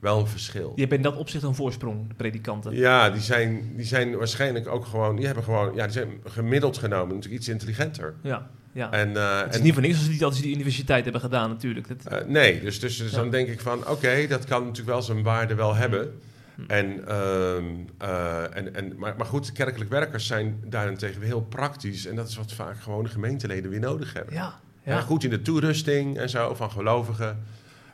wel 0.00 0.18
een 0.20 0.26
verschil. 0.26 0.68
Die 0.68 0.78
hebben 0.80 0.96
in 0.96 1.02
dat 1.02 1.16
opzicht 1.16 1.44
een 1.44 1.54
voorsprong, 1.54 2.08
de 2.08 2.14
predikanten. 2.14 2.74
Ja, 2.74 3.10
die 3.10 3.20
zijn, 3.22 3.72
die 3.76 3.84
zijn 3.86 4.16
waarschijnlijk 4.16 4.68
ook 4.68 4.84
gewoon, 4.86 5.16
die 5.16 5.26
hebben 5.26 5.44
gewoon, 5.44 5.74
ja, 5.74 5.82
die 5.84 5.92
zijn 5.92 6.10
gemiddeld 6.24 6.78
genomen 6.78 7.14
natuurlijk 7.14 7.34
iets 7.40 7.48
intelligenter. 7.48 8.14
Ja, 8.20 8.48
ja. 8.72 8.90
En, 8.90 9.16
eh, 9.16 9.40
het 9.40 9.48
is 9.50 9.56
en- 9.56 9.62
niet 9.64 9.72
voor 9.72 9.82
niks 9.82 9.94
als 9.94 10.04
ze 10.04 10.10
niet 10.10 10.24
altijd 10.24 10.42
die 10.42 10.54
universiteit 10.54 11.02
hebben 11.04 11.20
gedaan 11.22 11.48
natuurlijk. 11.50 11.88
Dat, 11.88 12.12
Eh, 12.20 12.26
nee, 12.28 12.60
dus, 12.60 12.80
dus, 12.80 12.96
dus 12.98 13.10
Ja. 13.10 13.16
dan 13.16 13.30
denk 13.30 13.48
ik 13.48 13.60
van, 13.60 13.88
oké, 13.88 14.26
dat 14.28 14.44
kan 14.44 14.60
natuurlijk 14.60 14.88
wel 14.88 15.02
zijn 15.02 15.22
waarde 15.22 15.54
wel 15.54 15.74
hebben. 15.74 16.18
Hm. 16.54 16.62
En, 16.66 17.08
ehm, 17.08 17.64
eh, 17.98 18.56
en, 18.56 18.74
en, 18.74 18.92
maar, 18.98 19.14
maar 19.16 19.26
goed, 19.26 19.52
kerkelijk 19.52 19.90
werkers 19.90 20.26
zijn 20.26 20.60
daarentegen 20.64 21.22
heel 21.22 21.42
praktisch. 21.42 22.06
En 22.06 22.16
dat 22.16 22.28
is 22.28 22.36
wat 22.36 22.52
vaak 22.52 22.80
gewoon 22.80 23.04
de 23.04 23.10
gemeenteleden 23.10 23.70
weer 23.70 23.80
nodig 23.80 24.12
hebben. 24.12 24.34
ja, 24.34 24.60
Ja, 24.86 25.00
goed 25.00 25.24
in 25.24 25.30
de 25.30 25.42
toerusting 25.42 26.18
en 26.18 26.28
zo 26.30 26.54
van 26.54 26.70
gelovigen. 26.70 27.44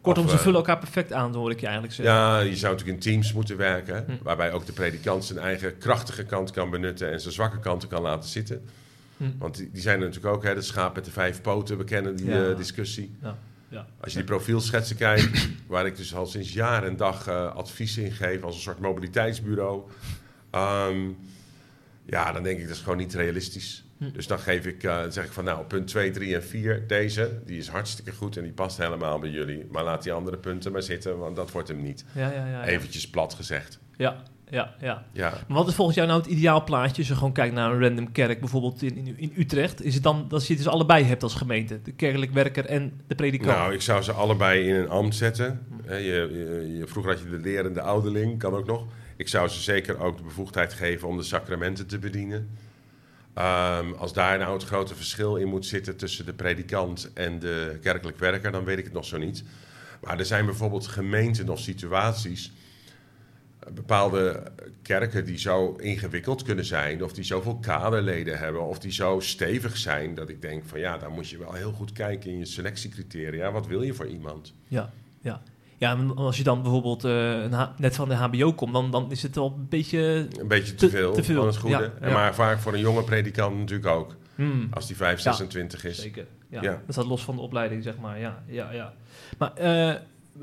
Kortom, 0.00 0.24
Of, 0.24 0.30
ze 0.30 0.36
eh, 0.36 0.42
vullen 0.42 0.58
elkaar 0.58 0.78
perfect 0.78 1.12
aan, 1.12 1.34
hoor 1.34 1.50
ik 1.50 1.60
je 1.60 1.64
eigenlijk 1.66 1.94
zeggen. 1.94 2.14
Ja, 2.14 2.38
je 2.40 2.56
zou 2.56 2.72
natuurlijk 2.72 3.04
in 3.04 3.12
teams 3.12 3.32
moeten 3.32 3.56
werken. 3.56 4.04
Hm. 4.06 4.12
Waarbij 4.22 4.52
ook 4.52 4.66
de 4.66 4.72
predikant 4.72 5.24
zijn 5.24 5.38
eigen 5.38 5.78
krachtige 5.78 6.24
kant 6.24 6.50
kan 6.50 6.70
benutten 6.70 7.12
en 7.12 7.20
zijn 7.20 7.32
zwakke 7.34 7.58
kanten 7.58 7.88
kan 7.88 8.02
laten 8.02 8.28
zitten. 8.28 8.68
Hm. 9.16 9.24
Want 9.38 9.56
die, 9.56 9.70
die 9.72 9.82
zijn 9.82 10.00
er 10.00 10.06
natuurlijk 10.06 10.34
ook, 10.34 10.42
hè, 10.44 10.54
de 10.54 10.62
schaap 10.62 10.94
met 10.94 11.04
de 11.04 11.10
vijf 11.10 11.40
poten, 11.40 11.78
we 11.78 11.84
kennen 11.84 12.16
die 12.16 12.26
Ja. 12.26 12.48
eh, 12.50 12.56
discussie. 12.56 13.16
Ja, 13.22 13.38
ja. 13.68 13.86
Als 14.00 14.12
je 14.12 14.18
die 14.18 14.26
profielschetsen 14.28 14.96
kijkt, 14.96 15.48
waar 15.66 15.86
ik 15.86 15.96
dus 15.96 16.14
al 16.14 16.26
sinds 16.26 16.52
jaar 16.52 16.84
en 16.84 16.96
dag 16.96 17.26
eh, 17.26 17.54
advies 17.54 17.96
in 17.98 18.12
geef 18.12 18.42
als 18.42 18.54
een 18.54 18.60
soort 18.62 18.80
mobiliteitsbureau. 18.80 19.82
ehm, 20.50 21.08
ja, 22.04 22.32
dan 22.32 22.42
denk 22.42 22.58
ik 22.58 22.66
dat 22.66 22.76
is 22.76 22.82
gewoon 22.82 22.98
niet 22.98 23.14
realistisch. 23.14 23.84
Hm. 24.08 24.12
Dus 24.12 24.26
dan 24.26 24.38
geef 24.38 24.66
ik, 24.66 24.80
dan 24.82 25.12
zeg 25.12 25.24
ik 25.24 25.32
van 25.32 25.44
nou, 25.44 25.64
punt 25.64 25.86
2, 25.86 26.10
3 26.10 26.34
en 26.34 26.44
4, 26.44 26.84
deze, 26.86 27.40
die 27.46 27.58
is 27.58 27.68
hartstikke 27.68 28.12
goed 28.12 28.36
en 28.36 28.42
die 28.42 28.52
past 28.52 28.78
helemaal 28.78 29.18
bij 29.18 29.30
jullie. 29.30 29.66
Maar 29.70 29.84
laat 29.84 30.02
die 30.02 30.12
andere 30.12 30.36
punten 30.36 30.72
maar 30.72 30.82
zitten, 30.82 31.18
want 31.18 31.36
dat 31.36 31.50
wordt 31.50 31.68
hem 31.68 31.82
niet. 31.82 32.04
Ja, 32.14 32.30
ja, 32.32 32.46
ja. 32.46 32.64
Eventjes 32.64 33.10
plat 33.10 33.34
gezegd. 33.34 33.78
Ja, 33.96 34.22
ja, 34.48 34.74
ja. 34.80 35.04
Ja. 35.12 35.30
Maar 35.48 35.56
wat 35.56 35.68
is 35.68 35.74
volgens 35.74 35.96
jou 35.96 36.08
nou 36.08 36.20
het 36.20 36.30
ideaalplaatje? 36.30 36.96
Als 36.98 37.08
je 37.08 37.14
gewoon 37.14 37.32
kijkt 37.32 37.54
naar 37.54 37.72
een 37.72 37.80
random 37.80 38.12
kerk, 38.12 38.40
bijvoorbeeld 38.40 38.82
in, 38.82 38.96
in, 38.96 39.14
in 39.18 39.32
Utrecht. 39.36 39.84
Is 39.84 39.94
het 39.94 40.02
dan 40.02 40.24
dat 40.28 40.46
je 40.46 40.56
dus 40.56 40.66
allebei 40.68 41.04
hebt 41.04 41.22
als 41.22 41.34
gemeente? 41.34 41.80
De 41.82 41.92
kerkelijk 41.92 42.32
werker 42.32 42.64
en 42.66 43.00
de 43.06 43.14
predikant? 43.14 43.56
Nou, 43.56 43.72
ik 43.74 43.80
zou 43.82 44.02
ze 44.02 44.12
allebei 44.12 44.68
in 44.68 44.74
een 44.74 44.88
ambt 44.88 45.14
zetten. 45.14 45.66
Hè, 45.84 45.96
Je, 45.96 46.04
je, 46.12 46.76
je- 46.78 46.86
vroeger 46.86 47.12
had 47.12 47.20
je 47.22 47.28
de 47.30 47.38
lerende 47.38 47.80
ouderling, 47.80 48.38
kan 48.38 48.54
ook 48.54 48.66
nog. 48.66 48.84
Ik 49.16 49.28
zou 49.28 49.48
ze 49.48 49.60
zeker 49.60 49.98
ook 50.00 50.16
de 50.16 50.22
bevoegdheid 50.22 50.72
geven 50.72 51.08
om 51.08 51.16
de 51.16 51.22
sacramenten 51.22 51.86
te 51.86 51.98
bedienen. 51.98 52.48
Ehm, 53.34 53.92
als 53.92 54.12
daar 54.12 54.38
nou 54.38 54.52
het 54.52 54.64
grote 54.64 54.94
verschil 54.94 55.36
in 55.36 55.48
moet 55.48 55.66
zitten 55.66 55.96
tussen 55.96 56.24
de 56.24 56.32
predikant 56.32 57.10
en 57.14 57.38
de 57.38 57.78
kerkelijk 57.82 58.18
werker, 58.18 58.52
dan 58.52 58.64
weet 58.64 58.78
ik 58.78 58.84
het 58.84 58.92
nog 58.92 59.04
zo 59.04 59.18
niet. 59.18 59.44
Maar 60.00 60.18
er 60.18 60.24
zijn 60.24 60.46
bijvoorbeeld 60.46 60.86
gemeenten 60.86 61.48
of 61.48 61.60
situaties, 61.60 62.52
eh, 63.58 63.72
bepaalde 63.72 64.52
kerken 64.82 65.24
die 65.24 65.38
zo 65.38 65.72
ingewikkeld 65.72 66.42
kunnen 66.42 66.64
zijn, 66.64 67.04
of 67.04 67.12
die 67.12 67.24
zoveel 67.24 67.56
kaderleden 67.56 68.38
hebben, 68.38 68.62
of 68.62 68.78
die 68.78 68.92
zo 68.92 69.20
stevig 69.20 69.76
zijn, 69.76 70.14
dat 70.14 70.28
ik 70.28 70.42
denk 70.42 70.64
van 70.64 70.80
ja, 70.80 70.98
daar 70.98 71.10
moet 71.10 71.28
je 71.28 71.38
wel 71.38 71.52
heel 71.52 71.72
goed 71.72 71.92
kijken 71.92 72.30
in 72.30 72.38
je 72.38 72.44
selectiecriteria. 72.44 73.52
Wat 73.52 73.66
wil 73.66 73.82
je 73.82 73.94
voor 73.94 74.08
iemand? 74.08 74.52
Ja, 74.68 74.92
ja. 75.20 75.42
Ja, 75.82 75.96
als 76.14 76.36
je 76.36 76.42
dan 76.42 76.62
bijvoorbeeld 76.62 77.04
eh, 77.04 77.70
net 77.76 77.94
van 77.96 78.08
de 78.08 78.14
HBO 78.14 78.52
komt, 78.52 78.72
dan, 78.72 78.90
dan 78.90 79.10
is 79.10 79.22
het 79.22 79.34
wel 79.34 79.54
een 79.58 79.66
beetje... 79.68 80.26
Een 80.40 80.48
beetje 80.48 80.74
te, 80.74 80.86
Te- 80.86 80.90
veel, 80.96 81.12
te 81.12 81.22
veel, 81.24 81.36
van 81.36 81.46
het 81.46 81.56
goede. 81.56 81.76
ja, 81.76 81.90
En 82.00 82.08
ja. 82.08 82.14
Maar 82.14 82.34
vaak 82.34 82.58
voor 82.58 82.72
een 82.74 82.80
jonge 82.80 83.02
predikant 83.02 83.58
natuurlijk 83.58 83.88
ook, 83.88 84.16
hmm, 84.34 84.68
als 84.70 84.86
die 84.86 84.96
5, 84.96 85.16
Ja. 85.16 85.22
26 85.32 85.84
is. 85.84 86.00
zeker. 86.00 86.26
Ja. 86.48 86.60
Dat 86.60 86.80
staat 86.88 87.06
los 87.06 87.22
van 87.24 87.34
de 87.36 87.40
opleiding, 87.42 87.82
zeg 87.82 87.98
maar. 87.98 88.20
Ja, 88.20 88.42
ja, 88.46 88.72
ja. 88.72 88.92
Maar 89.38 89.52
eh, 89.54 89.94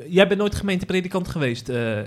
jij 0.07 0.27
bent 0.27 0.39
nooit 0.39 0.55
gemeentepredikant 0.55 1.27
geweest? 1.27 1.69
eh, 1.69 1.99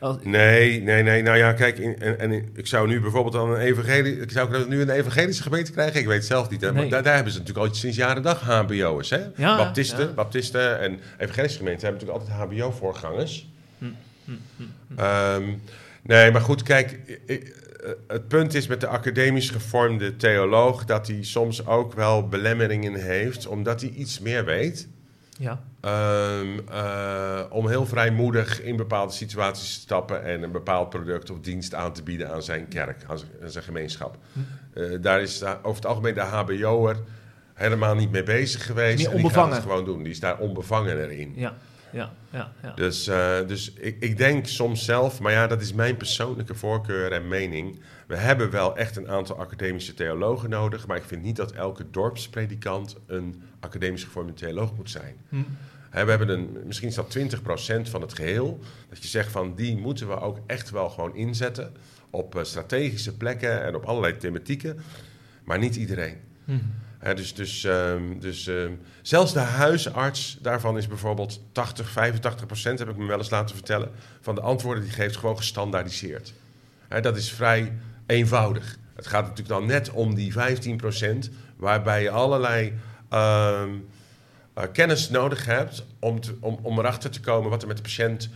als, 0.00 0.16
Nee, 0.22 0.82
nee, 0.82 1.02
nee. 1.02 1.22
Nou 1.22 1.36
ja, 1.36 1.52
kijk, 1.52 1.78
in, 1.78 2.00
en, 2.00 2.18
en 2.18 2.32
ik 2.54 2.66
zou 2.66 2.88
nu 2.88 3.00
bijvoorbeeld 3.00 3.34
dan 3.34 3.50
een 3.50 3.60
evangelie, 3.60 4.20
ik 4.20 4.30
zou 4.30 4.68
nu 4.68 4.80
een 4.80 4.90
evangelische 4.90 5.42
gemeente 5.42 5.72
krijgen. 5.72 6.00
Ik 6.00 6.06
weet 6.06 6.16
het 6.16 6.26
zelf 6.26 6.50
niet. 6.50 6.60
Hè? 6.60 6.72
Maar 6.72 6.88
daar, 6.88 7.02
daar 7.02 7.14
hebben 7.14 7.32
ze 7.32 7.38
natuurlijk 7.38 7.66
al 7.66 7.74
sinds 7.74 7.96
jaren 7.96 8.22
dag 8.22 8.40
HBO'ers. 8.40 9.10
Hè? 9.10 9.20
Ja, 9.36 9.56
Baptisten, 9.56 10.06
ja. 10.06 10.12
Baptisten 10.12 10.80
en 10.80 11.00
evangelische 11.18 11.58
gemeenten 11.58 11.88
hebben 11.88 12.06
natuurlijk 12.06 12.30
altijd 12.30 12.60
HBO-voorgangers. 12.60 13.48
Hm, 13.78 13.84
hm, 14.24 14.32
hm, 14.56 14.62
hm. 14.88 14.98
Ehm, 14.98 15.54
nee, 16.02 16.30
maar 16.30 16.40
goed, 16.40 16.62
kijk, 16.62 16.98
eh, 17.26 17.36
het 18.06 18.28
punt 18.28 18.54
is 18.54 18.66
met 18.66 18.80
de 18.80 18.86
academisch 18.86 19.50
gevormde 19.50 20.16
theoloog 20.16 20.84
dat 20.84 21.06
hij 21.06 21.24
soms 21.24 21.66
ook 21.66 21.94
wel 21.94 22.28
belemmeringen 22.28 22.94
heeft, 22.94 23.46
omdat 23.46 23.80
hij 23.80 23.90
iets 23.90 24.20
meer 24.20 24.44
weet. 24.44 24.88
Ja. 25.38 25.60
Ehm, 25.80 26.58
eh, 26.68 27.44
om 27.50 27.68
heel 27.68 27.86
vrijmoedig 27.86 28.62
in 28.62 28.76
bepaalde 28.76 29.12
situaties 29.12 29.74
te 29.74 29.80
stappen 29.80 30.24
en 30.24 30.42
een 30.42 30.52
bepaald 30.52 30.90
product 30.90 31.30
of 31.30 31.40
dienst 31.40 31.74
aan 31.74 31.92
te 31.92 32.02
bieden 32.02 32.32
aan 32.32 32.42
zijn 32.42 32.68
kerk, 32.68 33.04
aan 33.06 33.18
zijn, 33.18 33.30
aan 33.42 33.50
zijn 33.50 33.64
gemeenschap. 33.64 34.16
Hm. 34.32 34.38
Eh, 34.78 34.84
daar 35.00 35.20
is 35.20 35.42
over 35.44 35.74
het 35.74 35.86
algemeen 35.86 36.14
de 36.14 36.20
HBO'er 36.20 36.96
helemaal 37.54 37.94
niet 37.94 38.10
mee 38.10 38.22
bezig 38.22 38.66
geweest. 38.66 38.98
Meer 38.98 39.06
en 39.06 39.16
die 39.16 39.24
gaat 39.24 39.24
onbevangen. 39.24 39.54
het 39.54 39.62
gewoon 39.62 39.84
doen. 39.84 40.02
Die 40.02 40.12
is 40.12 40.20
daar 40.20 40.38
onbevangener 40.38 41.10
in. 41.10 41.32
Ja, 41.36 41.54
ja, 41.92 42.12
ja. 42.30 42.52
ja. 42.62 42.74
Dus, 42.74 43.06
eh, 43.06 43.46
dus 43.46 43.72
ik, 43.72 43.96
ik 44.00 44.16
denk 44.16 44.46
soms 44.46 44.84
zelf, 44.84 45.20
maar 45.20 45.32
ja, 45.32 45.46
dat 45.46 45.60
is 45.60 45.72
mijn 45.72 45.96
persoonlijke 45.96 46.54
voorkeur 46.54 47.12
en 47.12 47.28
mening. 47.28 47.80
We 48.06 48.16
hebben 48.16 48.50
wel 48.50 48.76
echt 48.76 48.96
een 48.96 49.08
aantal 49.08 49.38
academische 49.38 49.94
theologen 49.94 50.50
nodig, 50.50 50.86
maar 50.86 50.96
ik 50.96 51.04
vind 51.04 51.22
niet 51.22 51.36
dat 51.36 51.52
elke 51.52 51.90
dorpspredikant 51.90 52.96
een 53.06 53.42
academisch 53.60 54.04
gevormde 54.04 54.34
theoloog 54.34 54.76
moet 54.76 54.90
zijn. 54.90 55.16
Hm. 55.28 55.36
We 55.90 56.10
hebben 56.10 56.28
een, 56.28 56.58
misschien 56.64 56.88
is 56.88 56.94
dat 56.94 57.18
20% 57.18 57.90
van 57.90 58.00
het 58.00 58.14
geheel. 58.14 58.60
Dat 58.88 59.02
je 59.02 59.08
zegt 59.08 59.30
van 59.30 59.54
die 59.54 59.76
moeten 59.76 60.08
we 60.08 60.20
ook 60.20 60.38
echt 60.46 60.70
wel 60.70 60.88
gewoon 60.88 61.14
inzetten 61.14 61.72
op 62.10 62.34
eh, 62.34 62.44
strategische 62.44 63.16
plekken 63.16 63.62
en 63.62 63.74
op 63.74 63.84
allerlei 63.84 64.16
thematieken. 64.16 64.78
Maar 65.44 65.58
niet 65.58 65.76
iedereen. 65.76 66.16
Hm. 66.44 66.52
Dus 67.14 67.34
dus, 67.34 67.64
ehm, 67.64 68.18
dus 68.18 68.46
ehm, 68.46 68.72
zelfs 69.02 69.32
de 69.32 69.38
huisarts, 69.38 70.38
daarvan 70.40 70.76
is 70.76 70.86
bijvoorbeeld 70.86 71.40
80, 71.52 71.90
85 71.90 72.46
procent, 72.46 72.78
heb 72.78 72.88
ik 72.88 72.96
me 72.96 73.06
wel 73.06 73.18
eens 73.18 73.30
laten 73.30 73.54
vertellen, 73.54 73.90
van 74.20 74.34
de 74.34 74.40
antwoorden 74.40 74.82
die 74.82 74.92
geeft 74.92 75.16
gewoon 75.16 75.36
gestandaardiseerd. 75.36 76.34
Dat 77.00 77.16
is 77.16 77.32
vrij 77.32 77.72
eenvoudig. 78.06 78.78
Het 78.94 79.06
gaat 79.06 79.22
natuurlijk 79.22 79.48
dan 79.48 79.66
net 79.66 79.90
om 79.90 80.14
die 80.14 80.32
15 80.32 80.76
procent, 80.76 81.30
waarbij 81.56 82.02
je 82.02 82.10
allerlei 82.10 82.72
ehm, 83.08 83.70
eh, 84.54 84.64
kennis 84.72 85.10
nodig 85.10 85.44
hebt 85.44 85.84
om, 85.98 86.18
om, 86.40 86.58
om 86.62 86.78
erachter 86.78 87.10
te 87.10 87.20
komen 87.20 87.50
wat 87.50 87.62
er 87.62 87.68
met 87.68 87.76
de 87.76 87.82
patiënt 87.82 88.30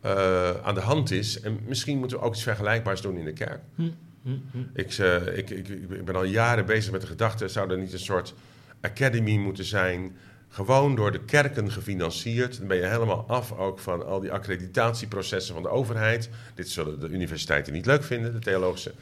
eh, 0.00 0.50
aan 0.62 0.74
de 0.74 0.80
hand 0.80 1.10
is. 1.10 1.40
En 1.40 1.58
misschien 1.66 1.98
moeten 1.98 2.18
we 2.18 2.24
ook 2.24 2.34
iets 2.34 2.42
vergelijkbaars 2.42 3.00
doen 3.00 3.16
in 3.16 3.24
de 3.24 3.32
kerk. 3.32 3.60
Hm, 3.74 3.88
hm. 4.22 4.58
Ik, 4.72 4.92
eh, 4.92 5.36
ik, 5.36 5.50
ik, 5.50 5.68
ik 5.68 6.04
ben 6.04 6.16
al 6.16 6.24
jaren 6.24 6.66
bezig 6.66 6.92
met 6.92 7.00
de 7.00 7.06
gedachte: 7.06 7.48
zou 7.48 7.70
er 7.70 7.78
niet 7.78 7.92
een 7.92 7.98
soort 7.98 8.34
academy 8.80 9.36
moeten 9.36 9.64
zijn 9.64 10.16
gewoon 10.48 10.94
door 10.94 11.12
de 11.12 11.24
kerken 11.24 11.72
gefinancierd. 11.72 12.58
Dan 12.58 12.66
ben 12.66 12.76
je 12.76 12.86
helemaal 12.86 13.24
af 13.28 13.52
ook 13.52 13.78
van 13.78 14.06
al 14.06 14.20
die 14.20 14.32
accreditatieprocessen 14.32 15.54
van 15.54 15.62
de 15.62 15.68
overheid. 15.68 16.30
Dit 16.54 16.68
zullen 16.68 17.00
de 17.00 17.08
universiteiten 17.08 17.72
niet 17.72 17.86
leuk 17.86 18.04
vinden, 18.04 18.32
de 18.32 18.38
theologische. 18.38 18.92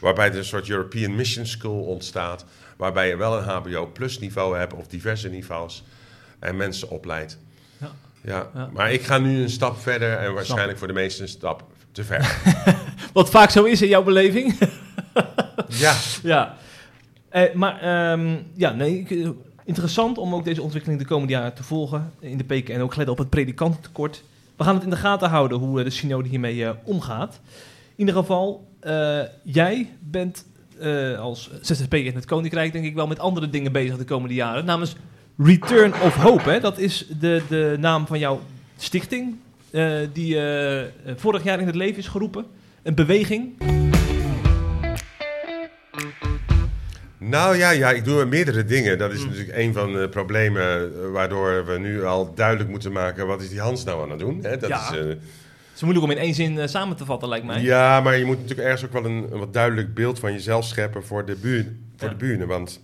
Waarbij 0.00 0.30
er 0.30 0.36
een 0.36 0.44
soort 0.44 0.68
European 0.68 1.16
Mission 1.16 1.46
School 1.46 1.84
ontstaat. 1.84 2.44
Waarbij 2.76 3.08
je 3.08 3.16
wel 3.16 3.38
een 3.38 3.44
HBO 3.44 3.86
plus 3.86 4.18
niveau 4.18 4.58
hebt 4.58 4.72
of 4.72 4.86
diverse 4.86 5.28
niveaus. 5.28 5.84
En 6.38 6.56
mensen 6.56 6.90
opleidt. 6.90 7.38
Ja. 7.78 7.92
Ja. 8.28 8.50
Ja. 8.54 8.70
maar 8.72 8.92
ik 8.92 9.02
ga 9.02 9.18
nu 9.18 9.42
een 9.42 9.50
stap 9.50 9.78
verder 9.78 10.18
en 10.18 10.34
waarschijnlijk 10.34 10.78
voor 10.78 10.86
de 10.86 10.92
meesten 10.92 11.22
een 11.22 11.28
stap 11.28 11.64
te 11.92 12.04
ver. 12.04 12.40
Wat 13.12 13.30
vaak 13.30 13.50
zo 13.50 13.64
is 13.64 13.82
in 13.82 13.88
jouw 13.88 14.02
beleving. 14.02 14.58
ja, 15.84 15.94
ja. 16.22 16.56
Eh, 17.28 17.54
maar 17.54 17.80
ehm, 17.80 18.36
ja, 18.54 18.72
nee, 18.72 19.06
eh, 19.08 19.28
interessant 19.64 20.18
om 20.18 20.34
ook 20.34 20.44
deze 20.44 20.62
ontwikkeling 20.62 21.00
de 21.00 21.06
komende 21.06 21.32
jaren 21.32 21.54
te 21.54 21.62
volgen 21.62 22.12
in 22.20 22.38
de 22.38 22.44
PK 22.44 22.68
en 22.68 22.80
ook 22.80 22.92
gelet 22.92 23.08
op 23.08 23.18
het 23.18 23.30
predikantentekort. 23.30 24.22
We 24.56 24.64
gaan 24.64 24.74
het 24.74 24.84
in 24.84 24.90
de 24.90 24.96
gaten 24.96 25.28
houden 25.28 25.58
hoe 25.58 25.78
eh, 25.78 25.84
de 25.84 25.90
synode 25.90 26.28
hiermee 26.28 26.64
eh, 26.64 26.70
omgaat. 26.84 27.40
In 27.96 28.06
ieder 28.06 28.14
geval, 28.14 28.66
jij 29.42 29.90
bent 30.00 30.44
eh, 30.80 31.18
als 31.18 31.50
ZZP 31.60 31.94
in 31.94 32.14
het 32.14 32.24
Koninkrijk 32.24 32.72
denk 32.72 32.84
ik 32.84 32.94
wel 32.94 33.06
met 33.06 33.18
andere 33.18 33.50
dingen 33.50 33.72
bezig 33.72 33.96
de 33.96 34.04
komende 34.04 34.34
jaren. 34.34 34.64
Namens 34.64 34.96
Return 35.42 35.92
of 36.02 36.14
Hope, 36.14 36.50
hè? 36.50 36.60
dat 36.60 36.78
is 36.78 37.06
de, 37.20 37.42
de 37.48 37.76
naam 37.80 38.06
van 38.06 38.18
jouw 38.18 38.40
stichting 38.76 39.36
eh, 39.70 39.92
die 40.12 40.40
eh, 40.40 40.84
vorig 41.16 41.42
jaar 41.44 41.60
in 41.60 41.66
het 41.66 41.74
leven 41.74 41.98
is 41.98 42.08
geroepen. 42.08 42.44
Een 42.82 42.94
beweging. 42.94 43.52
Nou 47.18 47.56
ja, 47.56 47.70
ja, 47.70 47.90
ik 47.90 48.04
doe 48.04 48.24
meerdere 48.24 48.64
dingen. 48.64 48.98
Dat 48.98 49.12
is 49.12 49.20
Mm. 49.22 49.28
natuurlijk 49.28 49.56
een 49.58 49.72
van 49.72 49.92
de 49.92 50.08
problemen 50.08 50.62
eh, 50.80 51.10
waardoor 51.12 51.66
we 51.66 51.78
nu 51.78 52.04
al 52.04 52.34
duidelijk 52.34 52.70
moeten 52.70 52.92
maken... 52.92 53.26
wat 53.26 53.42
is 53.42 53.48
die 53.48 53.60
Hans 53.60 53.84
nou 53.84 54.02
aan 54.02 54.10
het 54.10 54.18
doen? 54.18 54.38
Hè? 54.42 54.56
Dat 54.56 54.68
Ja. 54.68 54.90
is, 54.90 54.96
eh, 54.98 55.06
Het 55.06 55.18
is 55.74 55.80
moeilijk 55.82 56.04
om 56.04 56.10
in 56.10 56.18
één 56.18 56.34
zin 56.34 56.68
samen 56.68 56.96
te 56.96 57.04
vatten, 57.04 57.28
lijkt 57.28 57.46
mij. 57.46 57.60
ja, 57.62 58.00
maar 58.00 58.16
je 58.16 58.24
moet 58.24 58.36
natuurlijk 58.40 58.68
ergens 58.68 58.84
ook 58.84 58.92
wel 58.92 59.04
een, 59.04 59.26
een 59.32 59.38
wat 59.38 59.52
duidelijk 59.52 59.94
beeld 59.94 60.18
van 60.18 60.32
jezelf 60.32 60.64
scheppen 60.64 61.04
voor 61.04 61.24
de, 61.24 61.34
buur, 61.36 61.64
voor 61.96 62.08
Ja. 62.08 62.14
de 62.14 62.24
buren. 62.24 62.46
Want 62.48 62.80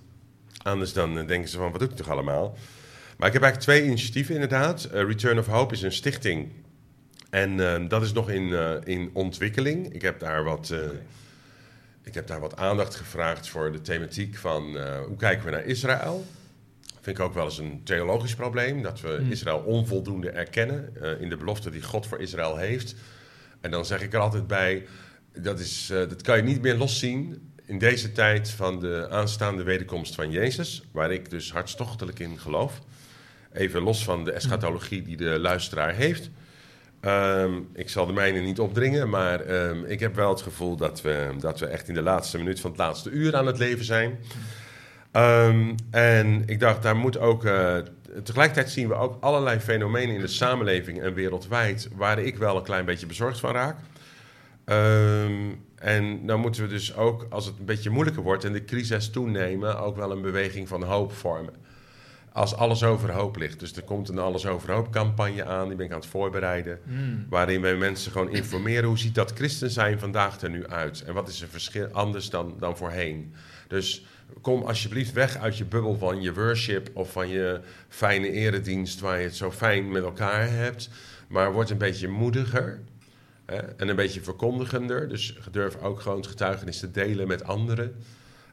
anders 0.64 0.92
dan 0.92 1.18
eh, 1.18 1.26
denken 1.26 1.50
ze 1.50 1.56
van, 1.56 1.70
wat 1.70 1.80
doe 1.80 1.88
ik 1.88 1.96
toch 1.96 2.10
allemaal? 2.10 2.56
Maar 3.16 3.28
ik 3.28 3.32
heb 3.34 3.42
eigenlijk 3.42 3.72
twee 3.72 3.88
initiatieven 3.88 4.34
inderdaad. 4.34 4.84
Eh, 4.84 5.02
Return 5.02 5.38
of 5.38 5.46
Hope 5.46 5.74
is 5.74 5.82
een 5.82 5.92
stichting. 5.92 6.52
En 7.30 7.60
eh, 7.60 7.88
dat 7.88 8.02
is 8.02 8.12
nog 8.12 8.30
in, 8.30 8.52
eh, 8.52 8.74
in 8.84 9.10
ontwikkeling. 9.12 9.92
Ik 9.92 10.02
heb 10.02 10.20
daar 10.20 10.44
wat... 10.44 10.74
Ik 12.02 12.14
heb 12.14 12.26
daar 12.26 12.40
wat 12.40 12.56
aandacht 12.56 12.94
gevraagd 12.94 13.48
voor 13.48 13.72
de 13.72 13.80
thematiek 13.80 14.36
van 14.36 14.62
hoe 15.06 15.16
kijken 15.16 15.44
we 15.44 15.50
naar 15.50 15.64
Israël. 15.64 16.24
Vind 17.00 17.18
ik 17.18 17.24
ook 17.24 17.34
wel 17.34 17.44
eens 17.44 17.58
een 17.58 17.80
theologisch 17.84 18.34
probleem, 18.34 18.82
dat 18.82 19.00
we 19.00 19.18
Mm. 19.20 19.30
Israël 19.30 19.58
onvoldoende 19.58 20.30
erkennen 20.30 20.94
in 21.20 21.28
de 21.28 21.36
belofte 21.36 21.70
die 21.70 21.82
God 21.82 22.06
voor 22.06 22.20
Israël 22.20 22.56
heeft. 22.56 22.94
En 23.60 23.70
dan 23.70 23.86
zeg 23.86 24.02
ik 24.02 24.12
er 24.12 24.20
altijd 24.20 24.46
bij, 24.46 24.86
dat, 25.32 25.60
is, 25.60 25.86
dat 25.86 26.22
kan 26.22 26.36
je 26.36 26.42
niet 26.42 26.62
meer 26.62 26.76
loszien 26.76 27.52
in 27.66 27.78
deze 27.78 28.12
tijd 28.12 28.50
van 28.50 28.80
de 28.80 29.06
aanstaande 29.10 29.62
wederkomst 29.62 30.14
van 30.14 30.30
Jezus, 30.30 30.82
waar 30.92 31.12
ik 31.12 31.30
dus 31.30 31.52
hartstochtelijk 31.52 32.18
in 32.18 32.38
geloof. 32.38 32.80
Even 33.52 33.82
los 33.82 34.04
van 34.04 34.24
de 34.24 34.32
eschatologie 34.32 35.02
die 35.02 35.16
de 35.16 35.38
luisteraar 35.38 35.94
heeft. 35.94 36.30
Ehm, 37.00 37.52
ik 37.74 37.88
zal 37.88 38.06
de 38.06 38.12
mijne 38.12 38.40
niet 38.40 38.58
opdringen, 38.58 39.08
maar 39.08 39.40
ehm, 39.40 39.84
ik 39.84 40.00
heb 40.00 40.14
wel 40.14 40.30
het 40.30 40.42
gevoel 40.42 40.76
dat 40.76 41.02
we, 41.02 41.30
dat 41.38 41.60
we 41.60 41.66
echt 41.66 41.88
in 41.88 41.94
de 41.94 42.02
laatste 42.02 42.38
minuut 42.38 42.60
van 42.60 42.70
het 42.70 42.78
laatste 42.78 43.10
uur 43.10 43.36
aan 43.36 43.46
het 43.46 43.58
leven 43.58 43.84
zijn. 43.84 44.18
Ehm, 45.12 45.74
en 45.90 46.42
ik 46.46 46.60
dacht, 46.60 46.82
daar 46.82 46.96
moet 46.96 47.18
ook. 47.18 47.44
eh, 47.44 47.76
tegelijkertijd 48.22 48.70
zien 48.70 48.88
we 48.88 48.94
ook 48.94 49.16
allerlei 49.20 49.60
fenomenen 49.60 50.14
in 50.14 50.20
de 50.20 50.26
samenleving 50.26 51.00
en 51.02 51.14
wereldwijd. 51.14 51.88
waar 51.94 52.18
ik 52.18 52.36
wel 52.36 52.56
een 52.56 52.62
klein 52.62 52.84
beetje 52.84 53.06
bezorgd 53.06 53.40
van 53.40 53.52
raak. 53.52 53.76
Ehm, 54.64 55.50
en 55.84 56.26
dan 56.26 56.40
moeten 56.40 56.62
we 56.62 56.68
dus 56.68 56.96
ook, 56.96 57.26
als 57.30 57.46
het 57.46 57.58
een 57.58 57.64
beetje 57.64 57.90
moeilijker 57.90 58.22
wordt 58.22 58.44
en 58.44 58.52
de 58.52 58.64
crisis 58.64 59.10
toenemen. 59.10 59.80
ook 59.80 59.96
wel 59.96 60.10
een 60.10 60.22
beweging 60.22 60.68
van 60.68 60.82
hoop 60.82 61.12
vormen 61.12 61.54
als 62.34 62.54
alles 62.54 62.84
overhoop 62.84 63.36
ligt. 63.36 63.60
Dus 63.60 63.76
er 63.76 63.82
komt 63.82 64.08
een 64.08 64.18
alles 64.18 64.46
overhoop 64.46 64.90
campagne 64.90 65.44
aan, 65.44 65.68
die 65.68 65.76
ben 65.76 65.86
ik 65.86 65.92
aan 65.92 65.98
het 65.98 66.08
voorbereiden. 66.08 66.80
Hmm. 66.84 67.26
Waarin 67.28 67.60
wij 67.60 67.76
mensen 67.76 68.12
gewoon 68.12 68.32
informeren 68.32 68.84
hoe 68.84 68.98
ziet 68.98 69.14
dat 69.14 69.32
christen 69.34 69.70
zijn 69.70 69.98
vandaag 69.98 70.40
er 70.40 70.50
nu 70.50 70.66
uit. 70.66 71.02
En 71.02 71.14
wat 71.14 71.28
is 71.28 71.42
er 71.42 71.48
verschil 71.48 71.86
anders 71.92 72.30
dan, 72.30 72.54
dan 72.58 72.76
voorheen. 72.76 73.34
Dus 73.68 74.04
kom 74.40 74.62
alsjeblieft 74.62 75.12
weg 75.12 75.36
uit 75.36 75.58
je 75.58 75.64
bubbel 75.64 75.96
van 75.96 76.22
je 76.22 76.34
worship 76.34 76.90
of 76.94 77.12
van 77.12 77.28
je 77.28 77.60
fijne 77.88 78.30
eredienst 78.30 79.00
waar 79.00 79.18
je 79.18 79.24
het 79.24 79.36
zo 79.36 79.50
fijn 79.50 79.90
met 79.90 80.02
elkaar 80.02 80.50
hebt. 80.50 80.90
Maar 81.28 81.52
word 81.52 81.70
een 81.70 81.78
beetje 81.78 82.08
moediger. 82.08 82.80
En 83.46 83.88
een 83.88 83.96
beetje 83.96 84.22
verkondigender. 84.22 85.08
Dus 85.08 85.38
durf 85.50 85.82
ook 85.82 86.00
gewoon 86.00 86.18
het 86.18 86.26
getuigenis 86.26 86.78
te 86.78 86.90
delen 86.90 87.28
met 87.28 87.44
anderen. 87.44 87.96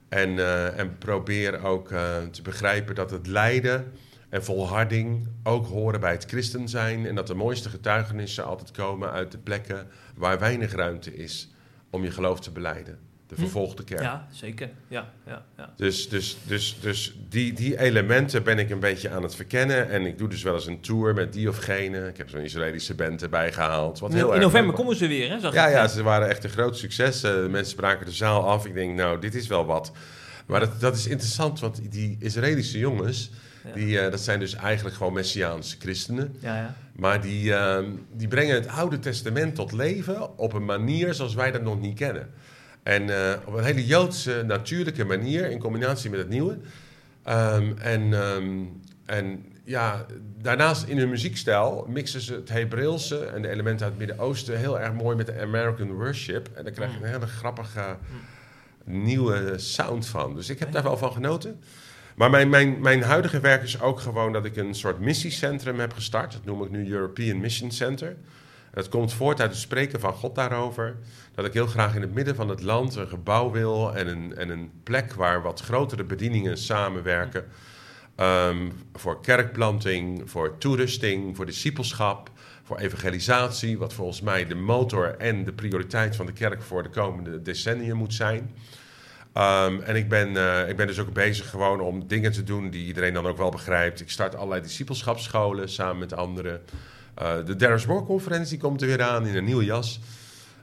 En, 0.09 0.39
eh, 0.39 0.79
en 0.79 0.97
probeer 0.97 1.63
ook 1.63 1.91
eh, 1.91 2.17
te 2.31 2.41
begrijpen 2.41 2.95
dat 2.95 3.11
het 3.11 3.27
lijden 3.27 3.91
en 4.29 4.43
volharding 4.43 5.27
ook 5.43 5.65
horen 5.65 5.99
bij 5.99 6.11
het 6.11 6.25
christen 6.25 6.69
zijn. 6.69 7.05
En 7.05 7.15
dat 7.15 7.27
de 7.27 7.33
mooiste 7.33 7.69
getuigenissen 7.69 8.45
altijd 8.45 8.71
komen 8.71 9.11
uit 9.11 9.31
de 9.31 9.37
plekken 9.37 9.87
waar 10.15 10.39
weinig 10.39 10.73
ruimte 10.73 11.15
is 11.15 11.53
om 11.89 12.03
je 12.03 12.11
geloof 12.11 12.39
te 12.39 12.51
beleiden. 12.51 13.10
De 13.35 13.37
vervolgde 13.37 13.83
kerk. 13.83 14.01
Ja, 14.01 14.27
zeker. 14.31 14.69
Ja, 14.87 15.09
ja, 15.27 15.45
ja. 15.57 15.73
Dus, 15.75 16.09
dus, 16.09 16.37
dus, 16.43 16.77
dus 16.81 17.15
die, 17.29 17.53
die 17.53 17.79
elementen 17.79 18.43
ben 18.43 18.59
ik 18.59 18.69
een 18.69 18.79
beetje 18.79 19.09
aan 19.09 19.23
het 19.23 19.35
verkennen. 19.35 19.89
En 19.89 20.05
ik 20.05 20.17
doe 20.17 20.27
dus 20.27 20.43
wel 20.43 20.53
eens 20.53 20.67
een 20.67 20.79
tour 20.79 21.13
met 21.13 21.33
die 21.33 21.49
of 21.49 21.57
gene. 21.57 22.07
Ik 22.07 22.17
heb 22.17 22.29
zo'n 22.29 22.39
Israëlische 22.39 22.95
band 22.95 23.21
erbij 23.21 23.53
gehaald. 23.53 23.99
Wat 23.99 24.13
heel 24.13 24.27
in 24.27 24.33
erg 24.33 24.41
november 24.41 24.67
leuk 24.69 24.75
komen 24.75 24.95
ze 24.95 25.07
weer, 25.07 25.29
hè? 25.29 25.39
Zag 25.39 25.53
Ja, 25.53 25.67
ik. 25.67 25.73
ja, 25.73 25.87
ze 25.87 26.03
waren 26.03 26.29
echt 26.29 26.43
een 26.43 26.49
groot 26.49 26.77
succes. 26.77 27.23
Eh, 27.23 27.31
de 27.33 27.47
mensen 27.49 27.71
spraken 27.71 28.05
de 28.05 28.11
zaal 28.11 28.47
af. 28.47 28.65
Ik 28.65 28.73
denk, 28.73 28.95
nou, 28.95 29.19
dit 29.19 29.35
is 29.35 29.47
wel 29.47 29.65
wat. 29.65 29.91
Maar 30.45 30.59
dat, 30.59 30.79
dat 30.79 30.95
is 30.95 31.07
interessant, 31.07 31.59
want 31.59 31.91
die 31.91 32.17
Israëlische 32.19 32.79
jongens... 32.79 33.31
Ja. 33.65 33.73
Die, 33.73 33.99
eh, 33.99 34.11
dat 34.11 34.19
zijn 34.19 34.39
dus 34.39 34.53
eigenlijk 34.55 34.95
gewoon 34.95 35.13
Messiaanse 35.13 35.75
christenen. 35.79 36.35
Ja, 36.39 36.55
ja. 36.55 36.75
Maar 36.95 37.21
die, 37.21 37.53
ehm, 37.53 37.85
die 38.13 38.27
brengen 38.27 38.55
het 38.55 38.67
Oude 38.67 38.99
Testament 38.99 39.55
tot 39.55 39.71
leven 39.71 40.37
op 40.37 40.53
een 40.53 40.65
manier 40.65 41.13
zoals 41.13 41.33
wij 41.33 41.51
dat 41.51 41.61
nog 41.61 41.79
niet 41.79 41.95
kennen. 41.95 42.29
En 42.83 43.09
eh, 43.09 43.37
op 43.45 43.53
een 43.53 43.63
hele 43.63 43.85
Joodse, 43.85 44.43
natuurlijke 44.45 45.05
manier 45.05 45.51
in 45.51 45.59
combinatie 45.59 46.09
met 46.09 46.19
het 46.19 46.29
Nieuwe. 46.29 46.57
Ehm, 47.23 47.71
en, 47.77 48.13
ehm, 48.13 48.63
en 49.05 49.45
ja, 49.63 50.05
daarnaast 50.41 50.87
in 50.87 50.97
hun 50.97 51.09
muziekstijl 51.09 51.85
mixen 51.89 52.21
ze 52.21 52.33
het 52.33 52.49
Hebreeuwse 52.49 53.25
en 53.25 53.41
de 53.41 53.49
elementen 53.49 53.85
uit 53.85 53.97
het 53.97 54.07
Midden-Oosten 54.07 54.57
heel 54.57 54.79
erg 54.79 54.93
mooi 54.93 55.15
met 55.15 55.25
de 55.25 55.41
American 55.41 55.93
worship. 55.93 56.49
En 56.53 56.63
dan 56.63 56.73
krijg 56.73 56.91
je 56.91 56.97
een 56.97 57.11
hele 57.11 57.27
grappige 57.27 57.97
nieuwe 58.83 59.53
sound 59.57 60.07
van. 60.07 60.35
Dus 60.35 60.49
ik 60.49 60.59
heb 60.59 60.71
daar 60.71 60.83
wel 60.83 60.97
van 60.97 61.11
genoten. 61.11 61.59
Maar 62.15 62.29
mijn, 62.29 62.49
mijn, 62.49 62.81
mijn 62.81 63.03
huidige 63.03 63.39
werk 63.39 63.63
is 63.63 63.81
ook 63.81 63.99
gewoon 63.99 64.33
dat 64.33 64.45
ik 64.45 64.55
een 64.55 64.75
soort 64.75 64.99
missiecentrum 64.99 65.79
heb 65.79 65.93
gestart. 65.93 66.31
Dat 66.31 66.45
noem 66.45 66.63
ik 66.63 66.69
nu 66.69 66.91
European 66.91 67.39
Mission 67.39 67.71
Center. 67.71 68.15
Het 68.71 68.89
komt 68.89 69.13
voort 69.13 69.41
uit 69.41 69.51
het 69.51 69.59
spreken 69.59 69.99
van 69.99 70.13
God 70.13 70.35
daarover. 70.35 70.95
Dat 71.35 71.45
ik 71.45 71.53
heel 71.53 71.67
graag 71.67 71.95
in 71.95 72.01
het 72.01 72.13
midden 72.13 72.35
van 72.35 72.49
het 72.49 72.61
land 72.61 72.95
een 72.95 73.07
gebouw 73.07 73.51
wil 73.51 73.95
en 73.95 74.07
een, 74.07 74.35
en 74.35 74.49
een 74.49 74.71
plek 74.83 75.13
waar 75.13 75.41
wat 75.41 75.61
grotere 75.61 76.03
bedieningen 76.03 76.57
samenwerken. 76.57 77.45
Ehm, 78.15 78.69
voor 78.93 79.21
kerkplanting, 79.21 80.29
voor 80.29 80.57
toerusting, 80.57 81.35
voor 81.35 81.45
discipelschap, 81.45 82.29
voor 82.63 82.77
evangelisatie. 82.77 83.77
Wat 83.77 83.93
volgens 83.93 84.21
mij 84.21 84.45
de 84.45 84.55
motor 84.55 85.15
en 85.17 85.43
de 85.43 85.53
prioriteit 85.53 86.15
van 86.15 86.25
de 86.25 86.33
kerk 86.33 86.61
voor 86.61 86.83
de 86.83 86.89
komende 86.89 87.41
decennia 87.41 87.95
moet 87.95 88.13
zijn. 88.13 88.55
Ehm, 89.33 89.79
en 89.81 89.95
ik 89.95 90.09
ben, 90.09 90.37
eh, 90.37 90.69
ik 90.69 90.75
ben 90.75 90.87
dus 90.87 90.99
ook 90.99 91.13
bezig 91.13 91.49
gewoon 91.49 91.79
om 91.79 92.07
dingen 92.07 92.31
te 92.31 92.43
doen 92.43 92.69
die 92.69 92.85
iedereen 92.85 93.13
dan 93.13 93.27
ook 93.27 93.37
wel 93.37 93.51
begrijpt. 93.51 94.01
Ik 94.01 94.09
start 94.09 94.35
allerlei 94.35 94.61
discipelschapsscholen 94.61 95.69
samen 95.69 95.97
met 95.99 96.13
anderen. 96.13 96.61
Eh, 97.13 97.33
de 97.45 97.55
Darris 97.55 97.85
Moore 97.85 98.05
conferentie 98.05 98.57
komt 98.57 98.81
er 98.81 98.87
weer 98.87 99.01
aan 99.01 99.27
in 99.27 99.35
een 99.35 99.43
nieuwe 99.45 99.65
jas. 99.65 99.99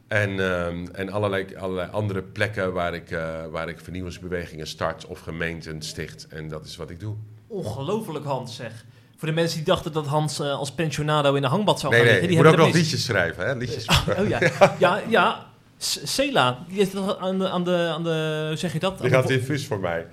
En, 0.09 0.31
ehm, 0.41 0.87
en 0.93 1.11
allerlei, 1.11 1.47
allerlei 1.57 1.89
andere 1.93 2.23
plekken 2.23 2.73
waar 2.73 2.95
ik, 2.95 3.11
eh, 3.11 3.45
waar 3.51 3.69
ik 3.69 3.81
vernieuwingsbewegingen 3.81 4.67
start 4.67 5.07
of 5.07 5.21
gemeenten 5.21 5.83
sticht. 5.83 6.27
En 6.29 6.49
dat 6.49 6.65
is 6.65 6.77
wat 6.77 6.91
ik 6.91 7.01
doe. 7.01 7.15
Ongelooflijk, 7.47 8.25
Hans, 8.25 8.57
zeg. 8.57 8.85
Voor 9.17 9.29
de 9.29 9.35
mensen 9.35 9.57
die 9.57 9.67
dachten 9.67 9.93
dat 9.93 10.07
Hans 10.07 10.41
eh, 10.41 10.51
als 10.59 10.73
pensionado 10.73 11.35
in 11.35 11.43
de 11.43 11.49
hangbad 11.49 11.81
zou 11.81 11.93
Nee, 11.93 12.01
gaan 12.03 12.11
nee, 12.11 12.21
liggen. 12.21 12.37
ik 12.39 12.45
Die 12.45 12.53
moet 12.53 12.61
ook 12.61 12.67
nog 12.67 12.83
liedjes 12.83 13.05
schrijven. 13.05 13.47
Hè? 13.47 13.55
Liedjes. 13.55 13.87
Oh 14.19 14.29
ja, 14.29 14.41
ja, 14.79 15.01
ja. 15.09 15.47
Cela, 15.79 16.65
die 16.69 16.81
is 16.81 16.95
aan 17.21 17.39
de, 17.39 17.49
aan 17.49 17.65
de, 17.65 17.91
aan 17.95 18.05
de, 18.05 18.45
hoe 18.49 18.57
zeg 18.57 18.73
je 18.73 18.79
dat? 18.79 19.01
Die 19.01 19.11
gaat 19.11 19.31
infuus 19.31 19.67
voor 19.67 19.81
mij. 19.81 20.07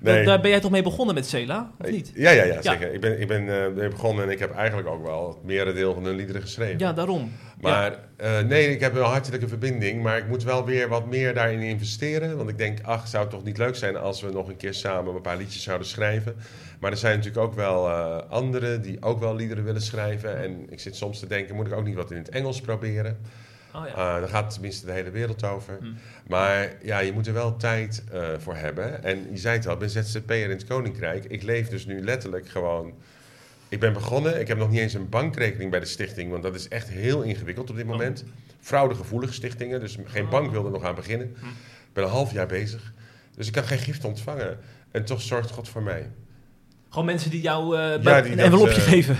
Nee. 0.00 0.24
Daar 0.24 0.40
ben 0.40 0.50
jij 0.50 0.60
toch 0.60 0.70
mee 0.70 0.82
begonnen 0.82 1.14
met 1.14 1.26
Cela, 1.26 1.70
of 1.78 1.90
niet? 1.90 2.12
Ja, 2.14 2.30
ja, 2.30 2.44
ja, 2.44 2.62
zeker. 2.62 2.94
Ik 2.94 3.00
ben, 3.00 3.20
ik 3.20 3.28
ben 3.28 3.48
eh, 3.48 3.88
begonnen 3.88 4.24
en 4.24 4.30
ik 4.30 4.38
heb 4.38 4.54
eigenlijk 4.54 4.88
ook 4.88 5.04
wel 5.04 5.28
het 5.28 5.44
merendeel 5.44 5.94
van 5.94 6.04
hun 6.04 6.16
liederen 6.16 6.42
geschreven. 6.42 6.78
Ja, 6.78 6.92
daarom. 6.92 7.32
Maar 7.60 7.98
eh, 8.16 8.40
nee, 8.40 8.70
ik 8.70 8.80
heb 8.80 8.94
een 8.94 9.02
hartelijke 9.02 9.48
verbinding, 9.48 10.02
maar 10.02 10.18
ik 10.18 10.28
moet 10.28 10.42
wel 10.42 10.64
weer 10.64 10.88
wat 10.88 11.06
meer 11.06 11.34
daarin 11.34 11.60
investeren. 11.60 12.36
Want 12.36 12.48
ik 12.48 12.58
denk, 12.58 12.78
ach, 12.82 13.08
zou 13.08 13.22
het 13.22 13.32
toch 13.32 13.44
niet 13.44 13.58
leuk 13.58 13.76
zijn 13.76 13.96
als 13.96 14.20
we 14.20 14.30
nog 14.30 14.48
een 14.48 14.56
keer 14.56 14.74
samen 14.74 15.14
een 15.14 15.20
paar 15.20 15.36
liedjes 15.36 15.62
zouden 15.62 15.86
schrijven. 15.86 16.36
Maar 16.80 16.90
er 16.90 16.96
zijn 16.96 17.16
natuurlijk 17.16 17.44
ook 17.44 17.54
wel 17.54 17.88
eh, 17.88 18.30
anderen 18.30 18.82
die 18.82 19.02
ook 19.02 19.20
wel 19.20 19.34
liederen 19.34 19.64
willen 19.64 19.82
schrijven. 19.82 20.38
En 20.42 20.66
ik 20.68 20.80
zit 20.80 20.96
soms 20.96 21.18
te 21.18 21.26
denken, 21.26 21.54
moet 21.54 21.66
ik 21.66 21.72
ook 21.72 21.84
niet 21.84 21.94
wat 21.94 22.10
in 22.10 22.16
het 22.16 22.28
Engels 22.28 22.60
proberen? 22.60 23.18
Oh, 23.74 23.86
ja. 23.86 23.90
Uh, 23.90 23.96
daar 23.96 24.28
gaat 24.28 24.52
tenminste 24.52 24.86
de 24.86 24.92
hele 24.92 25.10
wereld 25.10 25.44
over. 25.44 25.78
Hm. 25.80 25.86
Maar 26.26 26.72
ja, 26.82 26.98
je 26.98 27.12
moet 27.12 27.26
er 27.26 27.32
wel 27.32 27.56
tijd 27.56 28.04
eh, 28.12 28.28
voor 28.38 28.54
hebben. 28.54 29.04
En 29.04 29.26
je 29.30 29.38
zei 29.38 29.56
het 29.56 29.66
al, 29.66 29.72
ik 29.72 29.78
ben 29.78 29.90
ZZP'er 29.90 30.42
in 30.42 30.50
het 30.50 30.64
Koninkrijk. 30.64 31.24
Ik 31.24 31.42
leef 31.42 31.68
dus 31.68 31.86
nu 31.86 32.00
letterlijk 32.00 32.48
gewoon... 32.48 32.92
Ik 33.68 33.80
ben 33.80 33.92
begonnen, 33.92 34.40
ik 34.40 34.48
heb 34.48 34.58
nog 34.58 34.70
niet 34.70 34.80
eens 34.80 34.94
een 34.94 35.08
bankrekening 35.08 35.70
bij 35.70 35.80
de 35.80 35.86
stichting... 35.86 36.30
want 36.30 36.42
dat 36.42 36.54
is 36.54 36.68
echt 36.68 36.88
heel 36.88 37.22
ingewikkeld 37.22 37.70
op 37.70 37.76
dit 37.76 37.86
moment. 37.86 38.24
Fraudegevoelige 38.60 39.32
stichtingen, 39.32 39.80
dus 39.80 39.98
geen 40.04 40.24
Oh. 40.24 40.30
bank 40.30 40.50
wilde 40.50 40.70
nog 40.70 40.84
aan 40.84 40.94
beginnen. 40.94 41.36
Hm. 41.38 41.46
Ik 41.46 41.92
ben 41.92 42.04
een 42.04 42.10
half 42.10 42.32
jaar 42.32 42.46
bezig. 42.46 42.92
Dus 43.34 43.46
ik 43.46 43.52
kan 43.52 43.64
geen 43.64 43.78
gift 43.78 44.04
ontvangen. 44.04 44.58
En 44.90 45.04
toch 45.04 45.20
zorgt 45.20 45.50
God 45.50 45.68
voor 45.68 45.82
mij. 45.82 46.10
Gewoon 46.88 47.06
mensen 47.06 47.30
die 47.30 47.40
jou 47.40 47.78
eh, 47.78 48.02
bij 48.02 48.22
die 48.22 48.30
een 48.30 48.36
dat, 48.36 48.46
envelopje 48.46 48.80
eh, 48.80 48.88
geven. 48.88 49.16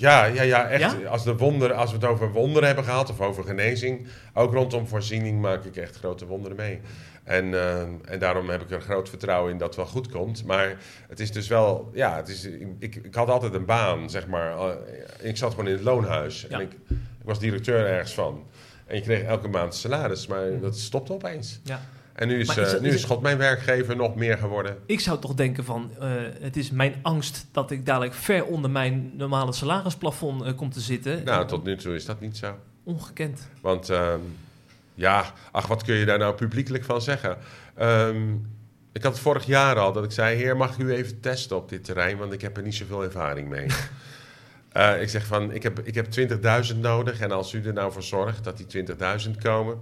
Ja, 0.00 0.24
ja, 0.24 0.42
ja, 0.42 0.68
echt. 0.68 0.80
Ja? 1.00 1.08
Als, 1.08 1.24
de 1.24 1.36
wonder, 1.36 1.72
als 1.72 1.90
we 1.90 1.96
het 1.96 2.04
over 2.06 2.32
wonderen 2.32 2.66
hebben 2.66 2.84
gehad 2.84 3.10
of 3.10 3.20
over 3.20 3.44
genezing, 3.44 4.06
ook 4.34 4.52
rondom 4.52 4.86
voorziening 4.88 5.40
maak 5.40 5.64
ik 5.64 5.76
echt 5.76 5.96
grote 5.96 6.26
wonderen 6.26 6.56
mee. 6.56 6.80
En, 7.24 7.54
eh, 7.54 7.80
en 8.04 8.18
daarom 8.18 8.48
heb 8.50 8.62
ik 8.62 8.70
er 8.70 8.80
groot 8.80 9.08
vertrouwen 9.08 9.52
in 9.52 9.58
dat 9.58 9.66
het 9.66 9.76
wel 9.76 9.86
goed 9.86 10.08
komt. 10.08 10.44
Maar 10.44 10.76
het 11.08 11.20
is 11.20 11.32
dus 11.32 11.48
wel, 11.48 11.90
ja, 11.92 12.16
het 12.16 12.28
is, 12.28 12.44
ik, 12.78 12.94
ik 13.02 13.14
had 13.14 13.28
altijd 13.28 13.54
een 13.54 13.64
baan, 13.64 14.10
zeg 14.10 14.26
maar. 14.26 14.50
Eh, 14.58 14.68
Ik 15.28 15.36
zat 15.36 15.50
gewoon 15.50 15.66
in 15.66 15.72
het 15.72 15.82
loonhuis. 15.82 16.46
Ja. 16.48 16.58
En 16.58 16.60
ik, 16.60 16.72
ik 16.88 17.24
was 17.24 17.38
directeur 17.38 17.86
ergens 17.86 18.14
van. 18.14 18.44
En 18.86 18.96
je 18.96 19.02
kreeg 19.02 19.22
elke 19.22 19.48
maand 19.48 19.74
salaris, 19.74 20.26
maar 20.26 20.60
dat 20.60 20.78
stopte 20.78 21.12
opeens. 21.12 21.60
Ja. 21.64 21.80
En 22.20 22.28
nu 22.28 22.38
is, 22.40 22.46
Maar 22.46 22.58
is 22.58 22.66
eh, 22.66 22.72
dat- 22.72 22.80
nu 22.82 22.88
is 22.88 23.04
God 23.04 23.20
mijn 23.22 23.38
werkgever 23.38 23.96
nog 23.96 24.14
meer 24.14 24.38
geworden. 24.38 24.76
Ik 24.86 25.00
zou 25.00 25.18
toch 25.20 25.34
denken 25.34 25.64
van, 25.64 25.90
eh, 26.00 26.08
het 26.40 26.56
is 26.56 26.70
mijn 26.70 26.94
angst 27.02 27.46
dat 27.52 27.70
ik 27.70 27.86
dadelijk 27.86 28.14
ver 28.14 28.44
onder 28.44 28.70
mijn 28.70 29.10
normale 29.16 29.52
salarisplafond 29.52 30.42
eh, 30.42 30.56
kom 30.56 30.70
te 30.70 30.80
zitten. 30.80 31.24
Nou, 31.24 31.46
tot 31.46 31.64
nu 31.64 31.76
toe 31.76 31.94
is 31.94 32.04
dat 32.04 32.20
niet 32.20 32.36
zo. 32.36 32.54
Ongekend. 32.84 33.48
Want 33.60 33.88
ehm, 33.90 34.18
ja, 34.94 35.32
ach, 35.50 35.66
wat 35.66 35.82
kun 35.82 35.94
je 35.94 36.04
daar 36.04 36.18
nou 36.18 36.34
publiekelijk 36.34 36.84
van 36.84 37.02
zeggen? 37.02 37.36
Ehm, 37.74 38.32
ik 38.92 39.02
had 39.02 39.12
het 39.12 39.20
vorig 39.22 39.46
jaar 39.46 39.78
al 39.78 39.92
dat 39.92 40.04
ik 40.04 40.10
zei: 40.12 40.36
Heer, 40.36 40.56
mag 40.56 40.72
ik 40.72 40.78
u 40.78 40.92
even 40.92 41.20
testen 41.20 41.56
op 41.56 41.68
dit 41.68 41.84
terrein? 41.84 42.16
Want 42.16 42.32
ik 42.32 42.40
heb 42.40 42.56
er 42.56 42.62
niet 42.62 42.74
zoveel 42.74 43.02
ervaring 43.02 43.48
mee. 43.48 43.66
Ik 45.00 45.08
zeg 45.08 45.26
van: 45.26 45.52
Ik 45.52 45.62
heb, 45.62 45.78
ik 45.78 45.94
heb 45.94 46.06
20.000 46.72 46.76
nodig. 46.80 47.20
En 47.20 47.30
als 47.30 47.52
u 47.52 47.62
er 47.64 47.72
nou 47.72 47.92
voor 47.92 48.02
zorgt 48.02 48.44
dat 48.44 48.56
die 48.56 48.66
20.000 48.66 49.38
komen. 49.42 49.78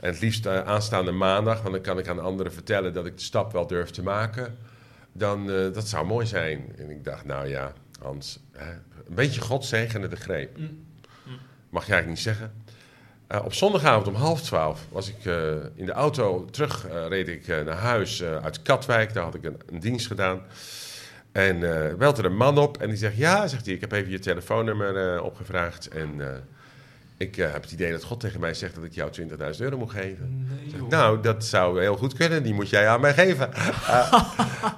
En 0.00 0.10
het 0.10 0.20
liefst 0.20 0.46
eh, 0.46 0.60
aanstaande 0.60 1.10
maandag, 1.10 1.62
want 1.62 1.74
dan 1.74 1.82
kan 1.82 1.98
ik 1.98 2.08
aan 2.08 2.20
anderen 2.20 2.52
vertellen 2.52 2.92
dat 2.92 3.06
ik 3.06 3.16
de 3.16 3.22
stap 3.22 3.52
wel 3.52 3.66
durf 3.66 3.90
te 3.90 4.02
maken. 4.02 4.56
Dan, 5.12 5.50
eh, 5.50 5.72
dat 5.72 5.88
zou 5.88 6.06
mooi 6.06 6.26
zijn. 6.26 6.72
En 6.78 6.90
ik 6.90 7.04
dacht, 7.04 7.24
nou 7.24 7.48
ja, 7.48 7.72
Hans, 8.02 8.40
hè, 8.52 8.72
een 8.72 9.14
beetje 9.14 9.40
God 9.40 9.64
zegene 9.64 10.08
de 10.08 10.16
greep. 10.16 10.58
Mm. 10.58 10.78
Mag 11.70 11.86
jij 11.86 11.94
eigenlijk 11.94 12.06
niet 12.06 12.18
zeggen. 12.18 12.52
Eh, 13.26 13.44
op 13.44 13.54
zondagavond 13.54 14.06
om 14.06 14.14
half 14.14 14.42
twaalf 14.42 14.86
was 14.88 15.08
ik 15.08 15.24
in 15.74 15.86
de 15.86 15.92
auto 15.92 16.44
terug. 16.44 16.86
reed 17.08 17.28
ik 17.28 17.46
naar 17.46 17.76
huis 17.76 18.22
uit 18.22 18.62
Katwijk. 18.62 19.14
Daar 19.14 19.24
had 19.24 19.34
ik 19.34 19.44
een, 19.44 19.60
een 19.66 19.80
dienst 19.80 20.06
gedaan. 20.06 20.42
En 21.32 21.60
belt 21.98 22.18
er 22.18 22.24
een 22.24 22.36
man 22.36 22.58
op 22.58 22.76
en 22.76 22.88
die 22.88 22.96
zegt: 22.96 23.16
Ja, 23.16 23.46
zegt 23.46 23.64
hij, 23.64 23.74
ik 23.74 23.80
heb 23.80 23.92
even 23.92 24.10
je 24.10 24.18
telefoonnummer 24.18 25.22
opgevraagd. 25.22 25.88
En 25.88 26.20
ik 27.20 27.36
eh, 27.36 27.52
heb 27.52 27.62
het 27.62 27.72
idee 27.72 27.90
dat 27.92 28.04
God 28.04 28.20
tegen 28.20 28.40
mij 28.40 28.54
zegt 28.54 28.74
dat 28.74 28.84
ik 28.84 28.94
jou 28.94 29.10
20.000 29.20 29.26
euro 29.58 29.78
moet 29.78 29.90
geven. 29.90 30.46
Nee. 30.72 30.82
Nou, 30.88 31.20
dat 31.22 31.44
zou 31.44 31.80
heel 31.80 31.96
goed 31.96 32.14
kunnen. 32.14 32.42
Die 32.42 32.54
moet 32.54 32.68
jij 32.68 32.88
aan 32.88 33.00
mij 33.00 33.14
geven. 33.14 33.50
Ah, 33.86 34.12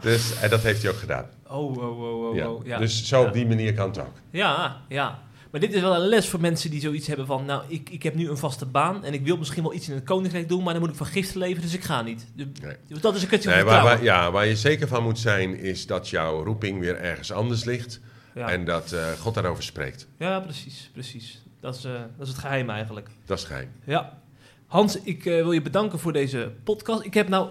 dus, 0.01 0.39
en 0.41 0.51
dat 0.51 0.61
heeft 0.63 0.83
hij 0.83 0.91
ook 0.91 0.99
gedaan. 0.99 1.27
Oh, 1.49 1.77
oh, 1.77 2.01
oh, 2.01 2.29
oh, 2.29 2.37
Ja. 2.37 2.51
oh, 2.51 2.67
ja. 2.67 2.79
Dus 2.79 3.05
zo 3.09 3.21
Ja. 3.21 3.27
op 3.27 3.33
die 3.33 3.47
manier 3.47 3.75
kan 3.75 3.89
het 3.89 3.99
ook. 3.99 4.15
Ja, 4.31 4.77
ja. 4.89 5.19
Maar 5.51 5.61
dit 5.61 5.73
is 5.73 5.81
wel 5.81 5.95
een 5.95 6.09
les 6.09 6.29
voor 6.29 6.41
mensen 6.41 6.71
die 6.71 6.81
zoiets 6.81 7.07
hebben 7.07 7.27
van... 7.27 7.45
nou, 7.45 7.63
ik, 7.69 7.91
ik 7.91 8.03
heb 8.03 8.15
nu 8.15 8.29
een 8.31 8.37
vaste 8.37 8.67
baan 8.67 9.05
en 9.05 9.13
ik 9.15 9.25
wil 9.25 9.37
misschien 9.37 9.63
wel 9.63 9.75
iets 9.75 9.89
in 9.89 9.95
het 9.95 10.05
koninkrijk 10.05 10.49
doen... 10.49 10.63
maar 10.63 10.73
dan 10.73 10.83
moet 10.83 10.91
ik 10.91 10.97
van 10.97 11.07
giften 11.07 11.39
leven, 11.39 11.63
dus 11.63 11.75
ik 11.75 11.85
ga 11.85 12.03
niet. 12.03 12.27
Dus 12.35 12.47
Nee. 12.63 13.01
Dat 13.01 13.15
is 13.15 13.23
een 13.23 13.29
kwestie 13.29 13.51
van 13.51 13.59
Nee, 13.59 13.69
waar, 13.69 14.03
ja, 14.03 14.31
waar 14.31 14.47
je 14.47 14.57
zeker 14.57 14.89
van 14.89 15.03
moet 15.03 15.19
zijn, 15.19 15.57
is 15.59 15.87
dat 15.87 16.09
jouw 16.09 16.45
roeping 16.45 16.81
weer 16.81 16.97
ergens 16.97 17.33
anders 17.33 17.65
ligt. 17.65 18.01
En 18.35 18.65
dat 18.65 18.93
eh, 18.93 19.11
God 19.21 19.35
daarover 19.35 19.63
spreekt. 19.63 20.07
ja, 20.19 20.41
precies, 20.41 20.91
precies. 20.93 21.42
Dat 21.63 21.77
is, 21.77 21.85
eh, 21.85 21.93
dat 21.93 22.27
is 22.27 22.29
het 22.29 22.39
geheim 22.39 22.71
eigenlijk. 22.71 23.09
Dat 23.25 23.39
is 23.39 23.45
geheim. 23.45 23.69
Ja. 23.85 24.19
Hans, 24.67 25.03
ik 25.03 25.27
eh, 25.27 25.35
wil 25.35 25.53
je 25.53 25.63
bedanken 25.63 25.99
voor 25.99 26.13
deze 26.13 26.53
podcast. 26.65 27.05
Ik 27.05 27.15
heb 27.15 27.29
nou 27.29 27.49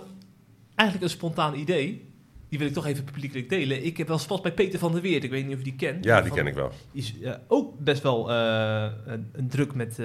eigenlijk 0.76 1.12
een 1.12 1.18
spontaan 1.18 1.56
idee. 1.56 2.10
Die 2.50 2.60
wil 2.60 2.68
ik 2.68 2.74
toch 2.74 2.86
even 2.86 3.04
publiekelijk 3.04 3.50
delen. 3.50 3.86
Ik 3.86 3.98
heb 3.98 4.08
wel 4.08 4.16
eens 4.16 4.26
vast 4.26 4.42
bij 4.42 4.52
Peter 4.54 4.80
van 4.80 4.92
der 4.92 5.02
Weert. 5.02 5.24
Ik 5.24 5.30
weet 5.30 5.44
niet 5.44 5.52
of 5.52 5.58
je 5.58 5.64
die 5.64 5.76
kent. 5.76 6.06
Ja, 6.06 6.20
die 6.20 6.28
Van- 6.28 6.38
ken 6.38 6.48
ik 6.48 6.54
wel. 6.54 6.72
Die 6.92 7.02
is 7.02 7.20
eh, 7.22 7.34
ook 7.48 7.80
best 7.80 8.04
wel 8.04 8.32
een, 8.32 9.30
een 9.32 9.48
druk 9.48 9.74
met 9.74 10.00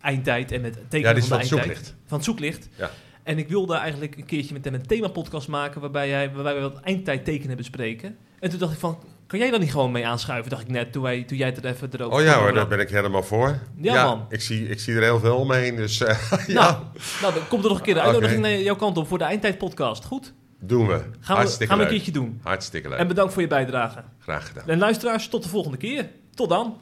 eindtijd 0.00 0.52
en 0.52 0.60
met 0.60 0.74
tekenen 0.74 1.00
Ja, 1.00 1.12
die 1.12 1.22
is 1.22 1.28
van 1.28 1.38
het 1.38 1.46
zoeklicht. 1.46 1.94
Van 2.06 2.16
het 2.16 2.26
zoeklicht. 2.26 2.68
Ja. 2.76 2.90
En 3.22 3.38
ik 3.38 3.48
wilde 3.48 3.74
eigenlijk 3.74 4.16
een 4.16 4.26
keertje 4.26 4.52
met 4.54 4.64
hem 4.64 4.74
een 4.74 4.86
themapodcast 4.86 5.48
maken... 5.48 5.80
waarbij, 5.80 6.10
hij, 6.10 6.32
waarbij 6.32 6.54
we 6.54 6.60
wat 6.60 6.80
eindtijdtekenen 6.80 7.56
bespreken. 7.56 8.16
En 8.40 8.50
toen 8.50 8.58
dacht 8.58 8.72
ik 8.72 8.78
van... 8.78 8.98
Kan 9.26 9.38
jij 9.38 9.50
dan 9.50 9.60
niet 9.60 9.70
gewoon 9.70 9.92
mee 9.92 10.06
aanschuiven, 10.06 10.50
dacht 10.50 10.62
ik 10.62 10.68
net, 10.68 10.92
toen, 10.92 11.02
wij, 11.02 11.22
toen 11.22 11.36
jij 11.36 11.46
het 11.46 11.56
er 11.56 11.64
even 11.64 11.88
erover 11.92 12.18
Oh 12.18 12.24
ja 12.24 12.38
hoor, 12.38 12.52
daar 12.52 12.68
ben 12.68 12.80
ik 12.80 12.88
helemaal 12.88 13.22
voor. 13.22 13.58
Ja, 13.76 14.04
man. 14.04 14.26
Ik 14.28 14.40
zie, 14.40 14.68
ik 14.68 14.80
zie 14.80 14.94
er 14.94 15.02
heel 15.02 15.18
veel 15.20 15.36
omheen, 15.36 15.76
dus 15.76 16.00
eh, 16.00 16.18
ja, 16.46 16.54
Nou, 16.54 16.76
nou, 17.20 17.34
dan 17.34 17.48
komt 17.48 17.62
er 17.64 17.68
nog 17.68 17.78
een 17.78 17.84
keer 17.84 17.94
de 17.94 18.00
uitnodiging 18.00 18.40
naar 18.40 18.58
jouw 18.58 18.76
kant 18.76 18.96
op 18.96 19.08
voor 19.08 19.18
de 19.18 19.24
Eindtijd-podcast. 19.24 20.04
Goed? 20.04 20.32
doen 20.60 20.86
we. 20.86 20.92
Gaan 20.92 21.10
we, 21.20 21.32
Hartstikke 21.32 21.66
gaan 21.66 21.76
we 21.76 21.84
een 21.84 21.90
leuk. 21.90 22.02
keertje 22.02 22.20
doen. 22.20 22.40
Hartstikke 22.42 22.88
leuk. 22.88 22.98
En 22.98 23.08
bedankt 23.08 23.32
voor 23.32 23.42
je 23.42 23.48
bijdrage. 23.48 24.02
Graag 24.18 24.46
gedaan. 24.46 24.68
En 24.68 24.78
luisteraars, 24.78 25.28
tot 25.28 25.42
de 25.42 25.48
volgende 25.48 25.76
keer. 25.76 26.08
Tot 26.34 26.48
dan. 26.48 26.80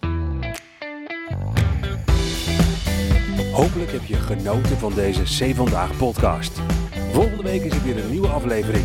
Hopelijk 3.52 3.92
heb 3.92 4.04
je 4.04 4.14
genoten 4.14 4.78
van 4.78 4.94
deze 4.94 5.22
C 5.22 5.54
Vandaag 5.54 5.96
podcast. 5.96 6.60
Volgende 7.12 7.42
week 7.42 7.62
is 7.62 7.72
er 7.72 7.82
weer 7.82 7.98
een 8.04 8.10
nieuwe 8.10 8.28
aflevering. 8.28 8.84